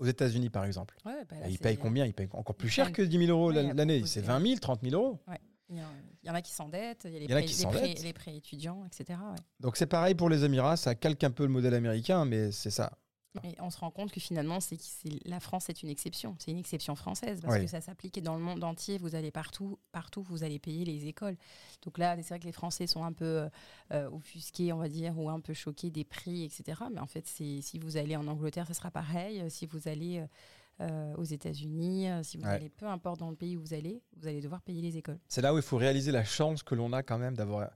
aux 0.00 0.06
États-Unis, 0.06 0.50
par 0.50 0.64
exemple, 0.64 0.96
Ouais, 1.04 1.24
bah 1.28 1.36
là, 1.40 1.48
ils 1.48 1.58
payent 1.58 1.76
combien? 1.78 2.04
Ils 2.04 2.14
payent 2.14 2.28
encore 2.32 2.56
plus 2.56 2.68
cher 2.68 2.92
que 2.92 3.02
10 3.02 3.18
000 3.26 3.30
euros 3.30 3.52
Ouais, 3.52 3.72
l'année. 3.74 4.02
C'est 4.06 4.22
de- 4.22 4.26
20 4.26 4.40
000, 4.40 4.58
30 4.58 4.82
000 4.82 4.94
euros. 5.00 5.20
Ouais. 5.28 5.38
Il 5.70 5.78
y, 6.22 6.30
en 6.30 6.34
a 6.34 6.42
qui 6.42 6.52
s'endettent, 6.52 7.04
il 7.06 7.12
y 7.12 7.16
a 7.16 7.20
les 7.20 7.26
prêts- 7.26 7.44
qui 7.44 7.54
les 7.58 7.66
prêts- 7.66 7.78
s'endettent. 7.80 8.02
les 8.02 8.12
prêts 8.12 8.36
étudiants, 8.36 8.84
etc. 8.84 9.18
ouais. 9.30 9.38
Donc 9.60 9.76
c'est 9.78 9.86
pareil 9.86 10.14
pour 10.14 10.28
les 10.28 10.44
Émirats, 10.44 10.76
ça 10.76 10.94
calque 10.94 11.24
un 11.24 11.30
peu 11.30 11.42
le 11.44 11.48
modèle 11.48 11.72
américain, 11.74 12.24
mais 12.26 12.52
c'est 12.52 12.70
ça. 12.70 12.92
Et 13.42 13.56
on 13.60 13.68
se 13.70 13.78
rend 13.78 13.90
compte 13.90 14.12
que 14.12 14.20
finalement, 14.20 14.60
c'est 14.60 14.78
la 15.24 15.40
France 15.40 15.68
est 15.68 15.82
une 15.82 15.88
exception. 15.88 16.36
C'est 16.38 16.52
une 16.52 16.58
exception 16.58 16.94
française 16.94 17.40
parce 17.40 17.54
Oui. 17.54 17.62
que 17.64 17.70
ça 17.70 17.80
s'applique 17.80 18.22
dans 18.22 18.36
le 18.36 18.42
monde 18.42 18.62
entier. 18.62 18.96
Vous 18.98 19.16
allez 19.16 19.32
partout, 19.32 19.78
partout, 19.90 20.22
vous 20.22 20.44
allez 20.44 20.60
payer 20.60 20.84
les 20.84 21.06
écoles. 21.06 21.36
Donc 21.82 21.98
là, 21.98 22.16
c'est 22.18 22.28
vrai 22.28 22.38
que 22.38 22.44
les 22.44 22.52
Français 22.52 22.86
sont 22.86 23.02
un 23.04 23.12
peu 23.12 23.24
euh, 23.24 23.48
euh, 23.92 24.10
offusqués, 24.10 24.72
on 24.72 24.78
va 24.78 24.88
dire, 24.88 25.18
ou 25.18 25.28
un 25.28 25.40
peu 25.40 25.52
choqués 25.52 25.90
des 25.90 26.04
prix, 26.04 26.44
etc. 26.44 26.82
Mais 26.92 27.00
en 27.00 27.06
fait, 27.06 27.26
si 27.26 27.78
vous 27.80 27.96
allez 27.96 28.14
en 28.16 28.26
Angleterre, 28.28 28.66
ce 28.68 28.74
sera 28.74 28.90
pareil. 28.92 29.40
Euh, 29.40 29.48
Si 29.48 29.66
vous 29.66 29.88
allez 29.88 30.24
euh, 30.80 31.14
aux 31.16 31.24
États-Unis, 31.24 32.06
si 32.22 32.36
vous 32.36 32.44
Ouais. 32.44 32.50
allez, 32.50 32.68
peu 32.68 32.86
importe 32.86 33.18
dans 33.20 33.30
le 33.30 33.36
pays 33.36 33.56
où 33.56 33.60
vous 33.60 33.74
allez, 33.74 34.00
vous 34.16 34.26
allez 34.28 34.40
devoir 34.40 34.62
payer 34.62 34.80
les 34.82 34.96
écoles. 34.96 35.18
C'est 35.28 35.40
là 35.42 35.52
où 35.54 35.56
il 35.56 35.62
faut 35.62 35.76
réaliser 35.76 36.12
la 36.12 36.24
chance 36.24 36.62
que 36.62 36.74
l'on 36.74 36.92
a 36.92 37.02
quand 37.02 37.18
même 37.18 37.36
d'avoir 37.36 37.70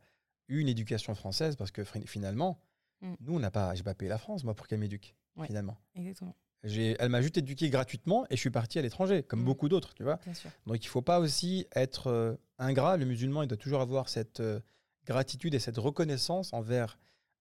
eu 0.49 0.61
une 0.61 0.69
éducation 0.69 1.15
française, 1.15 1.57
parce 1.57 1.71
que 1.73 1.83
finalement, 1.85 2.61
Mm. 3.01 3.15
nous, 3.21 3.37
on 3.37 3.39
n'a 3.39 3.53
pas, 3.53 3.77
j'ai 3.77 3.85
pas 3.85 3.95
payé 3.95 4.09
la 4.09 4.19
France, 4.19 4.43
moi, 4.43 4.55
pour 4.55 4.67
qu'elle 4.67 4.81
m'éduque, 4.81 5.15
Ouais. 5.39 5.47
finalement. 5.47 5.77
Exactement, 5.95 6.35
Elle 6.63 7.09
m'a 7.09 7.23
juste 7.23 7.39
éduqué 7.39 7.71
gratuitement 7.71 8.27
et 8.31 8.37
je 8.37 8.41
suis 8.41 8.51
parti 8.51 8.79
à 8.79 8.83
l'étranger, 8.83 9.23
comme 9.23 9.43
Mm. 9.43 9.45
beaucoup 9.45 9.69
d'autres, 9.69 9.95
tu 9.95 10.03
vois. 10.03 10.17
bien 10.25 10.35
sûr. 10.35 10.51
Donc 10.67 10.85
il 10.85 10.89
faut 10.89 11.03
pas 11.03 11.21
aussi 11.21 11.67
être 11.75 12.09
euh, 12.09 12.35
ingrat. 12.59 12.97
Le 12.97 13.05
musulman, 13.07 13.43
il 13.43 13.49
doit 13.49 13.57
toujours 13.57 13.81
avoir 13.81 14.09
cette 14.09 14.41
euh, 14.41 14.61
gratitude 15.07 15.55
et 15.55 15.59
cette 15.61 15.79
reconnaissance 15.79 16.53
envers 16.53 16.99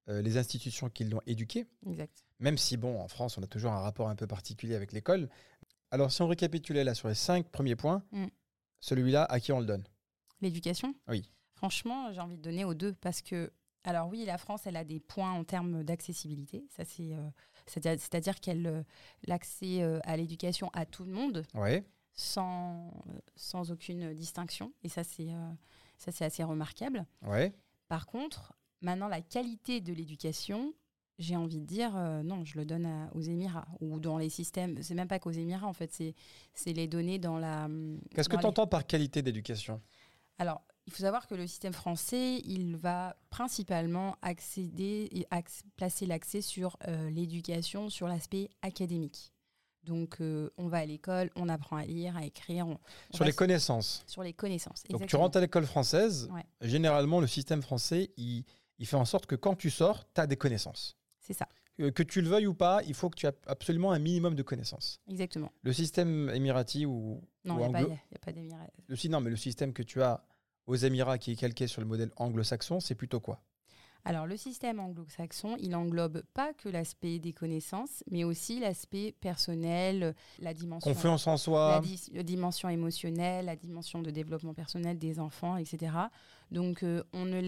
euh, 0.09 0.21
les 0.21 0.37
institutions 0.37 0.89
qui 0.89 1.03
l'ont 1.03 1.21
éduqué. 1.25 1.65
Exact. 1.85 2.23
Même 2.39 2.57
si, 2.57 2.77
bon, 2.77 3.01
en 3.01 3.07
France, 3.07 3.37
on 3.37 3.43
a 3.43 3.47
toujours 3.47 3.71
un 3.71 3.79
rapport 3.79 4.07
un 4.07 4.15
peu 4.15 4.27
particulier 4.27 4.75
avec 4.75 4.91
l'école. 4.93 5.27
Alors, 5.91 6.11
si 6.11 6.21
on 6.21 6.27
récapitulait 6.27 6.83
là 6.83 6.93
sur 6.93 7.07
les 7.07 7.15
cinq 7.15 7.49
premiers 7.49 7.75
points, 7.75 8.03
Mm. 8.11 8.27
celui-là, 8.79 9.23
à 9.25 9.39
qui 9.39 9.51
on 9.51 9.59
le 9.59 9.65
donne? 9.65 9.83
L'éducation? 10.41 10.93
Oui. 11.07 11.29
Franchement, 11.55 12.13
j'ai 12.13 12.19
envie 12.21 12.37
de 12.37 12.41
donner 12.43 12.63
aux 12.65 12.75
deux 12.75 12.93
parce 12.93 13.21
que, 13.23 13.51
alors 13.87 14.07
oui, 14.09 14.25
la 14.25 14.37
France, 14.37 14.67
elle 14.67 14.75
a 14.75 14.83
des 14.83 14.99
points 14.99 15.31
en 15.31 15.43
termes 15.43 15.83
d'accessibilité. 15.83 16.65
Ça, 16.69 16.83
c'est, 16.85 17.13
euh, 17.13 17.29
c'est-à-dire, 17.65 18.39
qu'elle 18.39 18.67
euh, 18.67 18.83
l'accès 19.27 19.81
euh, 19.81 19.99
à 20.03 20.17
l'éducation 20.17 20.69
à 20.73 20.85
tout 20.85 21.03
le 21.05 21.11
monde 21.11 21.43
Ouais. 21.53 21.85
sans, 22.13 22.91
sans 23.35 23.71
aucune 23.71 24.13
distinction. 24.13 24.73
Et 24.83 24.89
ça, 24.89 25.03
c'est, 25.03 25.29
ça, 25.97 26.11
c'est 26.11 26.25
assez 26.25 26.43
remarquable. 26.43 27.05
Ouais. 27.23 27.53
Par 27.87 28.05
contre, 28.07 28.53
maintenant, 28.81 29.07
la 29.07 29.21
qualité 29.21 29.79
de 29.81 29.93
l'éducation, 29.93 30.73
j'ai 31.19 31.35
envie 31.35 31.59
de 31.61 31.65
dire, 31.65 31.93
non, 32.23 32.43
je 32.45 32.57
le 32.59 32.65
donne 32.65 32.85
à- 32.85 33.09
aux 33.15 33.21
Émirats 33.21 33.67
ou 33.79 33.99
dans 33.99 34.17
les 34.17 34.29
systèmes. 34.29 34.81
C'est 34.83 34.93
même 34.95 35.07
pas 35.07 35.19
qu'aux 35.19 35.31
Émirats, 35.31 35.67
en 35.67 35.73
fait, 35.73 35.91
c'est, 35.93 36.13
c'est 36.53 36.73
les 36.73 36.87
données 36.87 37.19
dans 37.19 37.37
la. 37.39 37.67
Qu'est-ce 38.13 38.29
que 38.29 38.35
tu 38.35 38.41
les- 38.41 38.47
entends 38.47 38.67
par 38.67 38.85
qualité 38.85 39.21
d'éducation? 39.21 39.81
Alors, 40.37 40.61
il 40.87 40.93
faut 40.93 41.03
savoir 41.03 41.27
que 41.27 41.35
le 41.35 41.45
système 41.47 41.73
français, 41.73 42.39
il 42.45 42.77
va 42.77 43.15
principalement 43.29 44.15
accéder 44.21 45.09
et 45.11 45.25
axe- 45.31 45.63
placer 45.75 46.05
l'accès 46.05 46.41
sur 46.41 46.77
euh, 46.87 47.09
l'éducation, 47.09 47.89
sur 47.89 48.07
l'aspect 48.07 48.49
académique. 48.61 49.31
Donc, 49.83 50.17
euh, 50.19 50.49
on 50.57 50.67
va 50.67 50.79
à 50.79 50.85
l'école, 50.85 51.29
on 51.35 51.47
apprend 51.49 51.77
à 51.77 51.85
lire, 51.85 52.17
à 52.17 52.25
écrire, 52.25 52.67
on- 52.67 52.79
on 53.11 53.15
Sur 53.15 53.25
les 53.25 53.31
connaissances. 53.33 54.03
sur 54.07 54.21
les 54.23 54.33
connaissances. 54.33 54.83
Donc 54.89 55.05
tu 55.05 55.15
rentres 55.15 55.37
à 55.37 55.41
l'école 55.41 55.65
française, 55.65 56.27
Ouais. 56.33 56.43
généralement, 56.61 57.19
le 57.21 57.27
système 57.27 57.61
français, 57.61 58.11
il, 58.17 58.43
il 58.79 58.85
fait 58.85 58.97
en 58.97 59.05
sorte 59.05 59.25
que 59.27 59.35
quand 59.35 59.55
tu 59.55 59.69
sors, 59.69 60.03
tu 60.13 60.19
as 60.21 60.27
des 60.27 60.35
connaissances. 60.37 60.97
C'est 61.19 61.33
ça, 61.33 61.47
Que 61.77 62.03
tu 62.03 62.21
le 62.21 62.27
veuilles 62.29 62.47
ou 62.47 62.53
pas, 62.53 62.81
il 62.87 62.93
faut 62.95 63.09
que 63.09 63.15
tu 63.15 63.27
aies 63.27 63.33
absolument 63.45 63.91
un 63.91 63.99
minimum 63.99 64.35
de 64.35 64.43
connaissances. 64.43 64.99
exactement. 65.07 65.51
Le 65.61 65.71
système 65.73 66.29
émirati 66.33 66.85
ou, 66.85 67.21
Non, 67.45 67.55
il 67.55 67.57
n'y 67.59 67.63
a, 67.65 67.69
pas- 67.69 67.79
a- 67.79 68.67
le, 68.87 68.95
sy- 68.95 69.09
non, 69.09 69.21
mais 69.21 69.29
le 69.29 69.35
système 69.35 69.73
que 69.73 69.83
tu 69.83 70.01
as 70.01 70.23
aux 70.67 70.75
Émirats 70.75 71.17
qui 71.17 71.31
est 71.31 71.35
calqué 71.35 71.67
sur 71.67 71.81
le 71.81 71.87
modèle 71.87 72.11
anglo-saxon, 72.17 72.79
c'est 72.79 72.95
plutôt 72.95 73.19
quoi? 73.19 73.41
Alors, 74.05 74.25
le 74.25 74.37
système 74.37 74.79
anglo-saxon, 74.79 75.57
il 75.59 75.75
englobe 75.75 76.21
pas 76.33 76.53
que 76.53 76.69
l'aspect 76.69 77.19
des 77.19 77.33
connaissances, 77.33 78.05
mais 78.09 78.23
aussi 78.23 78.57
l'aspect 78.59 79.13
personnel, 79.19 80.15
la 80.39 80.53
dimension. 80.53 80.93
Confiance 80.93 81.27
en 81.27 81.35
soi. 81.35 81.81
la 82.13 82.23
dimension 82.23 82.69
émotionnelle, 82.69 83.47
la 83.47 83.57
dimension 83.57 84.01
de 84.01 84.09
développement 84.09 84.53
personnel 84.53 84.97
des 84.97 85.19
enfants, 85.19 85.57
etc. 85.57 85.91
Donc, 86.51 86.83
euh, 86.83 87.03
on 87.11 87.25
ne 87.25 87.41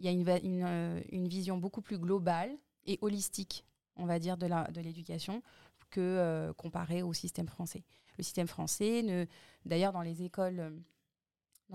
il 0.00 0.04
y 0.04 0.08
a 0.08 0.10
une, 0.10 0.64
euh, 0.64 1.00
une 1.12 1.28
vision 1.28 1.56
beaucoup 1.56 1.82
plus 1.82 1.98
globale 1.98 2.50
et 2.84 2.98
holistique, 3.00 3.64
on 3.94 4.06
va 4.06 4.18
dire, 4.18 4.36
de 4.36 4.80
l'éducation 4.80 5.40
que 5.90 6.00
euh, 6.00 6.52
comparé 6.54 7.02
au 7.02 7.12
système 7.12 7.46
français. 7.46 7.84
Le 8.18 8.24
système 8.24 8.48
français, 8.48 9.28
d'ailleurs, 9.64 9.92
dans 9.92 10.02
les 10.02 10.24
écoles, 10.24 10.82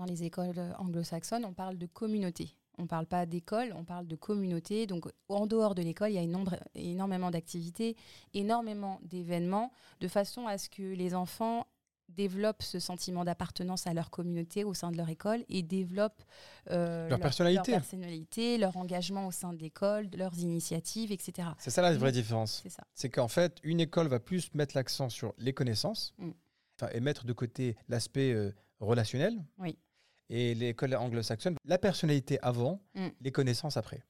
dans 0.00 0.06
les 0.06 0.24
écoles 0.24 0.54
euh, 0.56 0.72
anglo-saxonnes, 0.78 1.44
on 1.44 1.52
parle 1.52 1.76
de 1.76 1.86
communauté. 1.86 2.56
On 2.78 2.82
ne 2.84 2.88
parle 2.88 3.06
pas 3.06 3.26
d'école, 3.26 3.74
on 3.76 3.84
parle 3.84 4.06
de 4.06 4.16
communauté. 4.16 4.86
Donc, 4.86 5.04
en 5.28 5.46
dehors 5.46 5.74
de 5.74 5.82
l'école, 5.82 6.10
il 6.10 6.14
y 6.14 6.18
a 6.18 6.26
nombre- 6.26 6.56
énormément 6.74 7.30
d'activités, 7.30 7.94
énormément 8.32 8.98
d'événements, 9.02 9.70
de 10.00 10.08
façon 10.08 10.46
à 10.46 10.56
ce 10.56 10.70
que 10.70 10.82
les 10.82 11.14
enfants 11.14 11.66
développent 12.08 12.62
ce 12.62 12.78
sentiment 12.80 13.24
d'appartenance 13.24 13.86
à 13.86 13.92
leur 13.94 14.10
communauté 14.10 14.64
au 14.64 14.72
sein 14.74 14.90
de 14.90 14.96
leur 14.96 15.08
école 15.10 15.44
et 15.48 15.62
développent 15.62 16.22
euh, 16.70 17.08
Leur 17.08 17.20
personnalité. 17.20 17.70
leur 17.72 17.80
personnalité, 17.82 18.58
leur 18.58 18.76
engagement 18.78 19.26
au 19.26 19.30
sein 19.30 19.52
de 19.52 19.58
l'école, 19.58 20.08
leurs 20.16 20.36
initiatives, 20.38 21.12
etc. 21.12 21.50
C'est 21.58 21.70
ça 21.70 21.82
la 21.82 21.92
vraie 21.96 22.10
différence. 22.12 22.64
C'est 22.94 23.10
qu'en 23.10 23.28
fait, 23.28 23.58
une 23.62 23.78
école 23.80 24.08
va 24.08 24.18
plus 24.18 24.52
mettre 24.54 24.74
l'accent 24.76 25.08
sur 25.10 25.34
les 25.38 25.52
connaissances 25.52 26.14
Mm. 26.18 26.30
et 26.92 27.00
mettre 27.00 27.26
de 27.26 27.32
côté 27.34 27.76
l'aspect 27.88 28.32
euh, 28.32 28.50
relationnel. 28.80 29.34
Oui. 29.58 29.76
Et 30.30 30.54
l'école 30.54 30.94
anglo-saxonne, 30.94 31.56
la 31.64 31.76
personnalité 31.78 32.38
avant, 32.40 32.80
Mm. 32.94 33.08
les 33.20 33.32
connaissances 33.32 33.76
après. 33.76 34.02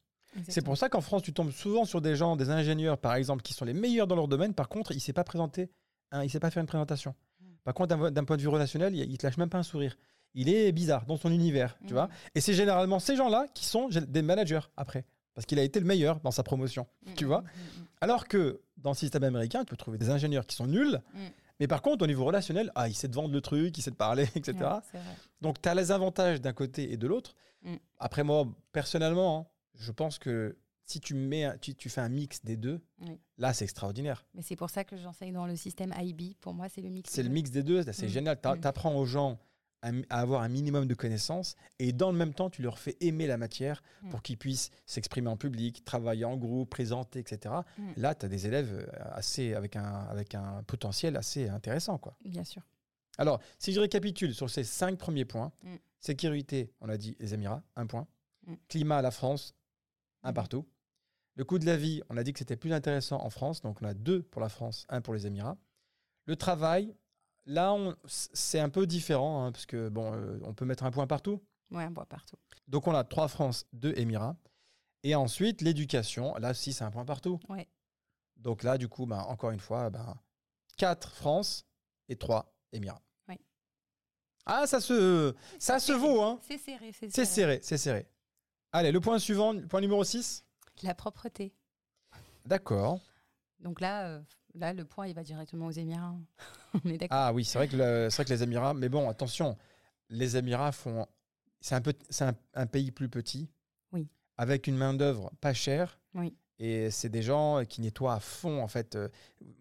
C'est 0.48 0.62
pour 0.64 0.76
ça 0.78 0.88
qu'en 0.88 1.00
France, 1.00 1.22
tu 1.22 1.32
tombes 1.32 1.50
souvent 1.50 1.84
sur 1.84 2.00
des 2.00 2.14
gens, 2.14 2.36
des 2.36 2.50
ingénieurs 2.50 2.98
par 2.98 3.14
exemple, 3.14 3.42
qui 3.42 3.52
sont 3.52 3.64
les 3.64 3.72
meilleurs 3.72 4.06
dans 4.06 4.14
leur 4.14 4.28
domaine. 4.28 4.54
Par 4.54 4.68
contre, 4.68 4.92
il 4.92 4.96
ne 4.96 5.00
sait 5.00 5.12
pas 5.12 5.24
présenter, 5.24 5.70
un, 6.12 6.22
il 6.22 6.30
sait 6.30 6.38
pas 6.38 6.50
faire 6.50 6.60
une 6.60 6.68
présentation. 6.68 7.14
Mm. 7.40 7.44
Par 7.64 7.74
contre, 7.74 8.10
d'un 8.10 8.24
point 8.24 8.36
de 8.36 8.42
vue 8.42 8.48
relationnel, 8.48 8.94
il 8.94 9.10
ne 9.10 9.16
te 9.16 9.26
lâche 9.26 9.38
même 9.38 9.48
pas 9.50 9.58
un 9.58 9.62
sourire. 9.64 9.96
Il 10.34 10.48
est 10.48 10.70
bizarre 10.70 11.04
dans 11.06 11.16
son 11.16 11.32
univers, 11.32 11.76
tu 11.80 11.92
Mm. 11.94 11.96
vois. 11.96 12.08
Et 12.36 12.40
c'est 12.40 12.54
généralement 12.54 13.00
ces 13.00 13.16
gens-là 13.16 13.46
qui 13.54 13.64
sont 13.64 13.88
des 13.88 14.22
managers 14.22 14.60
après. 14.76 15.04
Parce 15.34 15.46
qu'il 15.46 15.58
a 15.58 15.62
été 15.62 15.80
le 15.80 15.86
meilleur 15.86 16.20
dans 16.20 16.30
sa 16.32 16.42
promotion. 16.42 16.86
Tu 17.16 17.24
vois 17.24 17.42
Alors 18.00 18.28
que 18.28 18.60
dans 18.76 18.90
le 18.90 18.96
système 18.96 19.24
américain, 19.24 19.60
tu 19.60 19.66
peux 19.66 19.76
trouver 19.76 19.96
des 19.98 20.10
ingénieurs 20.10 20.44
qui 20.46 20.54
sont 20.54 20.66
nuls. 20.66 21.00
Mais 21.60 21.68
par 21.68 21.82
contre, 21.82 22.02
au 22.04 22.06
niveau 22.08 22.24
relationnel, 22.24 22.72
ah, 22.74 22.88
il 22.88 22.94
sait 22.94 23.08
te 23.08 23.14
vendre 23.14 23.32
le 23.32 23.40
truc, 23.40 23.76
il 23.78 23.82
sait 23.82 23.90
te 23.92 23.96
parler, 23.96 24.24
etc. 24.34 24.56
Ouais. 24.94 25.00
Donc, 25.40 25.60
tu 25.62 25.68
as 25.68 25.74
les 25.74 25.92
avantages 25.92 26.40
d'un 26.40 26.52
côté 26.52 26.90
et 26.92 26.96
de 26.96 27.06
l'autre. 27.06 27.36
Mm. 27.62 27.74
Après, 27.98 28.24
moi, 28.24 28.46
personnellement, 28.72 29.38
hein, 29.38 29.46
je 29.74 29.92
pense 29.92 30.18
que 30.18 30.56
si 30.86 30.98
tu, 30.98 31.14
mets 31.14 31.44
un- 31.44 31.56
tu, 31.58 31.74
tu 31.74 31.88
fais 31.88 32.00
un 32.00 32.08
mix 32.08 32.42
des 32.44 32.56
deux, 32.56 32.80
Oui. 33.02 33.20
là, 33.38 33.52
c'est 33.52 33.64
extraordinaire. 33.64 34.24
Mais 34.34 34.42
c'est 34.42 34.56
pour 34.56 34.70
ça 34.70 34.82
que 34.84 34.96
j'enseigne 34.96 35.34
dans 35.34 35.46
le 35.46 35.54
système 35.54 35.94
IB. 36.00 36.34
Pour 36.40 36.52
moi, 36.54 36.68
c'est 36.68 36.80
le 36.80 36.88
mix. 36.88 37.10
C'est 37.12 37.22
le 37.22 37.28
mix 37.28 37.50
des 37.50 37.62
deux, 37.62 37.82
c'est 37.92 38.06
Mm. 38.06 38.08
génial. 38.08 38.40
Tu 38.40 38.48
Mm. 38.48 38.60
apprends 38.64 38.96
aux 38.96 39.04
gens 39.06 39.38
à, 39.82 39.90
avoir 40.10 40.42
un 40.42 40.48
minimum 40.48 40.86
de 40.86 40.94
connaissances 40.94 41.56
et 41.78 41.92
dans 41.92 42.12
le 42.12 42.18
même 42.18 42.34
temps, 42.34 42.50
tu 42.50 42.62
leur 42.62 42.78
fais 42.78 42.96
aimer 43.00 43.26
la 43.26 43.36
matière 43.36 43.82
Mm. 44.02 44.08
pour 44.10 44.22
qu'ils 44.22 44.38
puissent 44.38 44.70
s'exprimer 44.86 45.28
en 45.28 45.36
public, 45.36 45.84
travailler 45.84 46.24
en 46.24 46.36
groupe, 46.36 46.70
présenter, 46.70 47.18
etc. 47.18 47.54
Mm. 47.78 47.92
Là, 47.96 48.14
tu 48.14 48.26
as 48.26 48.28
des 48.28 48.46
élèves 48.46 48.72
euh, 48.72 48.86
assez, 49.12 49.54
avec, 49.54 49.76
un, 49.76 49.82
avec 49.84 50.34
un 50.34 50.62
potentiel 50.64 51.16
assez 51.16 51.48
intéressant. 51.48 51.98
Quoi. 51.98 52.16
Bien 52.24 52.44
sûr. 52.44 52.62
Alors, 53.18 53.40
si 53.58 53.72
je 53.72 53.80
récapitule 53.80 54.34
sur 54.34 54.48
ces 54.48 54.64
cinq 54.64 54.98
premiers 54.98 55.24
points, 55.24 55.52
Mm. 55.62 55.76
sécurité, 55.98 56.72
on 56.80 56.88
a 56.88 56.96
dit 56.96 57.16
les 57.20 57.34
Émirats, 57.34 57.62
un 57.76 57.86
point. 57.86 58.06
Climat, 58.68 59.02
la 59.02 59.10
France, 59.10 59.54
un 60.22 60.32
partout. 60.32 60.66
Le 61.36 61.44
coût 61.44 61.58
de 61.58 61.66
la 61.66 61.76
vie, 61.76 62.02
on 62.08 62.16
a 62.16 62.24
dit 62.24 62.32
que 62.32 62.38
c'était 62.38 62.56
plus 62.56 62.72
intéressant 62.72 63.22
en 63.22 63.30
France, 63.30 63.60
donc 63.60 63.80
on 63.82 63.86
a 63.86 63.94
deux 63.94 64.22
pour 64.22 64.40
la 64.40 64.48
France, 64.48 64.84
un 64.88 65.00
pour 65.00 65.14
les 65.14 65.26
Émirats. 65.26 65.56
Le 66.26 66.36
travail, 66.36 66.94
là, 67.50 67.72
on- 67.72 67.96
c'est 68.06 68.60
un 68.60 68.68
peu 68.70 68.86
différent, 68.86 69.44
hein, 69.44 69.52
parce 69.52 69.66
que 69.66 69.88
bon, 69.88 70.12
euh, 70.14 70.38
on 70.44 70.54
peut 70.54 70.64
mettre 70.64 70.84
un 70.84 70.90
point 70.90 71.06
partout. 71.06 71.42
Ouais, 71.70 71.84
on 71.86 71.92
voit 71.92 72.06
partout. 72.06 72.36
Donc 72.68 72.86
on 72.86 72.94
a 72.94 73.04
trois 73.04 73.28
France, 73.28 73.66
deux 73.72 73.92
Émirats. 73.96 74.36
Et 75.02 75.14
ensuite, 75.14 75.60
l'éducation, 75.62 76.34
là 76.36 76.50
aussi, 76.50 76.72
c'est 76.72 76.84
un 76.84 76.90
point 76.90 77.04
partout. 77.04 77.38
Ouais. 77.48 77.68
Donc 78.36 78.62
là, 78.62 78.76
du 78.78 78.88
coup, 78.88 79.06
ben, 79.06 79.18
encore 79.20 79.50
une 79.50 79.60
fois, 79.60 79.90
ben, 79.90 80.14
quatre 80.76 81.12
France 81.14 81.64
et 82.08 82.16
trois 82.16 82.52
Émirats. 82.72 83.02
Ouais. 83.28 83.38
Ah, 84.46 84.66
ça 84.66 84.80
se, 84.80 85.34
ça 85.58 85.78
se 85.78 85.92
vaut, 85.92 86.22
hein. 86.22 86.38
C'est 86.42 86.58
serré, 86.58 86.92
c'est 86.92 87.10
C'est 87.10 87.24
serré. 87.24 87.54
serré, 87.54 87.60
c'est 87.62 87.78
serré. 87.78 88.08
Allez, 88.72 88.92
le 88.92 89.00
point 89.00 89.18
suivant, 89.18 89.52
le 89.52 89.66
point 89.66 89.80
numéro 89.80 90.04
6. 90.04 90.44
La 90.82 90.94
propreté. 90.94 91.52
D'accord. 92.46 93.00
Donc 93.58 93.80
là, 93.80 94.06
euh, 94.08 94.22
là, 94.54 94.72
le 94.72 94.84
point, 94.84 95.06
il 95.06 95.14
va 95.14 95.22
directement 95.22 95.66
aux 95.66 95.70
Émirats. 95.72 96.14
on 96.84 96.88
est 96.88 96.98
d'accord. 96.98 97.18
Ah 97.18 97.32
oui, 97.32 97.44
c'est 97.44 97.58
vrai, 97.58 97.68
que 97.68 97.76
le- 97.76 98.08
c'est 98.10 98.16
vrai 98.16 98.24
que 98.24 98.30
les 98.30 98.42
Émirats, 98.42 98.74
mais 98.74 98.88
bon, 98.88 99.08
attention, 99.08 99.56
les 100.08 100.36
Émirats 100.36 100.72
font. 100.72 101.06
C'est 101.60 101.74
un, 101.74 101.80
peu, 101.80 101.92
c'est 102.08 102.24
un, 102.24 102.34
un 102.54 102.66
pays 102.66 102.90
plus 102.90 103.08
petit. 103.08 103.50
Oui. 103.92 104.08
Avec 104.38 104.66
une 104.66 104.76
main-d'œuvre 104.76 105.30
pas 105.40 105.52
chère. 105.52 105.98
Oui. 106.14 106.34
Et 106.58 106.90
c'est 106.90 107.08
des 107.08 107.22
gens 107.22 107.64
qui 107.64 107.80
nettoient 107.80 108.14
à 108.14 108.20
fond, 108.20 108.62
en 108.62 108.68
fait. 108.68 108.98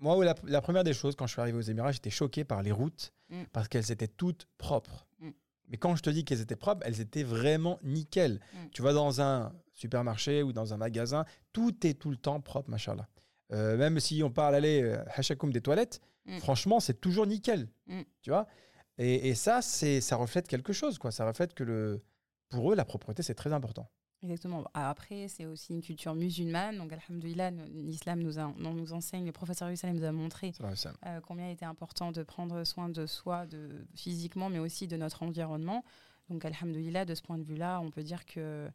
Moi, 0.02 0.34
la 0.44 0.62
première 0.62 0.84
des 0.84 0.94
choses, 0.94 1.16
quand 1.16 1.28
je 1.28 1.32
suis 1.34 1.42
arrivé 1.42 1.58
aux 1.58 1.62
Émirats, 1.62 1.92
j'étais 1.94 2.10
choqué 2.10 2.44
par 2.44 2.62
les 2.64 2.72
routes, 2.72 3.14
Mm. 3.30 3.44
parce 3.54 3.68
qu'elles 3.68 3.92
étaient 3.92 4.08
toutes 4.08 4.48
propres. 4.58 5.06
Mm. 5.20 5.30
Mais 5.68 5.78
quand 5.78 5.96
je 5.96 6.02
te 6.02 6.10
dis 6.10 6.26
qu'elles 6.26 6.42
étaient 6.42 6.56
propres, 6.56 6.82
elles 6.84 7.00
étaient 7.00 7.22
vraiment 7.24 7.78
nickel. 7.84 8.40
Mm. 8.54 8.70
Tu 8.72 8.82
vas 8.82 8.92
dans 8.92 9.22
un 9.22 9.54
supermarché 9.74 10.42
ou 10.44 10.52
dans 10.52 10.74
un 10.74 10.78
magasin, 10.78 11.26
tout 11.54 11.86
est 11.86 11.94
tout 11.94 12.10
le 12.10 12.18
temps 12.18 12.42
propre, 12.42 12.70
machallah. 12.72 13.08
Euh, 13.52 13.78
même 13.78 14.00
si 14.00 14.22
on 14.24 14.30
parle, 14.32 14.56
allez, 14.56 14.82
euh, 14.84 15.04
hashakoum 15.16 15.52
des 15.52 15.62
toilettes, 15.62 16.02
Mm. 16.26 16.38
franchement, 16.40 16.80
c'est 16.80 17.00
toujours 17.02 17.26
nickel. 17.26 17.70
Mm. 17.88 18.02
Tu 18.22 18.30
vois 18.30 18.46
et, 19.00 19.30
et 19.30 19.36
ça, 19.36 19.62
c'est, 19.62 20.02
ça 20.02 20.18
reflète 20.18 20.48
quelque 20.48 20.74
chose, 20.74 21.00
quoi. 21.00 21.10
Ça 21.12 21.26
reflète 21.26 21.54
que 21.54 21.64
le, 21.64 22.04
pour 22.50 22.72
eux, 22.72 22.76
la 22.76 22.84
propreté, 22.86 23.24
c'est 23.24 23.34
très 23.34 23.54
important. 23.54 23.90
Exactement. 24.22 24.66
Ah, 24.74 24.90
Après, 24.90 25.30
c'est 25.30 25.46
aussi 25.46 25.72
une 25.74 25.82
culture 25.82 26.14
musulmane. 26.14 26.78
Donc, 26.78 26.92
alhamdoulilah, 26.92 27.52
l'islam 27.52 28.20
nous, 28.20 28.38
a- 28.38 28.54
nous 28.60 28.92
enseigne, 28.94 29.26
le 29.26 29.32
professeur 29.32 29.70
Hussein 29.70 29.94
nous 29.94 30.04
a 30.04 30.12
montré 30.12 30.52
euh, 31.06 31.22
combien 31.26 31.48
il 31.48 31.54
était 31.54 31.64
important 31.66 32.12
de 32.12 32.22
prendre 32.24 32.66
soin 32.66 32.90
de 32.90 33.06
soi 33.06 33.46
de, 33.46 33.70
physiquement, 33.96 34.50
mais 34.50 34.60
aussi 34.60 34.88
de 34.88 34.98
notre 34.98 35.24
environnement. 35.24 35.86
Donc, 36.30 36.44
alhamdoulilah, 36.44 37.06
de 37.06 37.16
ce 37.16 37.22
point 37.22 37.38
de 37.38 37.44
vue-là, 37.44 37.80
on 37.80 37.90
peut 37.92 38.04
dire 38.04 38.26
qu'il 38.26 38.74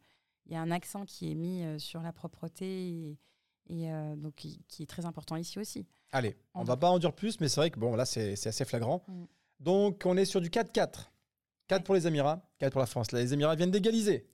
y 0.49 0.55
a 0.55 0.59
un 0.61 0.71
accent 0.71 1.05
qui 1.05 1.31
est 1.31 1.35
mis 1.35 1.63
sur 1.79 2.01
la 2.01 2.11
propreté 2.11 2.89
et, 2.89 3.17
et, 3.69 3.91
euh, 3.91 4.15
donc, 4.15 4.35
qui, 4.35 4.61
qui 4.67 4.83
est 4.83 4.87
très 4.87 5.05
important 5.05 5.35
ici 5.35 5.59
aussi. 5.59 5.85
Allez, 6.11 6.37
on 6.53 6.61
En 6.61 6.63
va 6.63 6.77
pas 6.77 6.89
en 6.89 6.99
dire 6.99 7.13
plus, 7.13 7.39
mais 7.39 7.49
c'est 7.49 7.59
vrai 7.59 7.71
que 7.71 7.79
bon, 7.79 7.95
là, 7.95 8.05
c'est, 8.05 8.33
assez 8.33 8.65
flagrant. 8.65 9.03
Mm. 9.07 9.23
Donc, 9.59 10.03
on 10.05 10.17
est 10.17 10.25
sur 10.25 10.41
du 10.41 10.49
4-4. 10.49 11.09
4 11.67 11.83
pour 11.83 11.95
les 11.95 12.07
Émirats, 12.07 12.47
4 12.59 12.71
pour 12.71 12.81
la 12.81 12.85
France. 12.85 13.11
Là, 13.11 13.19
les 13.19 13.33
Émirats 13.33 13.55
viennent 13.55 13.71
d'égaliser. 13.71 14.29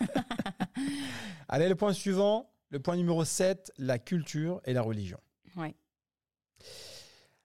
Allez, 1.48 1.68
le 1.68 1.76
point 1.76 1.92
suivant, 1.92 2.50
le 2.70 2.80
point 2.80 2.96
numéro 2.96 3.24
7, 3.24 3.72
la 3.78 3.98
culture 3.98 4.60
et 4.64 4.72
la 4.72 4.82
religion. 4.82 5.20
Ouais. 5.56 5.74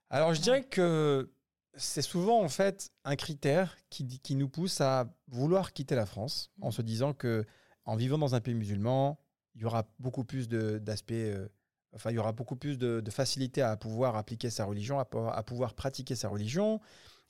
Alors, 0.10 0.34
je 0.34 0.41
dirais 0.41 0.63
que 0.63 1.32
c'est 1.78 2.02
souvent 2.02 2.41
en 2.41 2.50
fait 2.50 2.91
un 3.04 3.15
critère 3.15 3.78
qui, 3.89 4.36
nous 4.36 4.50
pousse 4.50 4.82
à 4.82 5.13
vouloir 5.28 5.73
quitter 5.73 5.95
la 5.95 6.06
France 6.06 6.52
en 6.62 6.71
se 6.71 6.82
disant 6.82 7.13
que 7.13 7.45
en 7.86 7.95
vivant 7.95 8.17
dans 8.17 8.36
un 8.36 8.41
pays 8.41 8.56
musulman, 8.56 9.19
il 9.58 9.62
y 9.63 9.65
aura 9.65 9.84
beaucoup 10.00 10.24
plus 10.24 10.48
de- 10.48 10.78
d'aspects, 10.78 11.12
euh, 11.12 11.48
enfin, 11.93 12.12
il 12.12 12.15
y 12.15 12.20
aura 12.20 12.32
beaucoup 12.32 12.56
plus 12.56 12.78
de, 12.78 13.02
de 13.02 13.12
facilité 13.12 13.62
à 13.63 13.76
pouvoir 13.76 14.15
appliquer 14.15 14.50
sa 14.52 14.65
religion, 14.65 15.00
à, 15.00 15.06
pouvoir- 15.06 15.36
à 15.38 15.43
pouvoir 15.43 15.74
pratiquer 15.74 16.15
sa 16.15 16.30
religion, 16.30 16.80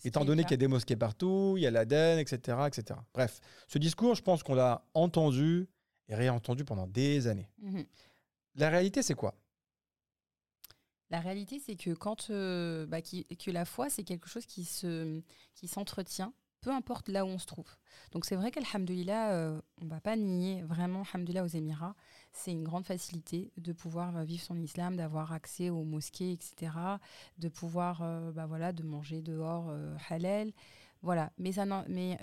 étant 0.04 0.26
donné 0.26 0.44
qu'il 0.44 0.52
y 0.52 0.54
a 0.56 0.58
des 0.58 0.68
mosquées 0.68 0.98
partout, 0.98 1.56
il 1.58 1.64
y 1.64 1.68
a 1.68 1.72
l'Aden, 1.72 2.20
etc., 2.20 2.58
etc. 2.68 3.00
Bref, 3.14 3.40
ce 3.68 3.78
discours, 3.80 4.14
je 4.16 4.22
pense 4.22 4.44
qu'on 4.44 4.56
l'a 4.56 4.84
entendu 4.94 5.68
et 6.10 6.16
réentendu 6.16 6.66
pendant 6.66 6.86
des 6.88 7.28
années. 7.28 7.50
Mhm. 7.60 7.86
La 8.56 8.70
réalité, 8.70 9.02
c'est 9.04 9.14
quoi? 9.16 9.34
La 11.10 11.22
réalité, 11.22 11.60
c'est 11.66 11.78
que 11.78 11.92
quand 11.94 12.30
euh, 12.30 12.86
bah, 12.86 13.02
qui- 13.02 13.26
que 13.26 13.50
la 13.52 13.64
foi, 13.64 13.90
c'est 13.90 14.04
quelque 14.04 14.28
chose 14.28 14.46
qui 14.46 14.66
se 14.66 15.22
qui 15.54 15.68
s'entretient, 15.70 16.34
peu 16.62 16.72
importe 16.72 17.10
là 17.10 17.26
où 17.26 17.30
on 17.30 17.38
se 17.40 17.46
trouve. 17.46 17.70
Donc 18.12 18.26
c'est 18.26 18.36
vrai 18.36 18.52
qu'alhamdoulilah, 18.52 19.32
euh, 19.34 19.62
on 19.82 19.86
va 19.88 20.00
pas 20.02 20.16
nier 20.16 20.64
vraiment, 20.64 21.04
alhamdoulilah 21.14 21.44
aux 21.44 21.48
Émirats, 21.48 21.96
c'est 22.34 22.52
une 22.52 22.64
grande 22.64 22.86
facilité 22.86 23.52
de 23.58 23.74
pouvoir 23.74 24.16
euh, 24.18 24.24
vivre 24.24 24.44
son 24.44 24.60
islam, 24.62 24.96
d'avoir 24.96 25.34
accès 25.34 25.70
aux 25.70 25.84
mosquées, 25.84 26.34
etc., 26.34 27.00
de 27.38 27.50
pouvoir, 27.50 28.02
euh, 28.02 28.32
bah 28.32 28.46
voilà, 28.46 28.74
de 28.74 28.84
manger 28.84 29.22
dehors 29.22 29.68
euh, 29.70 29.96
halal. 30.10 30.52
Voilà, 31.04 31.32
mais, 31.38 31.52
ça 31.52 31.66
n'en- 31.66 31.86
mais 31.88 32.18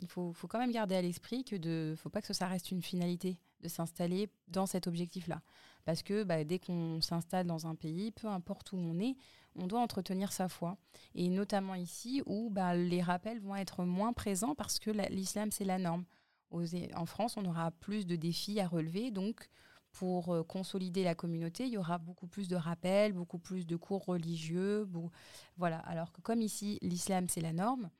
il 0.00 0.06
faut, 0.06 0.32
faut 0.32 0.46
quand 0.46 0.60
même 0.60 0.70
garder 0.70 0.94
à 0.94 1.02
l'esprit 1.02 1.42
que 1.44 1.56
de, 1.56 1.94
faut 1.96 2.10
pas 2.10 2.22
que 2.22 2.32
ça 2.32 2.46
reste 2.46 2.70
une 2.70 2.80
finalité 2.80 3.38
de 3.60 3.68
s'installer 3.68 4.30
dans 4.46 4.66
cet 4.66 4.86
objectif-là. 4.86 5.42
Parce 5.84 6.02
que 6.02 6.22
bah, 6.22 6.44
dès 6.44 6.60
qu'on 6.60 7.00
s'installe 7.00 7.46
dans 7.46 7.66
un 7.66 7.74
pays, 7.74 8.12
peu 8.12 8.28
importe 8.28 8.72
où 8.72 8.76
on 8.76 8.98
est, 9.00 9.16
on 9.56 9.66
doit 9.66 9.80
entretenir 9.80 10.32
sa 10.32 10.48
foi. 10.48 10.76
Et 11.14 11.28
notamment 11.28 11.74
ici, 11.74 12.22
où 12.26 12.50
bah, 12.50 12.74
les 12.74 13.02
rappels 13.02 13.40
vont 13.40 13.56
être 13.56 13.84
moins 13.84 14.12
présents 14.12 14.54
parce 14.54 14.78
que 14.78 14.90
la- 14.90 15.08
l'islam, 15.08 15.50
c'est 15.50 15.64
la 15.64 15.78
norme. 15.78 16.04
En 16.94 17.06
France, 17.06 17.36
on 17.36 17.44
aura 17.44 17.70
plus 17.70 18.06
de 18.06 18.16
défis 18.16 18.60
à 18.60 18.66
relever. 18.66 19.10
Donc, 19.10 19.48
pour 19.92 20.32
euh, 20.32 20.42
consolider 20.42 21.04
la 21.04 21.14
communauté, 21.14 21.66
il 21.66 21.72
y 21.72 21.78
aura 21.78 21.98
beaucoup 21.98 22.26
plus 22.26 22.48
de 22.48 22.56
rappels, 22.56 23.12
beaucoup 23.12 23.38
plus 23.38 23.66
de 23.66 23.76
cours 23.76 24.04
religieux. 24.04 24.88
Voilà. 25.56 25.78
Alors 25.80 26.12
que 26.12 26.20
comme 26.20 26.42
ici, 26.42 26.78
l'islam, 26.82 27.28
c'est 27.28 27.40
la 27.40 27.52
norme, 27.52 27.90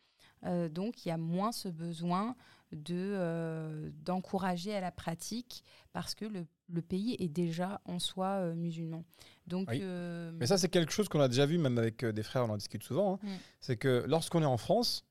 euh, 0.44 0.68
donc 0.68 1.04
il 1.04 1.08
y 1.08 1.12
a 1.12 1.18
moins 1.18 1.52
ce 1.52 1.68
besoin 1.68 2.36
de 2.72 2.94
euh, 2.94 3.90
d'encourager 4.04 4.74
à 4.74 4.80
la 4.80 4.90
pratique 4.92 5.64
parce 5.92 6.14
que 6.14 6.24
le, 6.24 6.46
le 6.72 6.83
pays 6.83 7.16
est 7.18 7.28
déjà 7.28 7.80
en 7.85 7.98
soi 7.98 8.26
euh, 8.40 8.54
musulman. 8.54 9.04
Donc, 9.46 9.68
Oui. 9.70 9.80
euh, 9.83 10.30
Mais 10.38 10.46
ça, 10.46 10.56
c'est 10.59 10.68
quelque 10.68 10.92
chose 10.92 11.09
qu'on 11.09 11.20
a 11.20 11.28
déjà 11.28 11.46
vu, 11.46 11.59
même 11.59 11.78
avec 11.78 12.04
euh, 12.04 12.12
des 12.12 12.22
frères, 12.22 12.44
on 12.44 12.50
en 12.50 12.56
discute 12.56 12.85
souvent. 12.85 13.14
hein. 13.14 13.18
Mm. 13.26 13.37
C'est 13.61 13.76
que 13.76 14.04
lorsqu'on 14.06 14.42
est 14.42 14.46
en 14.46 14.56
France, 14.56 15.04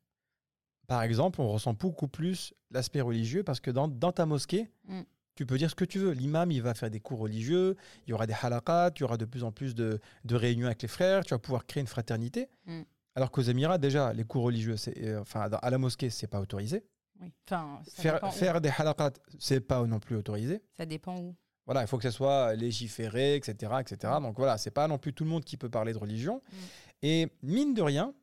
par 0.88 1.04
exemple, 1.04 1.41
on 1.41 1.48
ressent 1.50 1.74
beaucoup 1.74 2.08
plus 2.08 2.54
l'aspect 2.72 3.02
religieux 3.02 3.43
parce 3.43 3.60
que 3.60 3.72
dans, 3.72 3.88
dans 3.88 4.12
ta 4.12 4.26
mosquée, 4.26 4.69
Mm. 4.88 5.02
tu 5.36 5.45
peux 5.45 5.58
dire 5.58 5.69
ce 5.69 5.76
que 5.76 5.86
tu 5.86 6.00
veux. 6.00 6.12
L'imam, 6.12 6.52
il 6.52 6.62
va 6.62 6.74
faire 6.74 6.89
des 6.89 7.00
cours 7.00 7.19
religieux, 7.19 7.76
il 8.08 8.12
y 8.12 8.13
aura 8.13 8.26
des 8.28 8.34
halaqat, 8.41 8.91
il 8.95 9.02
y 9.02 9.04
aura 9.04 9.17
de 9.17 9.26
plus 9.26 9.43
en 9.43 9.52
plus 9.52 9.76
de, 9.76 10.00
de 10.26 10.36
réunions 10.36 10.65
avec 10.67 10.82
les 10.82 10.88
frères, 10.88 11.24
tu 11.26 11.34
vas 11.34 11.39
pouvoir 11.39 11.65
créer 11.65 11.82
une 11.82 11.88
fraternité. 11.88 12.48
Mm. 12.65 12.82
Alors 13.15 13.32
qu'aux 13.32 13.41
Émirats, 13.41 13.78
déjà, 13.78 14.13
les 14.13 14.24
cours 14.24 14.43
religieux, 14.43 14.76
enfin, 15.19 15.50
à 15.52 15.69
la 15.69 15.78
mosquée, 15.78 16.10
c'est 16.10 16.28
pas 16.28 16.39
autorisé. 16.39 16.84
Oui. 17.19 17.34
Enfin, 17.45 17.82
ça, 17.88 18.01
Faire, 18.01 18.34
faire 18.34 18.62
des 18.62 18.69
halaqat, 18.69 19.12
c'est 19.39 19.62
pas 19.62 19.86
non 19.86 19.99
plus 19.99 20.15
autorisé. 20.15 20.62
ça 20.77 20.86
dépend 20.86 21.17
où. 21.19 21.36
Voilà, 21.65 21.82
il 21.82 21.88
faut 21.88 21.97
que 21.97 22.03
ce 22.03 22.12
soit 22.12 22.55
légiféré, 22.55 23.36
etc., 23.36 23.73
etc. 23.79 24.13
Donc 24.21 24.38
voilà, 24.38 24.58
c'est 24.58 24.71
pas 24.71 24.88
non 24.88 24.97
plus 24.97 25.13
tout 25.13 25.23
le 25.23 25.29
monde 25.29 25.43
qui 25.45 25.55
peut 25.55 25.69
parler 25.69 25.93
de 25.93 25.97
religion. 25.99 26.41
Mm. 26.51 26.55
Et 27.03 27.27
mine 27.43 27.73
de 27.75 27.82
rien, 27.84 28.13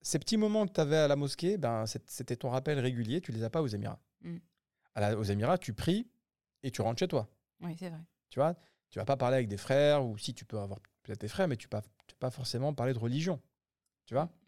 ces 0.00 0.18
petits 0.18 0.38
moments 0.38 0.66
que 0.66 0.72
tu 0.72 0.80
avais 0.80 0.96
à 0.96 1.06
la 1.08 1.16
mosquée, 1.16 1.58
ben, 1.58 1.84
c'était 2.06 2.36
ton 2.36 2.48
rappel 2.48 2.78
régulier, 2.80 3.20
tu 3.20 3.30
les 3.30 3.42
as 3.44 3.50
pas 3.50 3.60
aux 3.60 3.66
Émirats. 3.66 4.00
Mm. 4.22 4.36
À 4.94 5.00
la- 5.00 5.18
aux 5.18 5.22
Émirats, 5.22 5.58
tu 5.58 5.74
pries 5.74 6.08
et 6.62 6.70
tu 6.70 6.80
rentres 6.80 7.00
chez 7.00 7.08
toi. 7.08 7.28
Oui, 7.60 7.76
c'est 7.78 7.90
vrai. 7.90 8.00
Tu 8.30 8.38
vois, 8.38 8.54
tu 8.88 8.98
vas 8.98 9.04
pas 9.04 9.16
parler 9.18 9.36
avec 9.36 9.48
des 9.48 9.58
frères, 9.58 10.04
ou 10.04 10.16
si 10.16 10.32
tu 10.32 10.44
peux 10.46 10.58
avoir 10.58 10.80
peut-être 11.02 11.20
des 11.20 11.28
frères, 11.28 11.48
mais 11.48 11.56
tu 11.56 11.68
tu 11.68 11.76
vas 11.76 11.82
pas 12.18 12.30
forcément 12.30 12.72
parler 12.72 12.94
de 12.94 12.98
religion. 12.98 13.40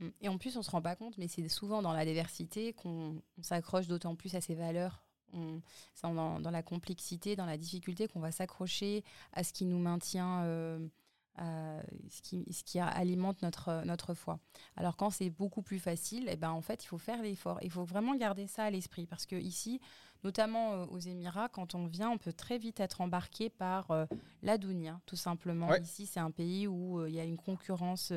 Mm. 0.00 0.08
Et 0.22 0.28
en 0.28 0.38
plus, 0.38 0.56
on 0.56 0.62
se 0.62 0.70
rend 0.70 0.82
pas 0.82 0.96
compte, 0.96 1.18
mais 1.18 1.28
c'est 1.28 1.48
souvent 1.48 1.82
dans 1.82 1.92
la 1.92 2.04
diversité 2.04 2.72
qu'on 2.72 3.22
on 3.38 3.42
s'accroche 3.42 3.86
d'autant 3.86 4.14
plus 4.14 4.34
à 4.34 4.40
ces 4.40 4.54
valeurs. 4.54 5.04
On- 5.32 5.60
dans, 6.02 6.50
la 6.52 6.62
complexité, 6.62 7.34
dans 7.34 7.46
la 7.46 7.58
difficulté 7.58 8.06
qu'on 8.06 8.20
va 8.20 8.30
s'accrocher 8.30 9.02
à 9.32 9.42
ce 9.42 9.52
qui 9.52 9.64
nous 9.64 9.80
maintient, 9.80 10.44
euh, 10.44 11.82
ce, 12.08 12.62
qui, 12.62 12.78
alimente 12.78 13.42
notre, 13.42 13.82
notre 13.84 14.14
foi. 14.14 14.38
Alors 14.76 14.96
quand 14.96 15.10
c'est 15.10 15.30
beaucoup 15.30 15.62
plus 15.62 15.80
facile, 15.80 16.28
eh 16.30 16.36
ben, 16.36 16.50
en 16.50 16.60
fait, 16.60 16.84
il 16.84 16.86
faut 16.86 16.98
faire 16.98 17.20
l'effort. 17.22 17.58
Il 17.62 17.70
faut 17.70 17.82
vraiment 17.82 18.14
garder 18.14 18.46
ça 18.46 18.64
à 18.64 18.70
l'esprit 18.70 19.06
parce 19.06 19.26
que 19.26 19.34
ici, 19.34 19.80
notamment 20.24 20.72
euh, 20.72 20.86
aux 20.86 20.98
Émirats, 20.98 21.48
quand 21.48 21.74
on 21.74 21.86
vient, 21.86 22.10
on 22.10 22.18
peut 22.18 22.32
très 22.32 22.58
vite 22.58 22.80
être 22.80 23.02
embarqué 23.02 23.50
par 23.50 23.90
euh, 23.90 24.06
la 24.42 24.58
dounia, 24.58 24.98
tout 25.06 25.16
simplement. 25.16 25.68
Ouais. 25.68 25.82
Ici, 25.82 26.06
c'est 26.06 26.20
un 26.20 26.30
pays 26.30 26.66
où 26.66 26.98
euh, 26.98 27.08
il 27.08 27.14
y 27.14 27.20
a 27.20 27.24
une 27.24 27.36
concurrence 27.36 28.12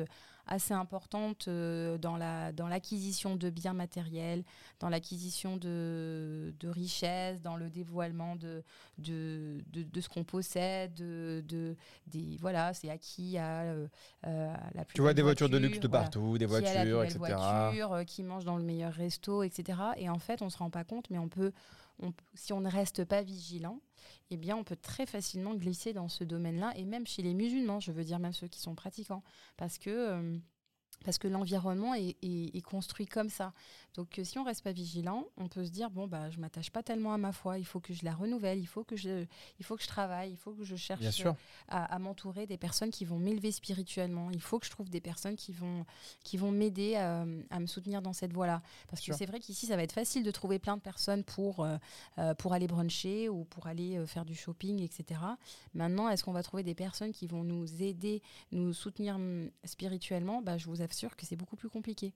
assez 0.50 0.72
importante 0.72 1.46
dans 1.46 2.16
la 2.16 2.52
dans 2.52 2.68
l'acquisition 2.68 3.36
de 3.36 3.50
biens 3.50 3.74
matériels, 3.74 4.44
dans 4.80 4.88
l'acquisition 4.88 5.58
de, 5.58 6.54
de 6.58 6.68
richesses, 6.68 7.42
dans 7.42 7.56
le 7.56 7.68
dévoilement 7.68 8.34
de 8.34 8.64
de, 8.96 9.62
de, 9.70 9.82
de 9.82 10.00
ce 10.00 10.08
qu'on 10.08 10.24
possède, 10.24 10.94
de, 10.94 11.44
de 11.46 11.76
des 12.06 12.38
voilà, 12.40 12.72
c'est 12.72 12.88
acquis 12.88 13.36
à, 13.36 13.60
euh, 14.26 14.54
la 14.74 14.86
plus 14.86 14.94
Tu 14.94 15.02
vois 15.02 15.12
des 15.12 15.20
voitures 15.20 15.50
de 15.50 15.58
luxe 15.58 15.80
de 15.80 15.88
voilà 15.88 16.04
partout, 16.04 16.38
des 16.38 16.46
voitures, 16.46 17.04
etc. 17.04 17.18
voiture, 17.18 18.00
qui 18.06 18.22
mange 18.22 18.46
dans 18.46 18.56
le 18.56 18.64
meilleur 18.64 18.94
resto, 18.94 19.42
etc. 19.42 19.78
Et 19.98 20.08
en 20.08 20.18
fait, 20.18 20.40
on 20.40 20.48
se 20.48 20.56
rend 20.56 20.70
pas 20.70 20.84
compte, 20.84 21.10
mais 21.10 21.18
on 21.18 21.28
peut, 21.28 21.52
si 22.34 22.52
on 22.52 22.60
ne 22.60 22.70
reste 22.70 23.04
pas 23.04 23.22
vigilant, 23.22 23.80
eh 24.30 24.36
bien, 24.36 24.56
on 24.56 24.64
peut 24.64 24.76
très 24.76 25.06
facilement 25.06 25.54
glisser 25.54 25.92
dans 25.92 26.08
ce 26.08 26.24
domaine-là, 26.24 26.72
et 26.76 26.84
même 26.84 27.06
chez 27.06 27.22
les 27.22 27.34
musulmans, 27.34 27.80
je 27.80 27.92
veux 27.92 28.04
dire 28.04 28.18
même 28.18 28.32
ceux 28.32 28.48
qui 28.48 28.60
sont 28.60 28.74
pratiquants, 28.74 29.22
parce 29.56 29.78
que 29.78 29.90
euh, 29.90 30.38
parce 31.04 31.18
que 31.18 31.28
l'environnement 31.28 31.94
est, 31.94 32.16
est- 32.22 32.56
est 32.56 32.60
construit 32.62 33.06
comme 33.06 33.28
ça. 33.30 33.52
Donc, 33.94 34.18
euh, 34.18 34.24
si 34.24 34.38
on 34.38 34.44
reste 34.44 34.62
pas 34.62 34.72
vigilant, 34.72 35.26
on 35.36 35.48
peut 35.48 35.64
se 35.64 35.70
dire 35.70 35.90
bon 35.90 36.06
bah 36.06 36.30
je 36.30 36.38
m'attache 36.38 36.70
pas 36.70 36.82
tellement 36.82 37.12
à 37.12 37.18
ma 37.18 37.32
foi, 37.32 37.58
il 37.58 37.64
faut 37.64 37.80
que 37.80 37.92
je 37.94 38.04
la 38.04 38.12
renouvelle, 38.14 38.58
il 38.58 38.66
faut 38.66 38.84
que 38.84 38.96
je, 38.96 39.24
il 39.58 39.64
faut 39.64 39.76
que 39.76 39.82
je 39.82 39.88
travaille, 39.88 40.30
il 40.30 40.36
faut 40.36 40.52
que 40.52 40.64
je 40.64 40.76
cherche 40.76 41.02
sûr. 41.10 41.34
à, 41.68 41.84
à 41.94 41.98
m'entourer 41.98 42.46
des 42.46 42.56
personnes 42.58 42.90
qui 42.90 43.04
vont 43.04 43.18
m'élever 43.18 43.50
spirituellement. 43.50 44.30
Il 44.30 44.40
faut 44.40 44.58
que 44.58 44.66
je 44.66 44.70
trouve 44.70 44.88
des 44.90 45.00
personnes 45.00 45.36
qui 45.36 45.52
vont, 45.52 45.84
qui 46.22 46.36
vont 46.36 46.50
m'aider 46.52 46.94
à, 46.96 47.24
à 47.50 47.58
me 47.60 47.66
soutenir 47.66 48.02
dans 48.02 48.12
cette 48.12 48.32
voie-là. 48.32 48.62
Parce 48.88 49.00
que 49.00 49.06
c'est 49.18 49.26
vrai 49.26 49.40
qu'ici, 49.40 49.66
ça 49.66 49.76
va 49.76 49.82
être 49.82 49.92
facile 49.92 50.22
de 50.22 50.30
trouver 50.30 50.58
plein 50.58 50.76
de 50.76 50.82
personnes 50.82 51.24
pour, 51.24 51.60
euh, 51.64 51.76
euh, 52.18 52.34
pour 52.34 52.52
aller 52.52 52.66
bruncher 52.66 53.28
ou 53.28 53.44
pour 53.44 53.66
aller 53.66 53.96
euh, 53.96 54.06
faire 54.06 54.24
du 54.24 54.34
shopping, 54.34 54.80
etc. 54.82 55.20
Maintenant, 55.74 56.08
est-ce 56.08 56.22
qu'on 56.24 56.32
va 56.32 56.42
trouver 56.42 56.62
des 56.62 56.74
personnes 56.74 57.12
qui 57.12 57.26
vont 57.26 57.42
nous 57.44 57.82
aider, 57.82 58.22
nous 58.52 58.72
soutenir 58.72 59.16
hum, 59.16 59.50
spirituellement? 59.64 60.42
Bah, 60.42 60.58
Je 60.58 60.66
vous 60.66 60.82
sûr 60.92 61.16
que 61.16 61.26
c'est 61.26 61.36
beaucoup 61.36 61.56
plus 61.56 61.68
compliqué. 61.68 62.12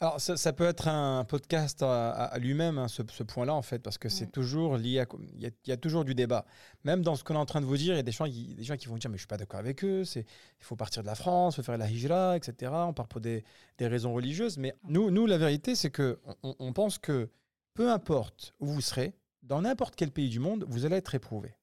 Alors, 0.00 0.20
ça, 0.20 0.36
ça 0.36 0.52
peut 0.52 0.64
être 0.64 0.88
un 0.88 1.24
podcast 1.24 1.82
à, 1.82 2.36
lui-même, 2.38 2.78
hein, 2.78 2.88
ce, 2.88 3.02
ce 3.10 3.22
point-là, 3.22 3.54
en 3.54 3.62
fait, 3.62 3.78
parce 3.80 3.98
que 3.98 4.08
c'est 4.08 4.30
toujours 4.30 4.76
lié 4.76 5.00
à. 5.00 5.06
Il 5.34 5.40
y, 5.42 5.46
a, 5.46 5.50
il 5.64 5.70
y 5.70 5.72
a 5.72 5.76
toujours 5.76 6.04
du 6.04 6.14
débat. 6.14 6.44
Même 6.84 7.02
dans 7.02 7.14
ce 7.16 7.24
qu'on 7.24 7.34
est 7.34 7.38
en 7.38 7.46
train 7.46 7.60
de 7.60 7.66
vous 7.66 7.76
dire, 7.76 7.94
il 7.94 7.96
y 7.96 8.00
a 8.00 8.02
des 8.02 8.12
gens 8.12 8.26
qui, 8.26 8.54
des 8.54 8.62
gens 8.62 8.76
qui 8.76 8.86
vont 8.86 8.96
dire 8.96 9.10
Mais 9.10 9.16
je 9.16 9.22
suis 9.22 9.26
pas 9.28 9.36
d'accord 9.36 9.60
avec 9.60 9.84
eux, 9.84 10.02
il 10.16 10.24
faut 10.60 10.76
partir 10.76 11.02
de 11.02 11.06
la 11.08 11.14
France, 11.14 11.54
il 11.54 11.56
faut 11.56 11.62
faire 11.62 11.78
la 11.78 11.90
hijra, 11.90 12.36
etc. 12.36 12.72
On 12.74 12.92
part 12.92 13.08
pour 13.08 13.20
des, 13.20 13.44
des 13.78 13.86
raisons 13.86 14.12
religieuses. 14.14 14.58
Mais 14.58 14.74
nous, 14.84 15.10
nous 15.10 15.26
la 15.26 15.38
vérité, 15.38 15.74
c'est 15.74 15.90
que 15.90 16.18
on, 16.42 16.54
on 16.58 16.72
pense 16.72 16.98
que 16.98 17.28
peu 17.74 17.90
importe 17.90 18.54
où 18.60 18.66
vous 18.66 18.80
serez, 18.80 19.14
dans 19.42 19.62
n'importe 19.62 19.96
quel 19.96 20.10
pays 20.10 20.28
du 20.28 20.38
monde, 20.38 20.64
vous 20.68 20.84
allez 20.84 20.96
être 20.96 21.14
éprouvé 21.14 21.54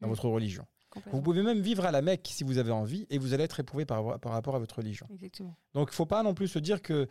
dans 0.00 0.08
Mm. 0.08 0.10
votre 0.10 0.28
religion. 0.28 0.66
Vous 1.12 1.22
pouvez 1.22 1.42
même 1.42 1.60
vivre 1.60 1.84
à 1.84 1.90
la 1.90 2.02
Mecque 2.02 2.28
si 2.30 2.44
vous 2.44 2.58
avez 2.58 2.72
envie, 2.72 3.06
et 3.10 3.18
vous 3.18 3.32
allez 3.34 3.44
être 3.44 3.60
éprouvé 3.60 3.84
par, 3.84 4.18
par 4.18 4.32
rapport 4.32 4.56
à 4.56 4.58
votre 4.58 4.76
religion. 4.76 5.06
Exactement. 5.12 5.56
Donc, 5.74 5.88
il 5.88 5.92
ne 5.92 5.96
faut 5.96 6.06
pas 6.06 6.22
non 6.22 6.34
plus 6.34 6.48
se 6.48 6.58
dire 6.58 6.82
que 6.82 7.08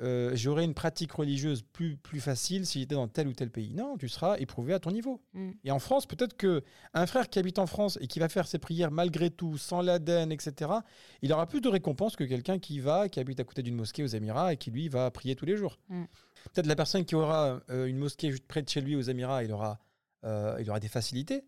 euh, 0.00 0.32
j'aurai 0.34 0.64
une 0.64 0.74
pratique 0.74 1.12
religieuse 1.12 1.62
plus, 1.62 1.96
plus 1.96 2.20
facile 2.20 2.66
si 2.66 2.80
j'étais 2.80 2.94
dans 2.94 3.08
tel 3.08 3.28
ou 3.28 3.32
tel 3.32 3.50
pays. 3.50 3.74
Non, 3.74 3.96
tu 3.98 4.08
seras 4.08 4.38
éprouvé 4.38 4.72
à 4.72 4.80
ton 4.80 4.90
niveau. 4.90 5.20
Mm. 5.34 5.50
Et 5.64 5.70
en 5.70 5.78
France, 5.78 6.06
peut-être 6.06 6.36
que 6.36 6.62
un 6.94 7.06
frère 7.06 7.28
qui 7.28 7.38
habite 7.38 7.58
en 7.58 7.66
France 7.66 7.98
et 8.00 8.06
qui 8.06 8.18
va 8.18 8.28
faire 8.28 8.46
ses 8.46 8.58
prières 8.58 8.90
malgré 8.90 9.30
tout, 9.30 9.58
sans 9.58 9.82
l'Aden, 9.82 10.32
etc., 10.32 10.70
il 11.20 11.32
aura 11.32 11.46
plus 11.46 11.60
de 11.60 11.68
récompense 11.68 12.16
que 12.16 12.24
quelqu'un 12.24 12.58
qui 12.58 12.80
va, 12.80 13.08
qui 13.08 13.20
habite 13.20 13.38
à 13.40 13.44
côté 13.44 13.62
d'une 13.62 13.74
mosquée 13.74 14.02
aux 14.02 14.08
Émirats 14.08 14.52
et 14.54 14.56
qui, 14.56 14.70
lui, 14.70 14.88
va 14.88 15.10
prier 15.10 15.36
tous 15.36 15.46
les 15.46 15.56
jours. 15.56 15.78
Mm. 15.88 16.04
Peut-être 16.52 16.66
la 16.66 16.76
personne 16.76 17.04
qui 17.04 17.14
aura 17.14 17.60
euh, 17.70 17.86
une 17.86 17.98
mosquée 17.98 18.30
juste 18.30 18.46
près 18.46 18.62
de 18.62 18.68
chez 18.68 18.80
lui 18.80 18.96
aux 18.96 19.02
Émirats, 19.02 19.44
il 19.44 19.52
aura, 19.52 19.78
euh, 20.24 20.56
il 20.58 20.68
aura 20.70 20.80
des 20.80 20.88
facilités. 20.88 21.44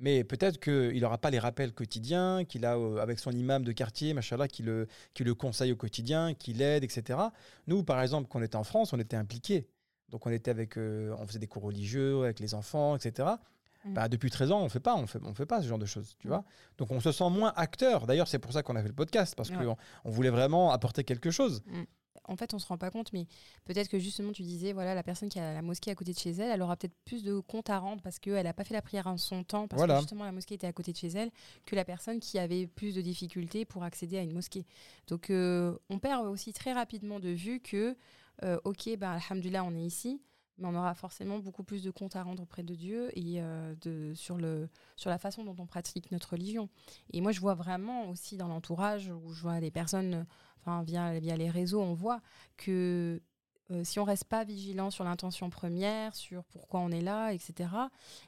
Mais 0.00 0.22
peut-être 0.22 0.60
qu'il 0.60 1.00
n'aura 1.00 1.18
pas 1.18 1.30
les 1.30 1.38
rappels 1.40 1.72
quotidiens, 1.72 2.44
qu'il 2.44 2.64
a 2.64 2.76
euh, 2.76 2.98
avec 2.98 3.18
son 3.18 3.32
imam 3.32 3.64
de 3.64 3.72
quartier, 3.72 4.14
machallah, 4.14 4.46
qui 4.46 4.62
le, 4.62 4.86
qui 5.12 5.24
le 5.24 5.34
conseille 5.34 5.72
au 5.72 5.76
quotidien, 5.76 6.34
qui 6.34 6.52
l'aide, 6.52 6.84
etc. 6.84 7.18
Nous, 7.66 7.82
par 7.82 8.00
exemple, 8.00 8.28
quand 8.30 8.38
on 8.38 8.42
était 8.42 8.56
en 8.56 8.62
France, 8.64 8.92
on 8.92 8.98
était 9.00 9.16
impliqués. 9.16 9.66
Donc 10.10 10.24
on 10.26 10.30
était 10.30 10.50
avec, 10.52 10.78
euh, 10.78 11.14
on 11.18 11.26
faisait 11.26 11.40
des 11.40 11.48
cours 11.48 11.64
religieux 11.64 12.22
avec 12.22 12.38
les 12.40 12.54
enfants, 12.54 12.94
etc. 12.96 13.28
Mm. 13.84 13.94
Bah, 13.94 14.08
depuis 14.08 14.30
13 14.30 14.52
ans, 14.52 14.62
on 14.62 14.68
fait 14.68 14.80
pas, 14.80 14.94
on 14.96 15.06
fait, 15.06 15.18
on 15.24 15.34
fait 15.34 15.46
pas 15.46 15.60
ce 15.62 15.66
genre 15.68 15.78
de 15.78 15.86
choses, 15.86 16.14
tu 16.18 16.28
Mm. 16.28 16.30
vois. 16.30 16.44
Donc 16.78 16.90
on 16.92 17.00
se 17.00 17.10
sent 17.12 17.28
moins 17.30 17.52
acteur. 17.56 18.06
D'ailleurs, 18.06 18.28
c'est 18.28 18.38
pour 18.38 18.52
ça 18.52 18.62
qu'on 18.62 18.76
a 18.76 18.82
fait 18.82 18.88
le 18.88 18.94
podcast 18.94 19.34
parce 19.36 19.50
Ouais. 19.50 19.56
qu'on 19.56 19.76
on 20.04 20.10
voulait 20.10 20.30
vraiment 20.30 20.70
apporter 20.72 21.02
quelque 21.04 21.30
chose. 21.32 21.62
En 22.24 22.36
fait, 22.36 22.54
on 22.54 22.58
se 22.58 22.66
rend 22.66 22.78
pas 22.78 22.90
compte, 22.90 23.12
mais 23.12 23.26
peut-être 23.64 23.88
que 23.88 23.98
justement, 23.98 24.32
tu 24.32 24.42
disais, 24.42 24.72
voilà, 24.72 24.94
la 24.94 25.02
personne 25.02 25.28
qui 25.28 25.38
a 25.38 25.54
la 25.54 25.62
mosquée 25.62 25.90
à 25.90 25.94
côté 25.94 26.12
de 26.12 26.18
chez 26.18 26.30
elle, 26.30 26.50
elle 26.50 26.62
aura 26.62 26.76
peut-être 26.76 26.94
plus 27.04 27.22
de 27.22 27.38
compte 27.40 27.70
à 27.70 27.78
rendre 27.78 28.02
parce 28.02 28.18
qu'elle 28.18 28.44
n'a 28.44 28.52
pas 28.52 28.64
fait 28.64 28.74
la 28.74 28.82
prière 28.82 29.06
en 29.06 29.16
son 29.16 29.44
temps, 29.44 29.68
parce 29.68 29.80
Voilà. 29.80 29.94
que 29.94 30.00
justement 30.00 30.24
la 30.24 30.32
mosquée 30.32 30.54
était 30.54 30.66
à 30.66 30.72
côté 30.72 30.92
de 30.92 30.96
chez 30.96 31.08
elle, 31.08 31.30
que 31.66 31.76
la 31.76 31.84
personne 31.84 32.20
qui 32.20 32.38
avait 32.38 32.66
plus 32.66 32.94
de 32.94 33.00
difficultés 33.00 33.64
pour 33.64 33.82
accéder 33.82 34.18
à 34.18 34.22
une 34.22 34.32
mosquée. 34.32 34.66
Donc, 35.06 35.30
euh, 35.30 35.76
on 35.90 35.98
perd 35.98 36.26
aussi 36.26 36.52
très 36.52 36.72
rapidement 36.72 37.20
de 37.20 37.28
vue 37.30 37.60
que, 37.60 37.96
euh, 38.44 38.58
ok, 38.64 38.96
bah, 38.98 39.18
alhamdoulilah, 39.28 39.64
on 39.64 39.74
est 39.74 39.82
ici, 39.84 40.20
mais 40.58 40.66
on 40.68 40.74
aura 40.74 40.94
forcément 40.94 41.38
beaucoup 41.38 41.62
plus 41.62 41.82
de 41.82 41.90
comptes 41.90 42.16
à 42.16 42.22
rendre 42.22 42.42
auprès 42.42 42.62
de 42.62 42.74
Dieu 42.74 43.10
et 43.18 43.40
euh, 43.40 43.74
de, 43.80 44.12
sur, 44.14 44.36
le, 44.36 44.68
sur 44.96 45.10
la 45.10 45.18
façon 45.18 45.44
dont 45.44 45.56
on 45.58 45.66
pratique 45.66 46.10
notre 46.12 46.32
religion. 46.32 46.68
Et 47.12 47.20
moi, 47.20 47.32
je 47.32 47.40
vois 47.40 47.54
vraiment 47.54 48.08
aussi 48.08 48.36
dans 48.36 48.48
l'entourage 48.48 49.10
où 49.24 49.32
je 49.32 49.42
vois 49.42 49.60
des 49.60 49.70
personnes, 49.70 50.26
enfin, 50.60 50.82
via, 50.82 51.18
via 51.18 51.36
les 51.36 51.50
réseaux, 51.50 51.80
on 51.80 51.94
voit 51.94 52.20
que 52.56 53.20
euh, 53.70 53.84
si 53.84 53.98
on 54.00 54.04
reste 54.04 54.24
pas 54.24 54.44
vigilant 54.44 54.90
sur 54.90 55.04
l'intention 55.04 55.50
première, 55.50 56.14
sur 56.14 56.44
pourquoi 56.44 56.80
on 56.80 56.90
est 56.90 57.00
là, 57.02 57.32
etc., 57.32 57.68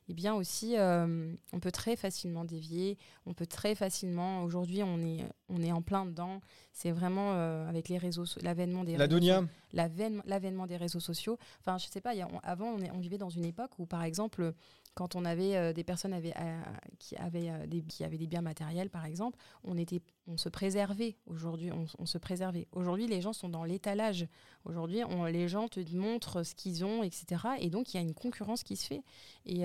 eh 0.09 0.15
bien 0.15 0.35
aussi, 0.35 0.77
euh, 0.77 1.33
on 1.53 1.61
peut 1.61 1.73
très 1.73 1.97
facilement 1.97 2.45
dévier. 2.45 2.99
On 3.27 3.33
peut 3.33 3.47
très 3.47 3.75
facilement. 3.75 4.43
Aujourd'hui, 4.43 4.83
on 4.83 4.99
est, 5.01 5.25
on 5.49 5.63
est 5.63 5.73
en 5.73 5.83
plein 5.83 6.05
dedans. 6.05 6.41
C'est 6.73 6.91
vraiment 6.91 7.33
euh, 7.35 7.69
avec 7.69 7.89
les 7.89 7.99
réseaux, 7.99 8.25
l'avènement 8.43 8.85
des 8.85 8.97
La 8.97 9.05
réseaux 9.05 9.19
Dunia, 9.19 9.45
l'avènement 9.73 10.23
l'avènement 10.27 10.67
des 10.67 10.77
réseaux 10.77 11.01
sociaux. 11.01 11.39
Enfin, 11.61 11.79
je 11.79 11.87
sais 11.87 12.01
pas, 12.01 12.15
il 12.15 12.19
y 12.19 12.23
a- 12.23 12.29
on- 12.33 12.39
avant, 12.43 12.67
on, 12.67 12.79
est- 12.81 12.91
on 12.91 12.99
vivait 12.99 13.19
dans 13.19 13.31
une 13.31 13.45
époque 13.45 13.71
où, 13.79 13.87
par 13.87 14.03
exemple, 14.05 14.53
quand 15.01 15.17
on 15.17 15.25
avait 15.25 15.57
euh, 15.57 15.73
des 15.73 15.83
personnes 15.83 16.13
euh, 16.13 16.63
qui, 16.99 17.17
avaient, 17.17 17.49
euh, 17.49 17.67
des, 17.67 17.81
qui 17.81 18.05
avaient 18.05 18.19
des 18.19 18.27
biens 18.27 18.43
matériels, 18.43 18.91
par 18.91 19.07
exemple, 19.07 19.39
on, 19.65 19.79
était, 19.79 20.03
on 20.27 20.37
se 20.37 20.51
préservait. 20.51 21.17
Aujourd'hui, 21.25 21.71
on, 21.73 22.05
se 22.05 22.19
préservait. 22.19 22.69
Aujourd'hui, 22.73 23.07
les 23.07 23.23
gens 23.23 23.33
sont 23.33 23.49
dans 23.49 23.65
l'étalage. 23.65 24.27
Aujourd'hui, 24.67 25.01
les 25.33 25.49
gens 25.49 25.69
te 25.69 25.81
montrent 25.97 26.43
ce 26.43 26.55
qu'ils 26.55 26.85
ont, 26.85 27.03
etc. 27.03 27.25
Et 27.61 27.71
donc, 27.71 27.95
il 27.95 27.97
y 27.97 28.01
a 28.01 28.03
une 28.03 28.13
concurrence 28.13 28.63
qui 28.63 28.77
se 28.77 28.87
fait. 28.87 29.03
Et, 29.47 29.65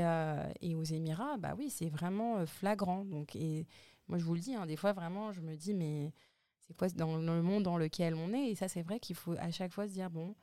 aux 0.73 0.83
Émirats, 0.83 1.36
bah 1.38 1.53
oui, 1.57 1.69
c'est 1.69 1.89
vraiment 1.89 2.45
flagrant. 2.45 3.03
Donc, 3.03 3.36
et 3.36 3.67
moi, 4.07 4.17
je 4.17 4.23
vous 4.23 4.36
le 4.36 4.39
dis, 4.39 4.55
hein, 4.55 4.65
des 4.65 4.77
fois, 4.77 4.93
vraiment, 4.93 5.33
je 5.33 5.41
me 5.41 5.57
dis, 5.57 5.73
mais 5.73 6.13
c'est 6.61 6.77
quoi 6.77 6.88
dans 6.88 7.17
le 7.17 7.41
monde 7.41 7.63
dans 7.63 7.77
lequel 7.77 8.15
on 8.15 8.31
est? 8.31 8.51
Et 8.51 8.55
ça, 8.55 8.69
c'est 8.69 8.83
vrai 8.83 9.01
qu'il 9.01 9.17
faut 9.17 9.36
à 9.38 9.51
chaque 9.51 9.73
fois 9.73 9.86
se 9.86 9.91
dire, 9.91 10.09
bon, 10.09 10.33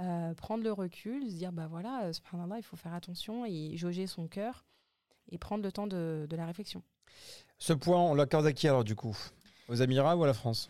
euh, 0.00 0.34
prendre 0.34 0.62
le 0.62 0.72
recul, 0.72 1.30
se 1.30 1.34
dire, 1.36 1.52
bah 1.52 1.66
voilà, 1.68 2.04
euh, 2.04 2.12
subhanallah, 2.12 2.58
il 2.58 2.62
faut 2.62 2.76
faire 2.76 2.94
attention 2.94 3.46
et 3.46 3.76
jauger 3.76 4.06
son 4.06 4.28
cœur 4.28 4.64
et 5.30 5.38
prendre 5.38 5.64
le 5.64 5.72
temps 5.72 5.86
de, 5.86 6.26
de 6.28 6.36
la 6.36 6.46
réflexion. 6.46 6.82
ce 7.58 7.72
point, 7.72 7.98
on 7.98 8.14
l'accorde 8.14 8.46
à 8.46 8.52
qui 8.52 8.68
alors 8.68 8.84
du 8.84 8.94
coup? 8.94 9.16
Aux 9.68 9.74
Émirats 9.74 10.16
ou 10.16 10.24
à 10.24 10.26
la 10.26 10.34
France? 10.34 10.68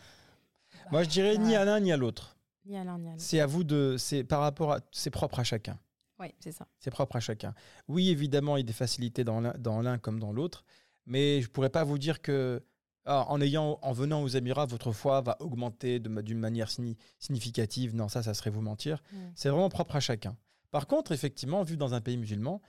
Moi, 0.90 1.02
je 1.02 1.08
dirais 1.08 1.36
bah, 1.36 1.44
ni 1.44 1.54
à 1.56 1.64
l'un 1.64 1.80
ni 1.80 1.92
à 1.92 1.96
l'autre. 1.96 2.36
Ni 2.64 2.76
à 2.76 2.84
l'un 2.84 2.98
ni 2.98 3.08
à 3.08 3.12
l'autre. 3.12 3.22
C'est 3.22 3.40
à 3.40 3.46
vous 3.46 3.64
de, 3.64 3.96
c'est 3.98 4.24
par 4.24 4.40
rapport 4.40 4.72
à, 4.72 4.80
c'est 4.92 5.10
propre 5.10 5.40
à 5.40 5.44
chacun. 5.44 5.78
Oui, 6.18 6.28
c'est 6.38 6.52
ça. 6.52 6.66
C'est 6.78 6.90
propre 6.90 7.16
à 7.16 7.20
chacun. 7.20 7.52
Oui, 7.88 8.08
évidemment, 8.08 8.56
il 8.56 8.60
y 8.60 8.62
a 8.62 8.66
des 8.66 8.72
facilités 8.72 9.24
dans 9.24 9.40
l'un, 9.40 9.98
comme 9.98 10.18
dans 10.18 10.32
l'autre, 10.32 10.64
mais 11.04 11.42
je 11.42 11.50
pourrais 11.50 11.68
pas 11.68 11.84
vous 11.84 11.98
dire 11.98 12.22
que 12.22 12.62
en 13.06 13.40
ayant, 13.40 13.78
en 13.82 13.92
venant 13.92 14.22
aux 14.22 14.28
Émirats, 14.28 14.66
votre 14.66 14.92
foi 14.92 15.20
va 15.20 15.36
augmenter 15.40 15.98
d'une 16.00 16.38
manière 16.38 16.68
signi- 16.68 16.96
significative. 17.18 17.94
Non, 17.94 18.08
ça, 18.08 18.22
ça 18.22 18.34
serait 18.34 18.50
vous 18.50 18.60
mentir. 18.62 19.02
Mm. 19.12 19.16
C'est 19.34 19.48
vraiment 19.48 19.68
propre 19.68 19.96
à 19.96 20.00
chacun. 20.00 20.36
Par 20.70 20.86
contre, 20.86 21.12
effectivement, 21.12 21.62
vu 21.62 21.76
dans 21.76 21.94
un 21.94 22.00
pays 22.00 22.16
musulman, 22.16 22.60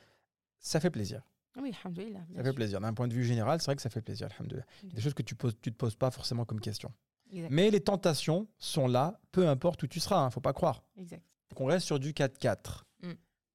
ça 0.60 0.80
fait 0.80 0.90
plaisir. 0.92 1.22
Oui, 1.60 1.74
alhamdoulilah. 1.84 2.20
Ça 2.36 2.44
fait 2.44 2.54
plaisir. 2.54 2.80
D'un 2.80 2.94
point 2.94 3.08
de 3.08 3.14
vue 3.14 3.24
général, 3.26 3.60
c'est 3.60 3.66
vrai 3.66 3.76
que 3.76 3.82
ça 3.82 3.90
fait 3.90 4.02
plaisir, 4.02 4.28
alhamdoulilah. 4.38 4.66
Des 4.84 5.02
choses 5.02 5.14
que 5.16 5.24
tu 5.24 5.36
tu 5.62 5.72
te 5.72 5.78
poses 5.78 5.96
pas 5.96 6.12
forcément 6.12 6.46
comme 6.46 6.60
question. 6.60 6.94
Exact. 7.32 7.50
Mais 7.52 7.72
les 7.72 7.82
tentations 7.82 8.48
sont 8.60 8.88
là, 8.88 9.20
peu 9.32 9.48
importe 9.50 9.82
où 9.84 9.88
tu 9.88 10.00
seras, 10.00 10.20
hein, 10.20 10.30
faut 10.30 10.40
pas 10.40 10.54
croire. 10.54 10.84
exact. 10.98 11.24
Donc 11.50 11.62
on 11.62 11.66
reste 11.66 11.86
sur 11.86 12.00
du 12.00 12.14
4-4. 12.14 12.84
Mm. 13.02 13.12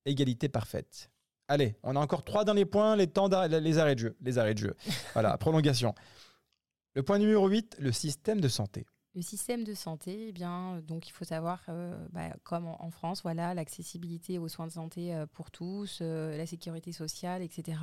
Égalité 0.07 0.49
parfaite. 0.49 1.11
Allez, 1.49 1.77
on 1.83 1.95
a 1.97 2.01
encore 2.01 2.25
trois 2.25 2.45
derniers 2.45 2.65
points, 2.65 2.97
les, 2.97 3.07
temps 3.07 3.29
d'arrêt- 3.29 3.61
les 3.61 3.79
arrêts 3.79 3.95
de 3.95 4.01
jeu. 4.01 4.17
Les 4.21 4.39
arrêts 4.39 4.55
de 4.55 4.59
jeu. 4.59 4.75
voilà, 5.13 5.37
prolongation. 5.39 5.95
Le 6.95 7.03
point 7.03 7.19
numéro 7.19 7.49
8, 7.49 7.77
le 7.79 7.91
système 7.91 8.41
de 8.41 8.49
santé. 8.49 8.87
Le 9.15 9.23
système 9.23 9.65
de 9.65 9.73
santé, 9.73 10.29
eh 10.29 10.33
bien, 10.33 10.77
euh, 10.77 10.81
donc 10.83 11.09
il 11.09 11.13
faut 11.13 11.25
savoir, 11.25 11.63
euh, 11.69 12.07
bah, 12.13 12.31
comme 12.45 12.67
en, 12.67 12.91
France, 12.91 13.23
voilà, 13.23 13.55
l'accessibilité 13.55 14.39
aux 14.39 14.49
soins 14.49 14.67
de 14.67 14.73
santé 14.73 15.15
euh, 15.15 15.27
pour 15.27 15.51
tous, 15.51 16.01
la 16.01 16.47
sécurité 16.47 16.93
sociale, 16.93 17.43
etc. 17.43 17.79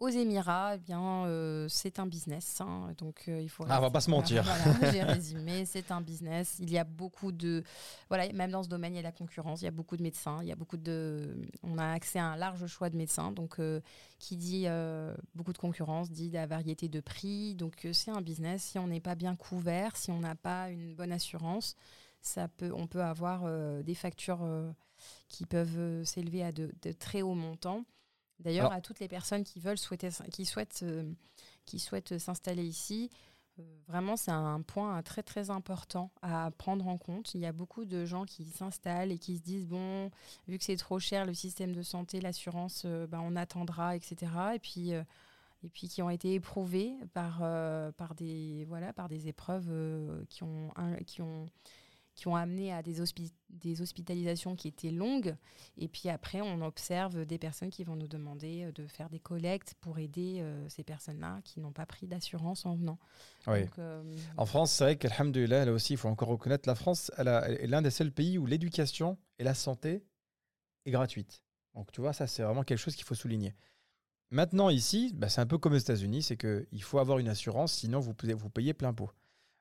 Aux 0.00 0.08
Émirats, 0.08 0.76
eh 0.76 0.78
bien, 0.78 1.26
euh, 1.26 1.66
c'est 1.68 1.98
un 1.98 2.06
business, 2.06 2.62
hein, 2.62 2.94
donc 2.96 3.24
euh, 3.28 3.42
il 3.42 3.50
faut. 3.50 3.66
Ah, 3.68 3.76
on 3.76 3.82
va 3.82 3.90
pas 3.90 4.00
se 4.00 4.08
mentir. 4.08 4.42
Voilà, 4.42 4.90
j'ai 4.90 5.02
résumé, 5.02 5.66
c'est 5.66 5.90
un 5.90 6.00
business. 6.00 6.56
Il 6.58 6.70
y 6.70 6.78
a 6.78 6.84
beaucoup 6.84 7.32
de, 7.32 7.62
voilà, 8.08 8.32
même 8.32 8.50
dans 8.50 8.62
ce 8.62 8.68
domaine, 8.70 8.94
il 8.94 8.96
y 8.96 9.00
a 9.00 9.02
la 9.02 9.12
concurrence. 9.12 9.60
Il 9.60 9.66
y 9.66 9.68
a 9.68 9.70
beaucoup 9.70 9.98
de 9.98 10.02
médecins, 10.02 10.38
il 10.40 10.48
y 10.48 10.52
a 10.52 10.56
beaucoup 10.56 10.78
de, 10.78 11.36
on 11.62 11.76
a 11.76 11.92
accès 11.92 12.18
à 12.18 12.24
un 12.24 12.36
large 12.36 12.66
choix 12.66 12.88
de 12.88 12.96
médecins, 12.96 13.30
donc 13.30 13.60
euh, 13.60 13.82
qui 14.18 14.38
dit 14.38 14.66
beaucoup 15.34 15.52
de 15.52 15.58
concurrence 15.58 16.10
dit 16.10 16.30
la 16.30 16.46
variété 16.46 16.88
de 16.88 17.00
prix. 17.00 17.54
Donc 17.54 17.86
c'est 17.92 18.10
un 18.10 18.22
business. 18.22 18.62
Si 18.62 18.78
on 18.78 18.86
n'est 18.86 19.00
pas 19.00 19.16
bien 19.16 19.36
couvert, 19.36 19.96
si 19.98 20.10
on 20.10 20.20
n'a 20.20 20.34
pas 20.34 20.70
une 20.70 20.94
bonne 20.94 21.12
assurance, 21.12 21.76
ça 22.22 22.48
peut, 22.48 22.72
on 22.74 22.86
peut 22.86 23.02
avoir 23.02 23.44
des 23.82 23.94
factures 23.94 24.48
qui 25.28 25.44
peuvent 25.44 26.04
s'élever 26.04 26.42
à 26.42 26.52
de, 26.52 26.72
de 26.80 26.92
très 26.92 27.20
hauts 27.20 27.34
montants. 27.34 27.84
D'ailleurs, 28.40 28.72
à 28.72 28.80
toutes 28.80 29.00
les 29.00 29.08
personnes 29.08 29.44
qui 29.44 29.60
veulent 29.60 29.78
souhaiter, 29.78 30.08
qui 30.32 30.44
souhaitent, 30.46 30.80
euh, 30.82 31.10
qui 31.66 31.78
souhaitent 31.78 32.18
s'installer 32.18 32.64
ici, 32.64 33.10
euh, 33.58 33.62
vraiment 33.88 34.16
c'est 34.16 34.30
un 34.30 34.62
point 34.62 35.02
très 35.02 35.22
très 35.22 35.50
important 35.50 36.10
à 36.22 36.50
prendre 36.56 36.86
en 36.88 36.96
compte. 36.96 37.34
Il 37.34 37.40
y 37.40 37.46
a 37.46 37.52
beaucoup 37.52 37.84
de 37.84 38.06
gens 38.06 38.24
qui 38.24 38.44
s'installent 38.46 39.12
et 39.12 39.18
qui 39.18 39.36
se 39.36 39.42
disent 39.42 39.66
bon, 39.66 40.10
vu 40.48 40.56
que 40.58 40.64
c'est 40.64 40.76
trop 40.76 40.98
cher 40.98 41.26
le 41.26 41.34
système 41.34 41.74
de 41.74 41.82
santé, 41.82 42.20
l'assurance, 42.20 42.82
euh, 42.86 43.06
ben, 43.06 43.20
on 43.22 43.36
attendra, 43.36 43.94
etc. 43.96 44.32
Et 44.54 44.58
puis 44.58 44.92
et 45.62 45.68
puis 45.68 45.88
qui 45.88 46.00
ont 46.00 46.08
été 46.08 46.32
éprouvés 46.32 46.94
par 47.12 47.40
par 47.96 48.14
des 48.14 48.64
voilà 48.66 48.94
par 48.94 49.08
des 49.10 49.28
épreuves 49.28 49.70
qui 50.30 50.42
ont 50.42 50.72
un- 50.76 50.96
qui 51.04 51.20
ont 51.20 51.44
qui 52.20 52.28
ont 52.28 52.36
amené 52.36 52.70
à 52.70 52.82
des, 52.82 53.00
hospi- 53.00 53.32
des 53.48 53.80
hospitalisations 53.80 54.54
qui 54.54 54.68
étaient 54.68 54.90
longues. 54.90 55.34
Et 55.78 55.88
puis 55.88 56.10
après, 56.10 56.42
on 56.42 56.60
observe 56.60 57.24
des 57.24 57.38
personnes 57.38 57.70
qui 57.70 57.82
vont 57.82 57.96
nous 57.96 58.08
demander 58.08 58.64
euh, 58.64 58.72
de 58.72 58.86
faire 58.86 59.08
des 59.08 59.20
collectes 59.20 59.72
pour 59.80 59.98
aider 59.98 60.40
euh, 60.40 60.68
ces 60.68 60.84
personnes-là 60.84 61.40
qui 61.44 61.60
n'ont 61.60 61.72
pas 61.72 61.86
pris 61.86 62.06
d'assurance 62.06 62.66
en 62.66 62.74
venant. 62.74 62.98
Oui. 63.46 63.62
Donc, 63.62 63.78
euh, 63.78 64.02
En 64.36 64.44
France, 64.44 64.70
c'est 64.70 64.84
vrai 64.84 64.96
qu'Alhamdulillah, 64.98 65.64
là 65.64 65.72
aussi, 65.72 65.94
il 65.94 65.96
faut 65.96 66.08
encore 66.10 66.28
reconnaître, 66.28 66.68
la 66.68 66.74
France 66.74 67.10
elle 67.16 67.28
a- 67.28 67.48
elle 67.48 67.58
est 67.62 67.66
l'un 67.68 67.80
des 67.80 67.90
seuls 67.90 68.12
pays 68.12 68.36
où 68.36 68.44
l'éducation 68.44 69.16
et 69.38 69.44
la 69.44 69.54
santé 69.54 70.04
est 70.84 70.90
gratuite. 70.90 71.42
Donc 71.74 71.90
tu 71.90 72.02
vois, 72.02 72.12
ça 72.12 72.26
c'est 72.26 72.42
vraiment 72.42 72.64
quelque 72.64 72.76
chose 72.78 72.96
qu'il 72.96 73.06
faut 73.06 73.14
souligner. 73.14 73.54
Maintenant 74.30 74.68
ici, 74.68 75.12
bah, 75.14 75.30
c'est 75.30 75.40
un 75.40 75.46
peu 75.46 75.56
comme 75.56 75.72
aux 75.72 75.78
États-Unis, 75.78 76.22
c'est 76.22 76.36
qu'il 76.36 76.82
faut 76.82 76.98
avoir 76.98 77.18
une 77.18 77.28
assurance, 77.28 77.72
sinon 77.72 77.98
vous, 77.98 78.12
vous 78.36 78.50
payez 78.50 78.74
plein 78.74 78.92
pot. 78.92 79.10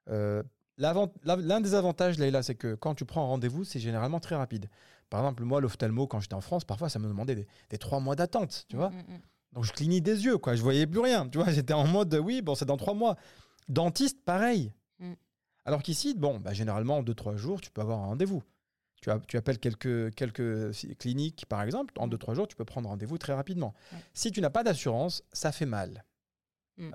Euh, 0.10 0.44
l'un 0.80 1.62
des 1.62 1.74
avantages, 1.76 2.18
Leïla, 2.18 2.44
c'est 2.44 2.56
que 2.56 2.76
quand 2.76 2.96
tu 2.96 3.06
prends 3.06 3.24
un 3.24 3.28
rendez-vous, 3.28 3.64
c'est 3.64 3.80
généralement 3.80 4.20
très 4.20 4.36
rapide. 4.36 4.70
Par 5.10 5.22
exemple, 5.22 5.44
moi, 5.44 5.60
l'ophtalmo, 5.60 6.08
quand 6.08 6.20
j'étais 6.20 6.36
en 6.36 6.42
France, 6.42 6.64
parfois, 6.64 6.90
ça 6.90 7.00
me 7.00 7.08
demandait 7.08 7.36
des, 7.36 7.48
des 7.70 7.78
trois 7.78 8.00
mois 8.00 8.16
d'attente, 8.16 8.66
tu 8.70 8.76
vois. 8.76 8.90
Mm, 8.90 8.96
mm, 8.96 9.14
mm. 9.16 9.22
Donc, 9.54 9.64
je 9.64 9.74
clignais 9.74 10.02
des 10.02 10.26
yeux, 10.26 10.38
quoi. 10.38 10.56
Je 10.56 10.62
voyais 10.62 10.86
plus 10.86 11.00
rien, 11.00 11.28
tu 11.28 11.40
vois. 11.40 11.50
J'étais 11.52 11.74
en 11.74 11.88
mode, 11.88 12.14
oui, 12.16 12.42
bon, 12.42 12.56
c'est 12.56 12.66
dans 12.66 12.78
trois 12.78 12.94
mois. 12.94 13.16
Dentiste, 13.68 14.24
pareil. 14.24 14.72
Mm. 15.00 15.14
Alors 15.66 15.84
qu'ici, 15.84 16.14
bon, 16.16 16.40
bah, 16.40 16.54
généralement, 16.54 16.98
en 16.98 17.04
deux, 17.04 17.14
trois 17.14 17.36
jours, 17.36 17.62
tu 17.62 17.72
peux 17.72 17.82
avoir 17.82 18.00
un 18.00 18.06
rendez-vous. 18.08 18.44
Tu, 19.02 19.38
appelles 19.38 19.60
quelques, 19.60 20.12
cliniques, 20.98 21.46
par 21.48 21.62
exemple, 21.64 21.94
en 21.98 22.08
deux, 22.08 22.18
trois 22.18 22.34
jours, 22.34 22.48
tu 22.48 22.58
peux 22.58 22.66
prendre 22.66 22.90
rendez-vous 22.90 23.18
très 23.18 23.34
rapidement. 23.34 23.74
Si 24.14 24.30
tu 24.32 24.42
n'as 24.42 24.50
pas 24.50 24.64
d'assurance, 24.64 25.24
ça 25.32 25.54
fait 25.54 25.66
mal. 25.66 26.04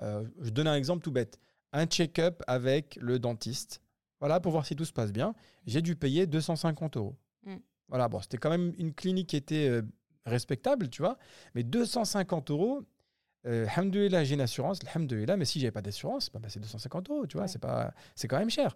Euh, 0.01 0.23
je 0.41 0.49
donne 0.49 0.67
un 0.67 0.75
exemple 0.75 1.03
tout 1.03 1.11
bête. 1.11 1.39
Un 1.75 1.85
check-up 1.87 2.41
avec 2.47 2.97
le 3.01 3.19
dentiste. 3.19 3.81
Voilà, 4.21 4.39
pour 4.39 4.51
voir 4.53 4.65
si 4.65 4.75
tout 4.75 4.85
se 4.85 4.93
passe 4.93 5.11
bien. 5.11 5.35
J'ai 5.65 5.81
dû 5.81 5.95
payer 5.95 6.25
250 6.25 6.95
euros. 6.97 7.17
Mm. 7.45 7.55
Voilà, 7.89 8.07
bon, 8.07 8.21
c'était 8.21 8.37
quand 8.37 8.49
même 8.49 8.73
une 8.77 8.93
clinique 8.93 9.27
qui 9.27 9.35
était 9.35 9.67
euh, 9.67 9.81
respectable, 10.25 10.89
tu 10.89 11.01
vois. 11.01 11.17
Mais 11.53 11.63
250 11.63 12.49
euros, 12.51 12.81
euh, 13.45 13.67
alhamdoulilah, 13.67 14.23
j'ai 14.23 14.35
une 14.35 14.41
assurance, 14.41 14.79
alhamdoulilah, 14.87 15.35
mais 15.37 15.45
si 15.45 15.59
j'avais 15.59 15.71
pas 15.71 15.81
d'assurance, 15.81 16.29
bah, 16.31 16.39
bah, 16.41 16.47
c'est 16.49 16.59
250 16.61 17.09
euros, 17.09 17.27
tu 17.27 17.33
vois, 17.33 17.43
Ouais. 17.43 17.47
c'est 17.47 17.59
pas, 17.59 17.93
c'est 18.15 18.27
quand 18.27 18.39
même 18.39 18.49
cher. 18.49 18.75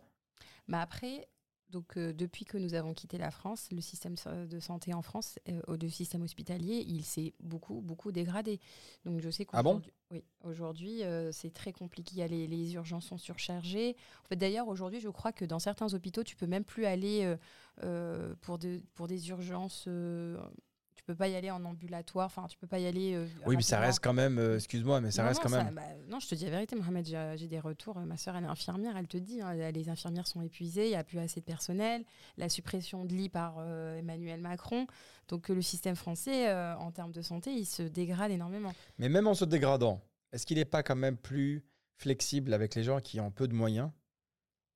Bah 0.67 0.81
après, 0.81 1.27
donc, 1.69 1.97
euh, 1.97 2.13
depuis 2.13 2.45
que 2.45 2.57
nous 2.57 2.73
avons 2.73 2.93
quitté 2.93 3.17
la 3.17 3.31
France, 3.31 3.67
le 3.71 3.81
système 3.81 4.15
de 4.49 4.59
santé 4.59 4.93
en 4.93 5.01
France, 5.01 5.37
euh, 5.47 5.61
au- 5.67 5.75
le 5.75 5.89
système 5.89 6.21
hospitalier, 6.23 6.83
il 6.87 7.03
s'est 7.03 7.33
beaucoup, 7.39 7.81
beaucoup 7.81 8.11
dégradé. 8.11 8.59
Donc 9.05 9.19
je 9.21 9.29
sais 9.29 9.45
Ah 9.53 9.61
bon 9.63 9.75
qu'aujourd'hui, 9.81 9.93
oui, 10.11 10.23
aujourd'hui, 10.43 11.03
euh, 11.03 11.31
c'est 11.31 11.53
très 11.53 11.71
compliqué. 11.71 12.27
Les, 12.27 12.47
les 12.47 12.73
urgences 12.73 13.05
sont 13.05 13.17
surchargées. 13.17 13.95
En 14.25 14.27
fait, 14.29 14.35
d'ailleurs, 14.35 14.67
aujourd'hui, 14.67 14.99
je 14.99 15.09
crois 15.09 15.31
que 15.31 15.45
dans 15.45 15.59
certains 15.59 15.93
hôpitaux, 15.93 16.23
tu 16.23 16.35
peux 16.35 16.47
même 16.47 16.63
plus 16.63 16.85
aller 16.85 17.35
euh, 17.83 18.35
pour, 18.41 18.57
de- 18.57 18.81
pour 18.95 19.07
des 19.07 19.29
urgences. 19.29 19.85
Euh, 21.09 21.13
peux 21.13 21.17
pas 21.17 21.27
y 21.27 21.35
aller 21.35 21.51
en 21.51 21.63
ambulatoire. 21.65 22.25
Enfin, 22.27 22.45
tu 22.47 22.57
peux 22.57 22.67
pas 22.67 22.79
y 22.79 22.85
aller. 22.87 23.13
euh, 23.15 23.25
Oui, 23.45 23.55
mais 23.55 23.61
ça 23.61 23.79
reste 23.79 23.99
quand 24.03 24.13
même, 24.13 24.37
euh, 24.37 24.55
excuse-moi, 24.55 25.01
mais 25.01 25.11
ça 25.11 25.23
Non, 25.23 25.29
reste 25.29 25.39
non, 25.39 25.43
quand 25.43 25.57
ça- 25.57 25.63
même. 25.63 25.75
bah, 25.75 25.81
non, 26.07 26.19
je 26.19 26.27
te 26.27 26.35
dis 26.35 26.45
la 26.45 26.51
vérité, 26.51 26.75
Mohamed, 26.75 27.05
j'ai 27.05 27.33
j'ai 27.37 27.47
des 27.47 27.59
retours. 27.59 27.97
Ma 27.99 28.17
soeur, 28.17 28.35
elle 28.35 28.43
est 28.43 28.47
infirmière, 28.47 28.95
elle 28.97 29.07
te 29.07 29.17
dit, 29.17 29.41
hein, 29.41 29.53
les 29.71 29.89
infirmières 29.89 30.27
sont 30.27 30.41
épuisées, 30.41 30.85
il 30.85 30.89
n'y 30.89 30.95
a 30.95 31.03
plus 31.03 31.19
assez 31.19 31.39
de 31.39 31.45
personnel, 31.45 32.03
la 32.37 32.49
suppression 32.49 33.05
de 33.05 33.13
lits 33.13 33.29
par 33.29 33.55
euh, 33.59 33.97
Emmanuel 33.97 34.41
Macron. 34.41 34.87
Donc 35.27 35.49
euh, 35.49 35.55
le 35.55 35.61
système 35.61 35.95
français, 35.95 36.49
euh, 36.49 36.75
en 36.77 36.91
termes 36.91 37.11
de 37.11 37.21
santé, 37.21 37.51
il 37.51 37.65
se 37.65 37.83
dégrade 37.83 38.31
énormément. 38.31 38.73
Mais 38.97 39.09
même 39.09 39.27
en 39.27 39.33
se 39.33 39.45
dégradant, 39.45 40.01
est-ce 40.31 40.45
qu'il 40.45 40.57
n'est 40.57 40.65
pas 40.65 40.83
quand 40.83 40.95
même 40.95 41.17
plus 41.17 41.63
flexible 41.95 42.53
avec 42.53 42.75
les 42.75 42.83
gens 42.83 42.99
qui 42.99 43.19
ont 43.19 43.29
peu 43.31 43.47
de 43.47 43.53
moyens 43.53 43.89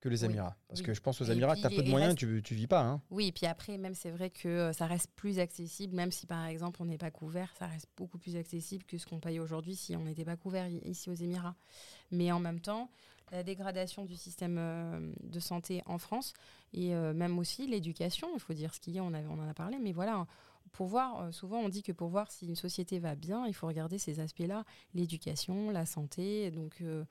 que 0.03 0.09
les 0.09 0.23
Oui, 0.25 0.31
Émirats 0.31 0.55
Parce 0.67 0.81
oui. 0.81 0.85
que 0.85 0.93
je 0.93 0.99
pense 1.01 1.21
aux 1.21 1.23
puis, 1.23 1.33
tu 1.61 1.67
as 1.67 1.69
peu 1.69 1.83
de 1.83 1.89
moyens, 1.89 2.09
reste- 2.11 2.19
tu, 2.19 2.41
tu 2.43 2.55
vis 2.55 2.67
pas. 2.67 2.81
Hein. 2.81 3.01
Oui, 3.09 3.27
et 3.27 3.31
puis 3.31 3.45
après, 3.45 3.77
même 3.77 3.95
c'est 3.95 4.11
vrai 4.11 4.29
que 4.29 4.47
euh, 4.49 4.73
ça 4.73 4.85
reste 4.85 5.09
plus 5.15 5.39
accessible, 5.39 5.95
même 5.95 6.11
si 6.11 6.25
par 6.27 6.45
exemple 6.45 6.81
on 6.81 6.85
n'est 6.85 6.97
pas 6.97 7.11
couvert, 7.11 7.53
ça 7.57 7.67
reste 7.67 7.87
beaucoup 7.95 8.17
plus 8.17 8.35
accessible 8.35 8.83
que 8.83 8.97
ce 8.97 9.05
qu'on 9.05 9.19
paye 9.19 9.39
aujourd'hui 9.39 9.75
si 9.75 9.95
on 9.95 10.03
n'était 10.03 10.25
pas 10.25 10.35
couvert 10.35 10.67
ici 10.67 11.09
aux 11.09 11.13
Émirats. 11.15 11.55
Mais 12.11 12.31
en 12.33 12.39
même 12.39 12.59
temps, 12.59 12.89
la 13.31 13.43
dégradation 13.43 14.03
du 14.05 14.15
système 14.15 14.57
euh, 14.59 15.11
de 15.23 15.39
santé 15.39 15.81
en 15.85 15.97
France 15.97 16.33
et 16.73 16.93
euh, 16.93 17.13
même 17.13 17.39
aussi 17.39 17.65
l'éducation, 17.65 18.27
il 18.33 18.39
faut 18.41 18.53
dire 18.53 18.73
ce 18.73 18.79
qu'il 18.81 18.93
y 18.93 18.99
a, 18.99 19.03
on, 19.03 19.13
avait- 19.13 19.27
on 19.27 19.39
en 19.39 19.47
a 19.49 19.53
parlé, 19.53 19.77
mais 19.79 19.93
voilà. 19.93 20.27
Pour 20.73 20.87
voir, 20.87 21.31
souvent 21.33 21.59
on 21.59 21.69
dit 21.69 21.83
que 21.83 21.91
pour 21.91 22.09
voir 22.09 22.31
si 22.31 22.47
une 22.47 22.55
société 22.55 22.97
va 22.99 23.15
bien, 23.15 23.45
il 23.47 23.53
faut 23.53 23.67
regarder 23.67 23.97
ces 23.99 24.19
aspects-là, 24.19 24.65
l'éducation, 24.95 25.69
la 25.71 25.85
santé. 25.85 26.49
Donc 26.51 26.81
euh, 26.81 27.03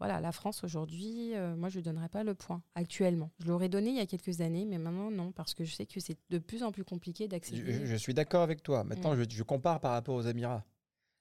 voilà, 0.00 0.20
la 0.20 0.32
France 0.32 0.64
aujourd'hui, 0.64 1.34
euh, 1.36 1.54
moi 1.54 1.68
je 1.68 1.78
ne 1.78 1.84
donnerais 1.84 2.08
pas 2.08 2.24
le 2.24 2.34
point 2.34 2.62
actuellement. 2.74 3.30
Je 3.38 3.46
l'aurais 3.46 3.68
donné 3.68 3.90
il 3.90 3.96
y 3.96 4.00
a 4.00 4.06
quelques 4.06 4.40
années, 4.40 4.64
mais 4.64 4.78
maintenant 4.78 5.10
non, 5.12 5.30
parce 5.30 5.54
que 5.54 5.62
je 5.62 5.72
sais 5.74 5.86
que 5.86 6.00
c'est 6.00 6.16
de 6.30 6.38
plus 6.38 6.62
en 6.64 6.72
plus 6.72 6.82
compliqué 6.84 7.28
d'accéder. 7.28 7.86
je 7.86 7.94
suis 7.96 8.14
d'accord 8.14 8.42
avec 8.42 8.62
toi. 8.62 8.82
Maintenant, 8.82 9.14
je, 9.14 9.22
je 9.28 9.42
compare 9.44 9.78
par 9.78 9.92
rapport 9.92 10.16
aux 10.16 10.22
Émirats. 10.22 10.64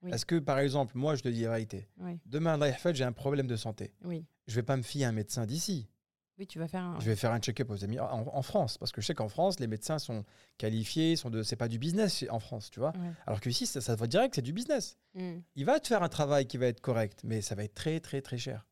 Oui. 0.02 0.12
Est-ce 0.12 0.26
que, 0.26 0.40
par 0.40 0.60
exemple, 0.60 0.94
moi, 0.98 1.16
je 1.16 1.24
te 1.24 1.28
dis 1.28 1.42
la 1.42 1.50
vérité, 1.50 1.90
Oui, 2.00 2.18
demain, 2.26 2.54
Allah 2.54 2.70
yahfad, 2.70 2.96
j'ai 2.96 3.04
un 3.04 3.12
problème 3.12 3.48
de 3.48 3.58
santé. 3.58 3.94
oui, 4.06 4.26
Je 4.48 4.56
vais 4.56 4.64
pas 4.64 4.78
me 4.78 4.82
fier 4.82 5.04
à 5.04 5.10
un 5.10 5.12
médecin 5.12 5.46
d'ici. 5.46 5.90
oui, 6.38 6.48
tu 6.48 6.58
vas 6.58 6.70
faire 6.70 6.84
un. 6.84 6.98
Je 7.02 7.06
vais 7.06 7.18
faire 7.18 7.34
un 7.34 7.40
check-up 7.40 7.70
aux 7.70 7.76
Émirats, 7.76 8.16
en, 8.16 8.26
en 8.34 8.42
France, 8.42 8.78
parce 8.78 8.94
que 8.94 9.02
je 9.02 9.08
sais 9.08 9.14
qu'en 9.14 9.28
France, 9.28 9.60
les 9.60 9.68
médecins 9.68 10.00
sont 10.00 10.24
qualifiés, 10.58 11.18
sont 11.18 11.30
de, 11.30 11.44
c'est 11.44 11.58
pas 11.58 11.68
du 11.68 11.80
business 11.80 12.24
en 12.30 12.40
France, 12.40 12.72
tu 12.72 12.80
vois. 12.80 12.94
Ouais. 12.96 13.12
Alors 13.28 13.42
qu'ici, 13.42 13.66
ça, 13.66 13.82
ça 13.82 13.96
va 13.98 14.08
direct, 14.08 14.36
c'est 14.36 14.42
du 14.42 14.54
business. 14.54 14.98
Mm. 15.16 15.40
Il 15.58 15.66
va 15.66 15.82
te 15.82 15.88
faire 15.90 16.02
un 16.02 16.08
travail 16.08 16.48
qui 16.48 16.56
va 16.58 16.68
être 16.68 16.80
correct, 16.80 17.20
mais 17.26 17.42
ça 17.42 17.56
va 17.56 17.66
être 17.66 17.76
très, 17.76 18.00
très, 18.00 18.22
très 18.22 18.38
cher. 18.38 18.66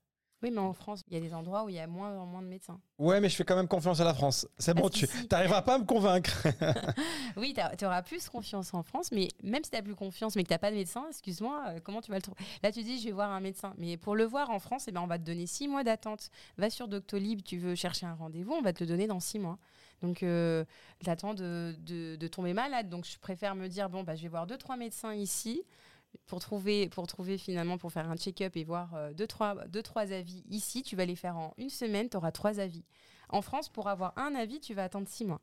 Oui, 0.44 0.52
mais 0.52 0.60
en 0.60 0.72
France, 0.74 1.02
il 1.08 1.16
y 1.16 1.18
a 1.18 1.20
des 1.20 1.34
endroits 1.34 1.64
où 1.64 1.70
il 1.70 1.76
y 1.76 1.80
a 1.80 1.88
moins 1.88 2.16
en 2.16 2.28
moins 2.28 2.44
de 2.44 2.48
médecins. 2.48 2.80
Ouais, 3.00 3.20
mais 3.20 3.28
je 3.28 3.36
fais 3.36 3.44
quand 3.44 3.56
même 3.56 3.68
confiance 3.68 4.00
à 4.02 4.04
la 4.04 4.14
France. 4.14 4.48
C'est 4.60 4.76
bon, 4.76 4.88
tu 4.88 5.08
n'arriveras 5.32 5.64
pas 5.64 5.76
à 5.76 5.78
me 5.80 5.86
convaincre. 5.86 6.46
Oui, 7.38 7.56
tu 7.78 7.86
auras 7.86 8.02
plus 8.04 8.30
confiance 8.30 8.74
en 8.74 8.84
France, 8.84 9.12
mais 9.12 9.30
même 9.44 9.64
si 9.64 9.72
tu 9.72 9.76
n'as 9.78 9.82
plus 9.82 9.96
confiance, 9.96 10.36
mais 10.36 10.44
que 10.44 10.48
tu 10.48 10.54
n'as 10.54 10.60
pas 10.60 10.70
de 10.72 10.76
médecin, 10.76 11.06
excuse-moi, 11.10 11.64
euh, 11.68 11.80
comment 11.84 12.02
tu 12.02 12.12
vas 12.12 12.18
le 12.18 12.22
trouver? 12.22 12.38
Là, 12.64 12.72
tu 12.72 12.84
dis, 12.84 13.00
je 13.00 13.06
vais 13.06 13.12
voir 13.12 13.32
un 13.32 13.40
médecin. 13.40 13.74
Mais 13.78 13.98
pour 13.98 14.16
le 14.16 14.26
voir 14.26 14.50
en 14.52 14.60
France, 14.60 14.86
eh 14.88 14.92
ben, 14.92 15.02
on 15.02 15.08
va 15.08 15.18
te 15.18 15.24
donner 15.24 15.48
six 15.48 15.68
mois 15.68 15.84
d'attente. 15.84 16.30
Va 16.58 16.70
sur 16.70 16.88
Doctolib, 16.88 17.42
tu 17.44 17.58
veux 17.58 17.76
chercher 17.76 18.06
un 18.06 18.14
rendez-vous, 18.14 18.54
on 18.54 18.62
va 18.62 18.74
te 18.74 18.84
le 18.84 18.88
donner 18.88 19.08
dans 19.08 19.20
six 19.20 19.40
mois. 19.40 19.58
Donc, 20.02 20.22
euh, 20.22 20.64
tu 21.04 21.10
attends 21.10 21.34
de, 21.34 21.76
de- 21.80 22.16
de 22.16 22.28
tomber 22.28 22.54
malade. 22.54 22.90
Donc, 22.90 23.06
je 23.06 23.18
préfère 23.18 23.56
me 23.56 23.68
dire, 23.68 23.90
bon, 23.90 24.04
bah, 24.04 24.16
je 24.16 24.22
vais 24.22 24.28
voir 24.28 24.46
deux, 24.46 24.58
trois 24.58 24.78
médecins 24.78 25.14
ici 25.16 25.64
pour 26.26 26.40
trouver, 26.40 26.90
pour 26.90 27.08
trouver 27.08 27.38
finalement, 27.38 27.78
pour 27.78 27.92
faire 27.92 28.10
un 28.10 28.16
check-up 28.18 28.56
et 28.58 28.64
voir 28.64 28.94
euh, 28.96 29.14
deux, 29.14 29.28
trois, 29.28 29.56
deux, 29.68 29.82
trois 29.84 30.12
avis 30.12 30.44
ici. 30.50 30.84
Tu 30.84 30.96
vas 30.96 31.06
les 31.06 31.16
faire 31.16 31.38
en 31.38 31.54
une 31.58 31.70
semaine, 31.70 32.10
tu 32.10 32.18
auras 32.18 32.32
trois 32.32 32.60
avis. 32.60 32.84
En 33.30 33.42
France, 33.42 33.70
pour 33.70 33.88
avoir 33.88 34.14
un 34.18 34.36
avis, 34.36 34.60
tu 34.60 34.74
vas 34.74 34.84
attendre 34.86 35.08
six 35.08 35.26
mois. 35.26 35.42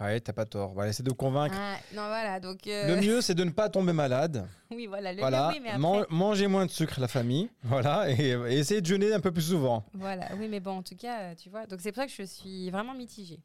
ouais, 0.00 0.20
t'as 0.20 0.32
pas 0.32 0.44
tort. 0.46 0.72
Voilà, 0.74 0.92
c'est 0.92 1.02
de 1.02 1.10
convaincre. 1.12 1.56
Ah, 1.58 1.76
non, 1.92 2.06
voilà. 2.06 2.38
Donc, 2.40 2.66
euh, 2.66 2.86
Le 2.86 3.00
mieux, 3.00 3.20
c'est 3.20 3.34
de 3.34 3.44
ne 3.44 3.50
pas 3.50 3.68
tomber 3.68 3.92
malade. 3.92 4.46
oui, 4.70 4.86
voilà. 4.86 5.12
Le 5.12 5.20
voilà, 5.20 5.48
mieux, 5.48 5.54
oui, 5.54 5.60
mais 5.62 5.68
après, 5.70 5.80
Man- 5.80 6.06
mangez 6.10 6.46
moins 6.46 6.66
de 6.66 6.70
sucre, 6.70 7.00
la 7.00 7.08
famille. 7.08 7.48
Voilà, 7.62 8.10
et, 8.10 8.30
et 8.30 8.58
essayez 8.58 8.80
de 8.80 8.86
jeûner 8.86 9.12
un 9.12 9.20
peu 9.20 9.32
plus 9.32 9.42
souvent. 9.50 9.84
Voilà, 9.92 10.28
oui, 10.38 10.48
mais 10.48 10.60
bon, 10.60 10.78
en 10.78 10.82
tout 10.82 10.96
cas, 10.96 11.34
tu 11.34 11.50
vois, 11.50 11.66
donc 11.66 11.80
c'est 11.80 11.90
pour 11.92 12.02
ça 12.02 12.06
que 12.06 12.12
je 12.12 12.22
suis 12.22 12.70
vraiment 12.70 12.94
mitigée. 12.94 13.40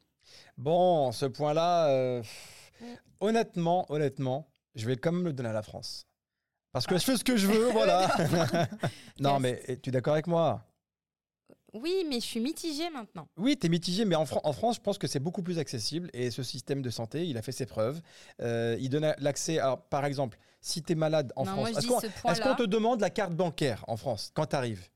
Bon, 0.56 1.12
ce 1.12 1.26
point-là, 1.26 1.88
euh, 1.88 2.22
Mm. 2.80 2.84
honnêtement, 3.20 3.86
honnêtement, 3.92 4.48
je 4.74 4.86
vais 4.86 4.96
quand 4.96 5.12
même 5.12 5.24
le 5.24 5.32
donner 5.32 5.50
à 5.50 5.52
la 5.52 5.62
France. 5.62 6.06
Parce 6.72 6.86
que 6.86 6.96
je 6.96 7.04
fais 7.04 7.16
ce 7.16 7.24
que 7.24 7.36
je 7.36 7.46
veux, 7.46 7.70
voilà. 7.70 8.08
non, 9.20 9.38
mais 9.38 9.62
tu 9.82 9.90
es 9.90 9.92
d'accord 9.92 10.14
avec 10.14 10.26
moi? 10.26 10.64
Oui, 11.74 12.04
mais 12.08 12.16
je 12.16 12.26
suis 12.26 12.40
mitigée 12.40 12.90
maintenant. 12.90 13.28
Oui, 13.38 13.56
tu 13.58 13.66
es 13.66 13.70
mitigé, 13.70 14.04
mais 14.04 14.14
en, 14.14 14.26
Fran- 14.26 14.40
en 14.44 14.52
France, 14.52 14.76
je 14.76 14.80
pense 14.80 14.98
que 14.98 15.06
c'est 15.06 15.20
beaucoup 15.20 15.42
plus 15.42 15.58
accessible. 15.58 16.10
Et 16.12 16.30
ce 16.30 16.42
système 16.42 16.82
de 16.82 16.90
santé, 16.90 17.26
il 17.26 17.36
a 17.38 17.42
fait 17.42 17.52
ses 17.52 17.64
preuves. 17.66 18.00
Euh, 18.40 18.76
il 18.78 18.90
donne 18.90 19.14
l'accès, 19.18 19.58
alors, 19.58 19.82
par 19.82 20.04
exemple, 20.04 20.38
si 20.60 20.82
tu 20.82 20.92
es 20.92 20.94
malade 20.94 21.32
en 21.34 21.44
non, 21.44 21.52
France, 21.52 21.68
est-ce 22.24 22.40
qu'on 22.42 22.54
te 22.54 22.62
demande 22.64 23.00
la 23.00 23.08
carte 23.10 23.32
bancaire 23.34 23.84
en 23.88 23.96
France 23.96 24.30
quand 24.34 24.46
tu 24.46 24.56
arrives 24.56 24.88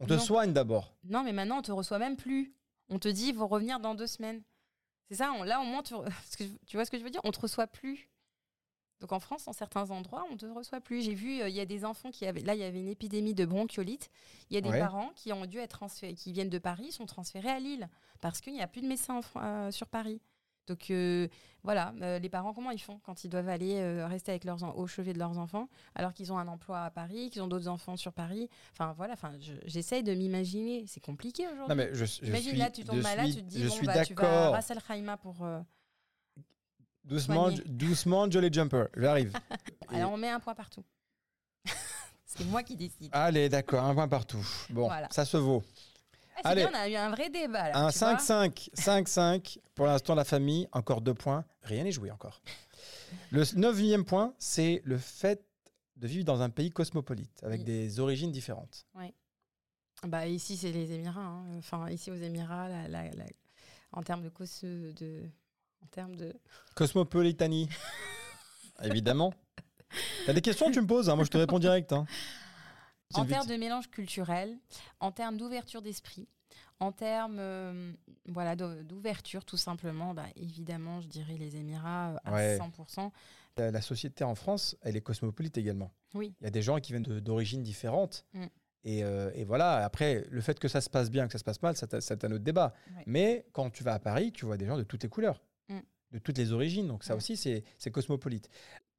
On 0.00 0.06
te 0.06 0.14
Non. 0.14 0.20
soigne 0.20 0.52
d'abord. 0.52 0.94
Non, 1.04 1.22
mais 1.24 1.32
maintenant 1.32 1.58
on 1.58 1.62
te 1.62 1.72
reçoit 1.72 1.98
même 1.98 2.16
plus. 2.16 2.52
On 2.90 2.98
te 2.98 3.08
dit, 3.08 3.28
il 3.28 3.34
faut 3.34 3.46
revenir 3.46 3.80
dans 3.80 3.94
deux 3.94 4.06
semaines. 4.06 4.42
C'est 5.10 5.16
ça, 5.16 5.32
on- 5.32 5.42
là 5.44 5.60
au 5.60 5.64
moins, 5.64 5.82
tu, 5.82 5.94
tu 6.66 6.76
vois 6.76 6.84
ce 6.84 6.90
que 6.90 6.98
je 6.98 7.04
veux 7.04 7.10
dire? 7.10 7.22
On 7.24 7.30
te 7.32 7.40
reçoit 7.40 7.66
plus. 7.66 8.10
Donc 9.00 9.12
en 9.12 9.20
France, 9.20 9.44
dans 9.44 9.52
certains 9.52 9.90
endroits, 9.90 10.26
on 10.32 10.36
te 10.36 10.46
reçoit 10.46 10.80
plus. 10.80 11.02
J'ai 11.02 11.14
vu, 11.14 11.40
euh, 11.40 11.48
il 11.48 11.54
y 11.54 11.60
a 11.60 11.66
des 11.66 11.84
enfants 11.84 12.10
qui 12.10 12.26
avaient. 12.26 12.40
Là, 12.40 12.54
il 12.54 12.60
y 12.60 12.64
avait 12.64 12.80
une 12.80 12.88
épidémie 12.88 13.34
de 13.34 13.44
bronchiolite. 13.44 14.10
Il 14.50 14.54
y 14.54 14.58
a 14.58 14.60
des 14.60 14.70
Ouais. 14.70 14.78
parents 14.80 15.10
qui 15.14 15.32
ont 15.32 15.46
dû 15.46 15.58
être 15.58 15.76
transférés, 15.78 16.14
qui 16.14 16.32
viennent 16.32 16.50
de 16.50 16.58
Paris, 16.58 16.90
sont 16.92 17.06
transférés 17.06 17.50
à 17.50 17.60
Lille 17.60 17.88
parce 18.20 18.40
qu'il 18.40 18.52
n'y 18.54 18.60
a 18.62 18.66
plus 18.66 18.80
de 18.82 18.88
médecins 18.88 19.20
en 19.34 19.40
euh, 19.42 19.70
sur 19.70 19.86
Paris. 19.86 20.20
Donc 20.66 20.90
euh, 20.90 21.28
voilà, 21.62 21.94
les 22.18 22.28
parents, 22.28 22.52
comment 22.52 22.70
ils 22.72 22.80
font 22.80 22.98
quand 23.02 23.24
ils 23.24 23.28
doivent 23.30 23.48
aller 23.48 24.04
rester 24.04 24.32
avec 24.32 24.44
leurs 24.44 24.62
en- 24.64 24.74
au 24.74 24.86
chevet 24.86 25.14
de 25.14 25.18
leurs 25.18 25.38
enfants, 25.38 25.68
alors 25.94 26.12
qu'ils 26.12 26.30
ont 26.30 26.36
un 26.38 26.46
emploi 26.48 26.82
à 26.82 26.90
Paris, 26.90 27.30
qu'ils 27.30 27.40
ont 27.40 27.46
d'autres 27.46 27.68
enfants 27.68 27.96
sur 27.96 28.12
Paris? 28.12 28.50
Enfin 28.72 28.92
voilà, 28.94 29.14
enfin, 29.14 29.32
je- 29.40 29.54
j'essaye 29.64 30.02
de 30.02 30.12
m'imaginer. 30.12 30.84
C'est 30.86 31.00
compliqué 31.00 31.46
aujourd'hui. 31.48 31.86
Je, 31.92 32.04
je 32.04 32.26
Imagine 32.26 32.50
suis, 32.50 32.58
là, 32.58 32.70
tu 32.70 32.84
tombes 32.84 32.96
je 32.98 33.02
malade, 33.02 33.26
suis- 33.26 33.36
tu 33.36 33.42
te 33.44 33.48
dis, 33.48 33.62
je 33.62 33.68
bon, 33.68 33.76
bah, 33.86 34.04
tu 34.04 34.12
vas 34.14 34.48
à. 34.48 34.50
Ras 34.50 34.66
Al 34.70 34.82
Khaimah 34.82 35.16
pour. 35.16 35.36
Doucement, 37.08 37.44
soigner. 37.50 37.62
doucement, 37.66 38.30
Jolly 38.30 38.52
Jumper. 38.52 38.84
J'arrive. 38.96 39.32
Et- 39.90 39.94
Alors 39.96 40.12
on 40.12 40.16
met 40.16 40.28
un 40.28 40.40
point 40.40 40.54
partout. 40.54 40.84
C'est 42.26 42.44
moi 42.44 42.62
qui 42.62 42.76
décide. 42.76 43.08
Allez, 43.12 43.48
d'accord, 43.48 43.84
un 43.84 43.94
point 43.94 44.08
partout. 44.08 44.46
Bon, 44.70 44.86
Voilà. 44.86 45.08
ça 45.10 45.24
se 45.24 45.36
vaut. 45.36 45.62
Ah, 46.36 46.40
c'est 46.42 46.48
allez. 46.50 46.66
bien, 46.66 46.70
on 46.72 46.74
a 46.78 46.88
eu 46.88 46.94
un 46.94 47.10
vrai 47.10 47.30
débat. 47.30 47.70
Là, 47.70 47.78
Un 47.86 47.90
tu 47.90 47.98
vois. 47.98 48.14
5-5. 48.14 48.70
5-5. 48.74 49.58
Pour 49.74 49.86
l'instant, 49.86 50.14
la 50.14 50.24
famille, 50.24 50.68
encore 50.72 51.00
deux 51.00 51.14
points. 51.14 51.44
Rien 51.62 51.82
n'est 51.82 51.90
joué 51.90 52.12
encore. 52.12 52.40
Le 53.32 53.42
neuvième 53.56 54.04
point, 54.04 54.34
c'est 54.38 54.80
le 54.84 54.98
fait 54.98 55.42
de 55.96 56.06
vivre 56.06 56.24
dans 56.24 56.40
un 56.40 56.50
pays 56.50 56.70
cosmopolite, 56.70 57.42
avec 57.42 57.60
Oui. 57.60 57.64
des 57.64 57.98
origines 57.98 58.30
différentes. 58.30 58.86
Bah, 60.06 60.28
ici, 60.28 60.56
c'est 60.56 60.70
les 60.70 60.92
Émirats. 60.92 61.20
hein. 61.22 61.44
Enfin, 61.58 61.90
ici 61.90 62.12
aux 62.12 62.14
Émirats, 62.16 62.68
la- 62.68 62.86
la- 62.86 63.10
la- 63.10 63.24
en 63.92 64.02
termes 64.04 64.22
de, 64.22 64.28
cos- 64.28 64.62
de. 64.62 65.22
En 65.82 65.86
termes 65.86 66.16
de. 66.16 66.34
Cosmopolitanie. 66.74 67.68
Évidemment. 68.82 69.32
T'as 70.26 70.32
des 70.32 70.40
questions, 70.42 70.70
tu 70.70 70.80
me 70.80 70.86
poses. 70.86 71.08
hein. 71.08 71.16
Moi, 71.16 71.24
je 71.24 71.30
te 71.30 71.38
réponds 71.38 71.58
direct. 71.58 71.92
hein. 71.92 72.06
En 73.14 73.24
termes 73.24 73.46
de 73.46 73.56
mélange 73.56 73.88
culturel, 73.90 74.58
en 75.00 75.12
termes 75.12 75.36
d'ouverture 75.38 75.80
d'esprit, 75.82 76.28
En 76.80 76.92
termes 76.92 77.38
euh, 77.40 77.92
voilà, 78.26 78.54
d'ou- 78.54 78.82
d'ouverture, 78.84 79.44
tout 79.44 79.56
simplement, 79.56 80.14
bah, 80.14 80.26
évidemment, 80.36 81.00
je 81.00 81.08
dirais 81.08 81.36
les 81.36 81.56
Émirats 81.56 82.12
euh, 82.12 82.18
à 82.24 82.32
Ouais. 82.32 82.58
100%. 82.58 83.10
La, 83.56 83.70
la 83.72 83.80
société 83.80 84.22
en 84.24 84.34
France, 84.36 84.76
elle 84.82 84.94
est 84.96 85.00
cosmopolite 85.00 85.58
également. 85.58 85.90
Oui. 86.14 86.34
Il 86.40 86.44
y 86.44 86.46
a 86.46 86.50
des 86.50 86.62
gens 86.62 86.78
qui 86.78 86.92
viennent 86.92 87.02
d'origines 87.02 87.62
différentes. 87.64 88.24
Mm. 88.34 88.44
Et, 88.84 89.02
euh, 89.02 89.32
et 89.34 89.44
voilà, 89.44 89.84
après, 89.84 90.24
le 90.30 90.40
fait 90.40 90.60
que 90.60 90.68
ça 90.68 90.80
se 90.80 90.88
passe 90.88 91.10
bien, 91.10 91.26
que 91.26 91.32
ça 91.32 91.38
se 91.38 91.44
passe 91.44 91.60
mal, 91.62 91.74
c'est 91.76 92.24
un 92.24 92.30
autre 92.30 92.44
débat. 92.44 92.72
Ouais. 92.94 93.02
Mais 93.06 93.46
quand 93.52 93.70
tu 93.70 93.82
vas 93.82 93.94
à 93.94 93.98
Paris, 93.98 94.30
tu 94.32 94.44
vois 94.44 94.56
des 94.56 94.66
gens 94.66 94.76
de 94.76 94.84
toutes 94.84 95.02
les 95.02 95.08
couleurs. 95.08 95.42
De 96.12 96.18
toutes 96.18 96.38
les 96.38 96.52
origines. 96.52 96.86
Donc 96.88 97.04
ça 97.04 97.14
Ouais. 97.14 97.18
aussi, 97.18 97.36
c'est 97.36 97.90
cosmopolite. 97.90 98.48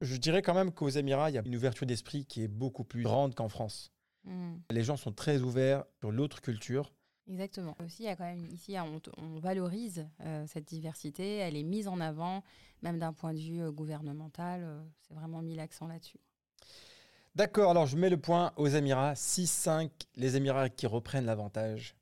Je 0.02 0.16
dirais 0.16 0.42
quand 0.42 0.54
même 0.54 0.72
qu'aux 0.72 0.90
Émirats, 0.90 1.30
il 1.30 1.34
y 1.34 1.38
a 1.38 1.44
une 1.46 1.56
ouverture 1.56 1.86
d'esprit 1.86 2.26
qui 2.26 2.44
est 2.44 2.48
beaucoup 2.48 2.84
plus 2.84 3.04
grande 3.04 3.36
qu'en 3.36 3.50
France. 3.50 3.92
Mm. 4.26 4.56
Les 4.72 4.84
gens 4.84 4.98
sont 4.98 5.12
très 5.12 5.42
ouverts 5.42 5.84
sur 6.00 6.12
l'autre 6.12 6.42
culture. 6.42 6.94
Exactement. 7.28 7.76
Aussi, 7.86 8.04
il 8.04 8.06
y 8.06 8.10
a 8.10 8.16
quand 8.16 8.24
même 8.26 8.46
ici, 8.48 8.76
on 9.18 9.38
valorise 9.40 10.08
euh, 10.22 10.46
cette 10.48 10.66
diversité. 10.66 11.36
Elle 11.38 11.56
est 11.58 11.64
mise 11.64 11.88
en 11.88 12.00
avant, 12.00 12.44
même 12.82 12.98
d'un 12.98 13.14
point 13.14 13.34
de 13.34 13.40
vue 13.40 13.62
euh, 13.62 13.72
gouvernemental. 13.72 14.62
euh, 14.64 14.82
c'est 15.08 15.14
vraiment 15.14 15.42
mis 15.42 15.54
l'accent 15.56 15.88
là-dessus. 15.88 16.18
D'accord, 17.36 17.70
alors 17.72 17.86
je 17.86 17.96
mets 17.98 18.10
le 18.10 18.18
point 18.20 18.52
aux 18.58 18.68
Émirats. 18.68 19.14
6-5, 19.14 19.90
les 20.16 20.36
Émirats 20.38 20.70
qui 20.70 20.88
reprennent 20.88 21.26
l'avantage. 21.26 21.96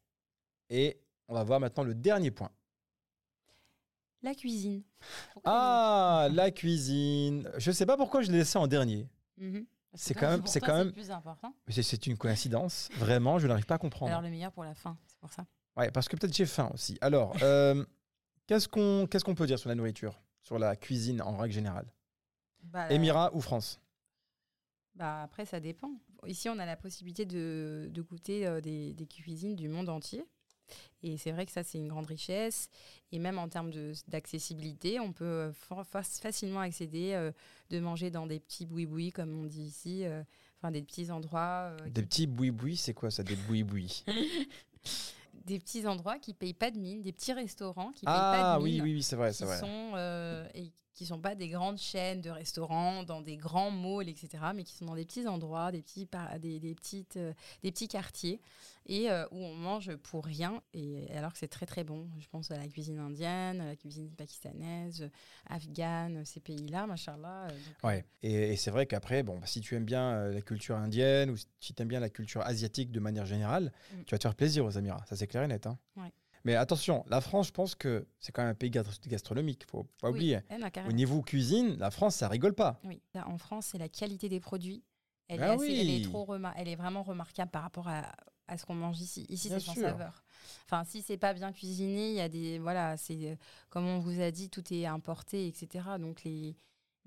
Et 0.70 0.98
on 1.28 1.34
va 1.34 1.44
voir 1.44 1.60
maintenant 1.60 1.84
le 1.84 1.94
dernier 1.94 2.32
point. 2.32 2.52
La 4.24 4.34
cuisine. 4.34 4.84
Pourquoi 5.34 5.52
Ah, 5.54 6.28
la 6.32 6.52
cuisine. 6.52 7.50
Je 7.58 7.70
ne 7.70 7.76
sais 7.76 7.86
pas 7.86 7.98
pourquoi 7.98 8.22
je 8.22 8.32
l'ai 8.32 8.40
laissé 8.40 8.58
en 8.58 8.68
dernier. 8.68 9.08
Mhm. 9.38 9.66
C'est 9.94 10.14
quand 10.14 10.30
même- 10.30 10.46
c'est 10.46 10.60
quand 10.60 10.76
même- 10.78 10.92
plus 10.92 11.12
important. 11.12 11.54
Mais 11.68 11.74
c'est- 11.74 12.06
une 12.08 12.18
coïncidence. 12.18 12.90
Vraiment, 12.98 13.40
je 13.40 13.48
n'arrive 13.48 13.66
pas 13.66 13.76
à 13.76 13.78
comprendre. 13.80 14.12
Alors 14.12 14.22
le 14.22 14.30
meilleur 14.30 14.52
pour 14.52 14.64
la 14.64 14.74
fin, 14.76 14.98
c'est 15.08 15.18
pour 15.20 15.32
ça. 15.32 15.46
Ouais, 15.76 15.92
parce 15.92 16.08
que 16.08 16.16
peut-être 16.16 16.34
j'ai 16.36 16.46
faim 16.46 16.70
aussi. 16.74 16.98
Alors, 17.02 17.36
euh, 17.42 17.84
qu'est-ce 18.48 18.68
qu'on 18.68 19.08
qu'est-ce 19.08 19.24
qu'on 19.24 19.36
peut 19.36 19.48
dire 19.48 19.60
sur 19.60 19.70
la 19.70 19.76
nourriture 19.76 20.20
Sur 20.42 20.60
la 20.60 20.76
cuisine 20.76 21.22
en 21.22 21.38
règle 21.38 21.54
générale? 21.54 21.88
Bah, 22.64 22.92
Émirats 22.92 23.32
ou 23.34 23.42
France? 23.42 23.80
Bah 24.96 25.22
après, 25.24 25.46
ça 25.46 25.60
dépend. 25.60 25.92
Ici, 26.26 26.50
on 26.50 26.58
a 26.58 26.66
la 26.66 26.76
possibilité 26.76 27.26
de, 27.26 27.88
de 27.92 28.02
goûter 28.02 28.48
euh, 28.48 28.60
des, 28.62 28.94
des 28.94 29.06
cuisines 29.08 29.56
du 29.56 29.68
monde 29.70 29.90
entier. 29.90 30.26
Et 31.04 31.18
c'est 31.18 31.32
vrai 31.32 31.46
que 31.46 31.52
ça, 31.52 31.64
c'est 31.64 31.78
une 31.78 31.88
grande 31.88 32.06
richesse. 32.08 32.70
Et 33.12 33.20
même 33.20 33.38
en 33.38 33.48
termes 33.48 33.72
d'accessibilité, 34.08 35.00
on 35.00 35.14
peut 35.14 35.24
euh, 35.26 35.54
fa- 35.54 35.84
fa- 35.84 36.04
facilement 36.04 36.60
accéder, 36.62 37.14
euh, 37.14 37.32
de 37.70 37.80
manger 37.80 38.10
dans 38.12 38.28
des 38.28 38.40
petits 38.40 38.66
boui-boui, 38.66 39.12
comme 39.12 39.34
on 39.40 39.46
dit 39.46 39.64
ici, 39.64 40.06
euh, 40.06 40.24
enfin 40.60 40.72
des 40.72 40.82
petits 40.82 41.12
endroits. 41.12 41.72
euh, 41.82 41.90
Des 41.90 42.02
petits 42.04 42.28
boui-boui, 42.28 42.76
c'est 42.78 42.94
quoi 42.94 43.12
ça 43.12 43.24
Des 43.24 43.36
boui-boui? 43.36 44.04
Des 45.46 45.60
petits 45.60 45.88
endroits 45.88 46.20
qui 46.20 46.34
payent 46.34 46.54
pas 46.54 46.72
de 46.72 46.78
mine, 46.78 47.02
des 47.02 47.14
petits 47.14 47.32
restaurants 47.32 47.92
qui 47.94 48.06
payent 48.06 48.14
pas 48.16 48.54
Ah 48.56 48.58
de 48.58 48.64
oui, 48.64 48.72
mine. 48.74 48.82
oui, 48.82 48.94
oui, 48.96 49.04
c'est 49.04 49.16
vrai, 49.16 49.32
c'est 49.32 49.46
vrai. 49.46 49.58
sont 49.60 50.48
et 50.54 50.72
qui 50.98 51.06
sont 51.06 51.20
pas 51.22 51.36
des 51.36 51.48
grandes 51.48 51.78
chaînes 51.78 52.22
de 52.22 52.30
restaurants 52.30 53.04
dans 53.04 53.22
des 53.22 53.38
grands 53.38 53.72
malls 53.72 54.10
etc 54.10 54.44
mais 54.56 54.64
qui 54.64 54.74
sont 54.74 54.86
dans 54.86 54.96
des 54.96 55.06
petits 55.06 55.28
endroits 55.28 55.72
des 55.72 55.82
petits 55.82 56.08
des, 56.42 56.60
des 56.60 56.76
petites 56.76 57.18
euh, 57.18 57.34
des 57.64 57.72
petits 57.72 57.88
quartiers 57.88 58.42
et 58.88 59.10
euh, 59.12 59.26
où 59.32 59.38
on 59.38 59.54
mange 59.54 59.96
pour 59.98 60.26
rien 60.26 60.62
et 60.74 61.08
alors 61.16 61.32
que 61.34 61.38
c'est 61.40 61.48
très 61.48 61.66
très 61.66 61.84
bon 61.84 62.08
je 62.20 62.28
pense 62.28 62.50
à 62.52 62.58
la 62.58 62.68
cuisine 62.68 63.00
indienne 63.00 63.62
à 63.62 63.66
la 63.68 63.76
cuisine 63.76 64.10
pakistanaise 64.12 65.04
euh, 65.04 65.10
afghane 65.50 66.26
ces 66.26 66.40
pays 66.40 66.68
là 66.68 66.88
machallah 66.88 67.48
euh, 67.52 67.58
Ouais. 67.84 68.04
Et, 68.24 68.54
et 68.54 68.56
c'est 68.58 68.72
vrai 68.72 68.86
qu'après, 68.88 69.22
bon, 69.24 69.40
si 69.46 69.62
tu 69.62 69.76
aimes 69.76 69.86
bien 69.86 70.30
la 70.30 70.42
culture 70.42 70.76
indienne 70.76 71.30
ou 71.30 71.38
si 71.60 71.74
tu 71.74 71.82
aimes 71.82 71.88
bien 71.88 72.00
la 72.00 72.10
culture 72.10 72.42
asiatique 72.42 72.92
de 72.92 73.00
manière 73.00 73.26
générale, 73.26 73.72
Mm. 73.94 74.04
tu 74.06 74.12
vas 74.16 74.18
te 74.18 74.24
faire 74.24 74.36
plaisir 74.36 74.66
aux 74.66 74.72
Émirats. 74.72 75.04
Ça, 75.08 75.16
c'est 75.16 75.28
clair 75.28 75.44
et 75.44 75.48
net. 75.48 75.68
hein. 75.68 75.78
Ouais. 75.96 76.12
Mais 76.44 76.56
attention, 76.56 77.04
la 77.10 77.22
France, 77.22 77.48
je 77.48 77.52
pense 77.52 77.76
que 77.76 78.08
c'est 78.20 78.32
quand 78.32 78.42
même 78.44 78.52
un 78.52 78.56
pays 78.56 78.70
gastro- 78.70 79.08
gastronomique. 79.08 79.66
faut 79.70 79.84
pas 80.02 80.10
oui, 80.10 80.16
oublier. 80.18 80.40
eh, 80.50 80.58
non, 80.58 80.68
Au 80.88 80.92
niveau 80.92 81.22
cuisine, 81.22 81.76
la 81.78 81.92
France, 81.92 82.16
ça 82.16 82.28
rigole 82.28 82.54
pas. 82.54 82.80
Oui, 82.84 83.02
là, 83.14 83.28
en 83.28 83.38
France, 83.38 83.68
c'est 83.72 83.78
la 83.78 83.90
qualité 83.90 84.30
des 84.30 84.40
produits. 84.40 84.84
Elle, 85.28 85.44
Ah 85.44 85.48
est, 85.48 85.56
assez- 85.56 85.74
elle, 85.80 85.88
oui. 85.88 86.02
est 86.02 86.06
trop 86.06 86.24
remar- 86.24 86.54
elle 86.56 86.70
est 86.70 86.76
vraiment 86.76 87.04
remarquable 87.04 87.52
par 87.52 87.64
rapport 87.64 87.88
à, 87.90 88.12
à 88.48 88.58
ce 88.58 88.66
qu'on 88.66 88.76
mange 88.76 89.02
ici. 89.02 89.26
Ici, 89.28 89.50
c'est 89.50 89.60
sans 89.60 89.76
saveur. 89.76 90.24
Enfin, 90.66 90.86
si 90.86 91.02
c'est 91.02 91.18
pas 91.18 91.34
bien 91.34 91.52
cuisiné, 91.52 92.12
il 92.12 92.16
y 92.16 92.22
a 92.22 92.30
des. 92.30 92.60
Voilà, 92.60 92.96
c'est. 92.96 93.32
euh, 93.32 93.36
Comme 93.70 93.86
on 93.86 94.00
vous 94.00 94.22
a 94.22 94.32
dit, 94.32 94.50
tout 94.50 94.64
est 94.74 94.86
importé, 94.86 95.48
etc. 95.48 95.84
Donc, 96.00 96.24
les. 96.24 96.56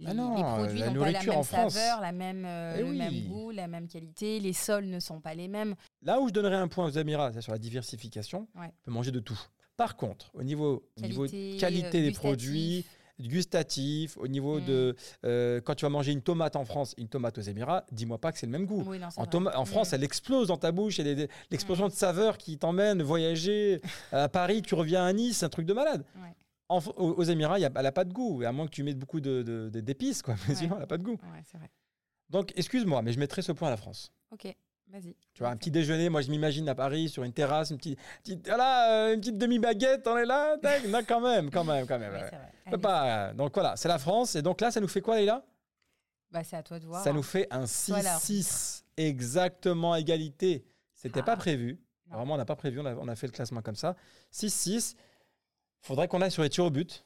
Les, 0.01 0.07
Ah 0.09 0.15
non, 0.15 0.35
les 0.37 0.43
produits 0.43 0.79
la 0.81 0.87
n'ont 0.87 0.93
pas 0.95 0.99
la 0.99 1.11
nourriture 1.13 1.33
même 1.33 1.39
en 1.41 1.43
France. 1.45 1.75
la 2.01 2.13
même, 2.13 2.45
euh, 2.47 2.75
Eh 2.79 2.83
le 2.83 2.89
oui. 2.91 2.97
même 2.99 3.21
goût, 3.29 3.51
la 3.51 3.69
même 3.69 3.87
qualité. 3.87 4.41
Les 4.41 4.53
sols 4.55 4.87
ne 4.87 4.99
sont 4.99 5.21
pas 5.21 5.35
les 5.35 5.47
mêmes. 5.47 5.75
Là 6.03 6.21
où 6.21 6.29
je 6.29 6.33
donnerais 6.33 6.57
un 6.57 6.69
point 6.69 6.87
aux 6.87 6.91
Émirats, 6.91 7.31
c'est 7.35 7.43
sur 7.43 7.53
la 7.53 7.59
diversification. 7.59 8.49
Ouais. 8.59 8.67
On 8.67 8.85
peut 8.87 8.91
manger 8.93 9.11
de 9.11 9.21
tout. 9.21 9.39
Par 9.77 9.97
contre, 9.97 10.31
au 10.35 10.43
niveau, 10.43 10.85
au 10.99 11.01
niveau 11.03 11.27
Qualité, 11.27 11.57
qualité 11.59 11.87
euh, 11.87 11.91
des 11.91 11.99
gustatif. 12.09 12.19
produits, 12.19 12.85
gustatif, 13.21 14.17
au 14.17 14.27
niveau 14.29 14.61
Mm. 14.61 14.65
de 14.65 14.97
euh, 15.25 15.61
quand 15.61 15.75
tu 15.75 15.85
vas 15.85 15.89
manger 15.91 16.13
une 16.13 16.23
tomate 16.23 16.57
en 16.57 16.65
France, 16.65 16.95
une 16.99 17.09
tomate 17.09 17.37
aux 17.39 17.43
Émirats, 17.43 17.85
dis-moi 17.93 18.19
pas 18.19 18.33
que 18.33 18.39
c'est 18.39 18.47
le 18.47 18.53
même 18.53 18.67
goût. 18.67 18.83
Oui, 18.87 18.99
non, 18.99 19.09
c'est 19.11 19.21
En, 19.21 19.65
France, 19.67 19.93
Mm. 19.93 19.95
elle 19.95 20.05
explose 20.05 20.49
dans 20.49 20.57
ta 20.57 20.73
bouche. 20.73 20.99
L'explosion 21.51 21.89
de 21.89 21.93
saveurs 21.93 22.39
qui 22.39 22.57
t'emmène 22.59 23.03
voyager 23.03 23.81
à 24.13 24.29
Paris. 24.29 24.63
Tu 24.63 24.75
reviens 24.75 25.05
à 25.05 25.13
Nice, 25.13 25.39
c'est 25.39 25.47
un 25.47 25.51
truc 25.51 25.67
de 25.67 25.73
malade. 25.75 26.05
Ouais. 26.17 26.35
En 26.71 26.79
aux, 26.79 27.15
aux 27.15 27.23
Émirats, 27.25 27.59
y 27.59 27.65
a- 27.65 27.71
elle 27.75 27.83
n'a 27.83 27.93
pas 27.93 28.05
de 28.05 28.13
goût, 28.13 28.43
à 28.47 28.53
moins 28.53 28.67
que 28.67 28.71
tu 28.71 28.83
mettes 28.85 28.99
beaucoup 28.99 29.21
de- 29.21 29.43
de- 29.43 29.69
de- 29.71 29.81
d'épices, 29.81 30.23
quoi. 30.23 30.35
Mais 30.49 30.51
Ouais. 30.51 30.55
sinon, 30.55 30.75
elle 30.77 30.81
n'a 30.83 30.87
pas 30.87 30.99
de 30.99 31.03
goût. 31.03 31.19
Ouais, 31.33 31.43
c'est 31.45 31.59
vrai. 31.59 31.69
Donc, 32.29 32.53
excuse-moi, 32.57 33.03
mais 33.03 33.13
je 33.13 33.19
mettrai 33.19 33.43
ce 33.43 33.51
point 33.51 33.67
à 33.67 33.73
la 33.73 33.77
France. 33.77 34.13
Ok, 34.31 34.45
vas-y. 34.87 35.17
Tu 35.35 35.43
vois, 35.43 35.49
un 35.51 35.57
petit 35.57 35.73
déjeuner, 35.73 36.09
moi 36.09 36.21
je 36.23 36.31
m'imagine 36.31 36.69
à 36.69 36.77
Paris 36.77 37.09
sur 37.09 37.25
une 37.25 37.33
terrasse, 37.33 37.71
une 37.71 37.77
petite, 37.79 37.99
petite- 38.23 38.47
voilà, 38.47 38.93
euh, 39.09 39.15
une 39.15 39.21
petite 39.21 39.37
demi-baguette, 39.37 40.07
on 40.07 40.17
est 40.17 40.25
là, 40.27 40.57
tac, 40.59 40.87
non, 40.87 41.01
quand 41.07 41.21
même, 41.21 41.51
quand 41.51 41.65
même, 41.65 41.87
quand 41.89 41.99
même. 41.99 42.13
Ouais, 42.13 42.79
pas, 42.79 43.33
donc 43.35 43.53
voilà, 43.55 43.75
c'est 43.77 43.89
la 43.89 43.99
France, 43.99 44.37
et 44.37 44.43
donc 44.43 44.61
là, 44.61 44.71
ça 44.71 44.79
nous 44.81 44.87
fait 44.87 45.01
quoi, 45.01 45.17
Leïla? 45.17 45.45
Bah, 46.31 46.45
c'est 46.45 46.55
à 46.57 46.63
toi 46.63 46.79
de 46.79 46.87
voir. 46.87 47.03
Ça 47.03 47.11
hein. 47.11 47.15
nous 47.15 47.25
fait 47.25 47.49
un 47.51 47.65
Toi, 47.67 48.01
l'arbitre. 48.01 48.21
6-6, 48.27 48.85
exactement 48.97 49.97
égalité. 49.97 50.65
C'était 50.95 51.23
pas 51.25 51.33
Ah. 51.33 51.37
prévu, 51.37 51.81
Non. 52.09 52.17
vraiment, 52.19 52.35
on 52.35 52.37
n'a 52.39 52.45
pas 52.45 52.55
prévu, 52.55 52.79
on 52.79 52.87
a, 52.87 52.95
on 52.95 53.09
a 53.09 53.17
fait 53.17 53.27
le 53.27 53.33
classement 53.33 53.63
comme 53.63 53.75
ça. 53.75 53.97
6-6, 54.31 54.95
faudrait 55.83 56.09
qu'on 56.09 56.21
aille 56.21 56.31
sur 56.31 56.43
les 56.43 56.51
tirs 56.51 56.65
au 56.67 56.71
but 56.71 57.05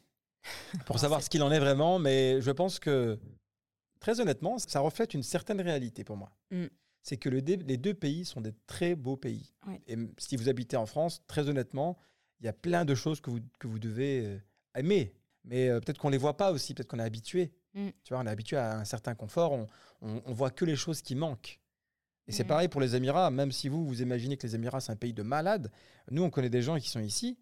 pour 0.87 0.97
Non, 0.97 1.01
savoir 1.01 1.23
ce 1.23 1.31
qu'il 1.31 1.43
en 1.43 1.51
est 1.51 1.59
vraiment, 1.59 1.99
mais 1.99 2.41
je 2.41 2.51
pense 2.51 2.79
que, 2.79 3.19
très 4.01 4.21
honnêtement, 4.21 4.59
ça 4.59 4.81
reflète 4.81 5.15
une 5.15 5.23
certaine 5.23 5.61
réalité 5.61 6.05
pour 6.05 6.17
moi. 6.17 6.31
Mm. 6.51 6.67
C'est 7.03 7.17
que 7.19 7.29
le 7.29 7.39
les 7.39 7.77
deux 7.77 7.95
pays 7.95 8.25
sont 8.25 8.41
des 8.41 8.53
très 8.67 8.95
beaux 8.95 9.17
pays. 9.17 9.53
Ouais. 9.67 9.81
Et 9.87 9.97
si 10.19 10.37
vous 10.37 10.49
habitez 10.49 10.77
en 10.77 10.87
France, 10.87 11.23
très 11.27 11.49
honnêtement, 11.49 11.99
il 12.41 12.47
y 12.47 12.49
a 12.49 12.53
plein 12.53 12.85
de 12.85 12.95
choses 12.95 13.21
que 13.21 13.31
vous, 13.31 13.41
que 13.59 13.67
vous 13.67 13.79
devez 13.79 14.25
euh, 14.27 14.39
aimer. 14.75 15.15
Mais 15.45 15.69
euh, 15.69 15.81
peut-être 15.81 15.99
qu'on 15.99 16.09
ne 16.09 16.13
les 16.13 16.19
voit 16.19 16.37
pas 16.37 16.51
aussi, 16.53 16.73
peut-être 16.75 16.89
qu'on 16.89 16.99
est 16.99 17.03
habitué. 17.05 17.53
Mm. 17.75 17.89
Tu 18.05 18.15
vois, 18.15 18.23
on 18.23 18.27
est 18.27 18.31
habitué 18.31 18.57
à 18.57 18.79
un 18.79 18.85
certain 18.85 19.15
confort, 19.15 19.53
on, 19.53 19.67
on, 20.01 20.23
on 20.25 20.33
voit 20.33 20.51
que 20.51 20.65
les 20.65 20.77
choses 20.77 21.03
qui 21.03 21.15
manquent. 21.15 21.61
Et 22.27 22.33
c'est 22.33 22.45
Mm. 22.45 22.49
pareil 22.49 22.69
pour 22.69 22.81
les 22.81 22.97
Émirats, 22.97 23.31
même 23.31 23.53
si 23.53 23.69
vous, 23.69 23.87
vous 23.87 24.01
imaginez 24.01 24.37
que 24.39 24.47
les 24.47 24.55
Émirats, 24.55 24.81
c'est 24.81 24.93
un 24.93 24.97
pays 24.97 25.13
de 25.13 25.23
malades, 25.23 25.71
nous, 26.11 26.23
on 26.23 26.31
connaît 26.31 26.49
des 26.51 26.63
gens 26.63 26.79
qui 26.79 26.89
sont 26.89 27.01
ici 27.01 27.39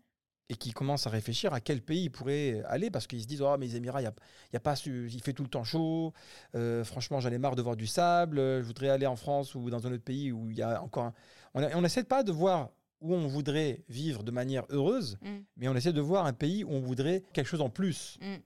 et 0.48 0.56
qui 0.56 0.72
commencent 0.72 1.06
à 1.06 1.10
réfléchir 1.10 1.54
à 1.54 1.60
quel 1.60 1.80
pays 1.80 2.04
ils 2.04 2.10
pourraient 2.10 2.62
aller 2.66 2.90
parce 2.90 3.06
qu'ils 3.06 3.22
se 3.22 3.26
disent 3.26 3.42
Oh, 3.42 3.56
mais 3.58 3.66
les 3.66 3.76
Émirats, 3.76 4.00
il 4.00 4.04
y 4.04 4.08
a, 4.08 4.14
y 4.52 4.56
a 4.56 4.60
pas, 4.60 4.74
il 4.86 5.22
fait 5.22 5.32
tout 5.32 5.42
le 5.44 5.48
temps 5.48 5.64
chaud, 5.64 6.12
euh, 6.54 6.84
franchement, 6.84 7.20
j'en 7.20 7.30
ai 7.30 7.38
marre 7.38 7.56
de 7.56 7.62
voir 7.62 7.76
du 7.76 7.86
sable, 7.86 8.38
euh, 8.38 8.60
je 8.60 8.66
voudrais 8.66 8.88
aller 8.88 9.06
en 9.06 9.16
France 9.16 9.54
ou 9.54 9.70
dans 9.70 9.86
un 9.86 9.92
autre 9.92 10.04
pays 10.04 10.32
où 10.32 10.50
il 10.50 10.56
y 10.58 10.62
a 10.62 10.82
encore 10.82 11.04
un. 11.04 11.14
On 11.54 11.80
n'essaie 11.82 12.04
pas 12.04 12.22
de 12.22 12.32
voir 12.32 12.70
où 13.00 13.14
on 13.14 13.26
voudrait 13.26 13.82
vivre 13.88 14.22
de 14.22 14.30
manière 14.30 14.64
heureuse, 14.70 15.18
Mm. 15.22 15.28
mais 15.56 15.68
on 15.68 15.74
essaie 15.74 15.92
de 15.92 16.00
voir 16.00 16.24
un 16.26 16.32
pays 16.32 16.64
où 16.64 16.70
on 16.70 16.80
voudrait 16.80 17.22
quelque 17.32 17.48
chose 17.48 17.60
en 17.60 17.70
plus. 17.70 18.18
Mm. 18.20 18.36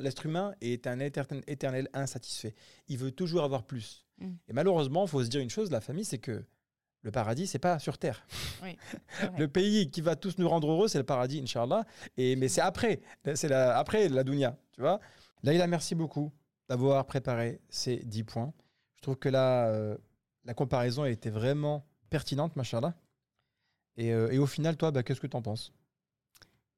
L'être 0.00 0.26
humain 0.26 0.54
est 0.60 0.86
un 0.86 1.00
éternel, 1.00 1.42
éternel 1.46 1.88
insatisfait. 1.94 2.54
Il 2.88 2.98
veut 2.98 3.10
toujours 3.10 3.42
avoir 3.44 3.64
plus. 3.64 4.06
Mm. 4.18 4.32
Et 4.48 4.52
malheureusement, 4.52 5.04
il 5.06 5.08
faut 5.08 5.24
se 5.24 5.28
dire 5.28 5.40
une 5.40 5.50
chose, 5.50 5.70
la 5.70 5.80
famille, 5.80 6.04
c'est 6.04 6.18
que 6.18 6.44
le 7.02 7.10
paradis, 7.10 7.46
c'est 7.46 7.58
pas 7.58 7.78
sur 7.78 7.98
Terre. 7.98 8.26
Oui. 8.62 8.76
Le 9.38 9.46
pays 9.46 9.90
qui 9.90 10.00
va 10.00 10.16
tous 10.16 10.38
nous 10.38 10.48
rendre 10.48 10.70
heureux, 10.70 10.88
c'est 10.88 10.98
le 10.98 11.04
paradis, 11.04 11.40
Inch'Allah. 11.40 11.84
Et, 12.16 12.34
mais 12.36 12.48
c'est 12.48 12.60
après, 12.60 13.00
c'est 13.34 13.48
la, 13.48 13.78
après 13.78 14.08
la 14.08 14.24
dunya, 14.24 14.56
tu 14.72 14.80
vois. 14.80 14.98
Laïla, 15.44 15.68
merci 15.68 15.94
beaucoup 15.94 16.32
d'avoir 16.68 17.06
préparé 17.06 17.60
ces 17.68 17.96
10 17.98 18.24
points. 18.24 18.52
Je 18.96 19.02
trouve 19.02 19.16
que 19.16 19.28
là, 19.28 19.68
euh, 19.68 19.96
la 20.44 20.54
comparaison 20.54 21.04
a 21.04 21.10
été 21.10 21.30
vraiment 21.30 21.86
pertinente, 22.10 22.56
machallah. 22.56 22.94
Et, 23.96 24.12
euh, 24.12 24.30
et 24.30 24.38
au 24.38 24.46
final, 24.46 24.76
toi, 24.76 24.90
bah, 24.90 25.02
qu'est-ce 25.02 25.20
que 25.20 25.26
tu 25.28 25.36
en 25.36 25.42
penses? 25.42 25.72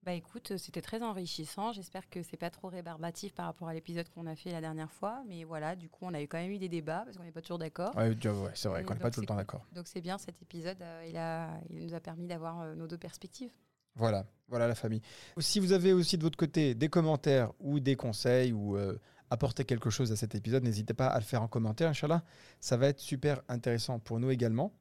Bah 0.03 0.15
écoute, 0.15 0.57
c'était 0.57 0.81
très 0.81 1.03
enrichissant. 1.03 1.73
J'espère 1.73 2.09
que 2.09 2.23
c'est 2.23 2.39
pas 2.39 2.49
trop 2.49 2.69
rébarbatif 2.69 3.35
par 3.35 3.45
rapport 3.45 3.69
à 3.69 3.75
l'épisode 3.75 4.09
qu'on 4.09 4.27
a 4.27 4.35
fait 4.35 4.51
la 4.51 4.63
dernière 4.63 4.91
fois. 4.91 5.23
Mais 5.29 5.45
voilà, 5.45 5.77
du 5.77 5.91
coup, 5.91 6.07
on 6.07 6.15
a 6.15 6.23
eu 6.23 6.27
quand 6.27 6.39
même 6.39 6.51
eu 6.51 6.59
des 6.59 6.71
débats 6.71 7.03
parce 7.05 7.19
qu'on 7.19 7.23
n'est 7.23 7.33
pas 7.33 7.43
toujours 7.43 7.59
d'accord. 7.59 7.95
Ouais, 7.97 8.09
ouais, 8.09 8.51
c'est 8.55 8.69
vrai 8.69 8.83
qu'on 8.83 8.95
n'est 8.95 9.01
pas 9.01 9.11
tout 9.11 9.21
le 9.21 9.27
temps 9.27 9.37
d'accord. 9.37 9.67
Donc 9.75 9.87
c'est 9.87 10.01
bien 10.01 10.17
cet 10.17 10.41
épisode. 10.41 10.81
euh, 10.81 11.07
il, 11.07 11.17
a, 11.19 11.51
il 11.69 11.85
nous 11.85 11.93
a 11.93 12.01
permis 12.01 12.27
d'avoir 12.27 12.61
euh, 12.63 12.75
nos 12.75 12.87
deux 12.87 12.97
perspectives. 12.97 13.51
Voilà, 13.97 14.25
voilà 14.49 14.69
la 14.69 14.75
famille. 14.75 15.03
Si 15.39 15.61
vous 15.61 15.73
avez 15.73 15.93
aussi 15.93 16.17
de 16.17 16.23
votre 16.23 16.39
côté 16.39 16.75
des 16.75 16.89
commentaires 16.89 17.53
ou 17.61 17.79
des 17.79 17.97
conseils 17.97 18.53
ou 18.55 18.79
euh, 18.79 18.99
apporter 19.29 19.65
quelque 19.67 19.91
chose 19.91 20.13
à 20.13 20.17
cet 20.17 20.35
épisode, 20.35 20.63
n'hésitez 20.65 20.95
pas 20.95 21.09
à 21.09 21.19
le 21.19 21.25
faire 21.25 21.43
en 21.43 21.49
commentaire, 21.49 21.91
Inch'Allah. 21.91 22.23
Ça 22.61 22.79
va 22.79 22.87
être 22.87 23.01
super 23.01 23.43
intéressant 23.49 23.99
pour 23.99 24.19
nous 24.19 24.31
également. 24.31 24.73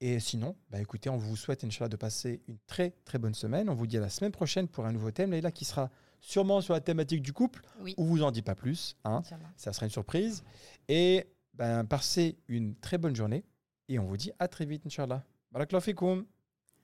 Et 0.00 0.18
sinon, 0.18 0.56
bah 0.70 0.80
écoutez, 0.80 1.10
on 1.10 1.16
vous 1.16 1.36
souhaite, 1.36 1.62
Inch'Allah, 1.62 1.88
de 1.88 1.96
passer 1.96 2.40
une 2.48 2.58
très 2.66 2.90
très 3.04 3.18
bonne 3.18 3.34
semaine. 3.34 3.68
On 3.68 3.74
vous 3.74 3.86
dit 3.86 3.96
à 3.98 4.00
la 4.00 4.08
semaine 4.08 4.32
prochaine 4.32 4.66
pour 4.66 4.84
un 4.84 4.92
nouveau 4.92 5.12
thème, 5.12 5.32
là 5.32 5.52
qui 5.52 5.64
sera 5.64 5.90
sûrement 6.20 6.60
sur 6.60 6.74
la 6.74 6.80
thématique 6.80 7.22
du 7.22 7.32
couple. 7.32 7.62
Oui. 7.80 7.94
On 7.98 8.04
vous 8.04 8.22
en 8.22 8.32
dit 8.32 8.42
pas 8.42 8.56
plus. 8.56 8.96
Hein. 9.04 9.22
Inch'Allah. 9.24 9.50
Ça 9.56 9.72
sera 9.72 9.86
une 9.86 9.92
surprise. 9.92 10.42
Et 10.88 11.26
ben, 11.54 11.84
passez 11.84 12.36
une 12.48 12.74
très 12.74 12.98
bonne 12.98 13.14
journée. 13.14 13.44
Et 13.88 13.98
on 13.98 14.04
vous 14.04 14.16
dit 14.16 14.32
à 14.38 14.48
très 14.48 14.64
vite, 14.64 14.84
Inch'Allah. 14.86 15.22
Barakallahu 15.52 15.84
fikoum. 15.84 16.26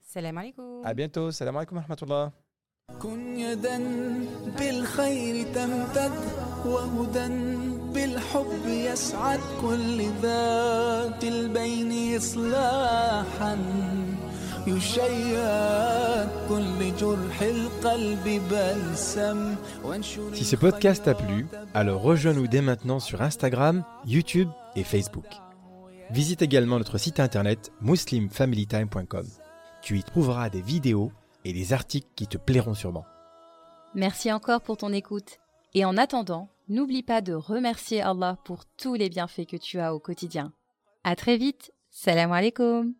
Salam 0.01 0.39
alaikum. 0.39 0.83
À 0.85 0.95
bientôt. 0.95 1.33
Salam 1.33 1.57
alaikum 1.57 1.77
wa 1.77 1.83
rahmatullah. 1.83 2.33
كن 3.03 3.39
يدا 3.39 3.79
بالخير 4.59 5.55
تمتد 5.55 6.13
وهدى 6.67 7.27
بالحب 7.95 8.67
يسعد 8.67 9.41
كل 9.61 10.07
ذات 10.23 11.25
البين 11.25 12.17
إصلاحا 12.17 13.59
يشيد 14.67 16.29
كل 16.49 16.97
جرح 17.01 17.43
القلب 17.43 18.43
بلسم 18.51 19.55
وانشر 19.85 20.35
Si 20.35 20.45
ce 20.45 20.57
podcast 20.57 21.05
t'a 21.05 21.15
plu, 21.15 21.47
alors 21.75 22.03
rejoins-nous 22.03 22.47
dès 22.49 22.61
maintenant 22.61 23.01
sur 23.01 23.23
Instagram, 23.23 23.85
YouTube 24.07 24.49
et 24.77 24.85
Facebook. 24.85 25.27
Visite 26.11 26.43
également 26.43 26.79
notre 26.79 26.99
site 26.99 27.21
internet 27.21 27.73
muslimfamilytime.com. 27.81 29.27
Tu 29.83 29.99
y 29.99 30.03
trouveras 30.03 30.49
des 30.51 30.63
vidéos 30.63 31.13
et 31.45 31.53
des 31.53 31.73
articles 31.73 32.09
qui 32.17 32.27
te 32.27 32.39
plairont 32.39 32.75
sûrement. 32.75 33.07
Merci 33.95 34.33
encore 34.33 34.61
pour 34.61 34.77
ton 34.77 34.93
écoute. 34.93 35.39
Et 35.76 35.86
en 35.86 35.98
attendant, 35.98 36.50
n'oublie 36.70 37.04
pas 37.04 37.22
de 37.22 37.34
remercier 37.34 38.02
Allah 38.02 38.38
pour 38.46 38.66
tous 38.66 38.94
les 38.94 39.10
bienfaits 39.10 39.48
que 39.50 39.58
tu 39.58 39.80
as 39.80 39.96
au 39.96 40.00
quotidien. 40.00 40.54
À 41.04 41.16
très 41.16 41.38
vite. 41.38 41.72
Salam 41.90 42.32
alaikum. 42.32 42.94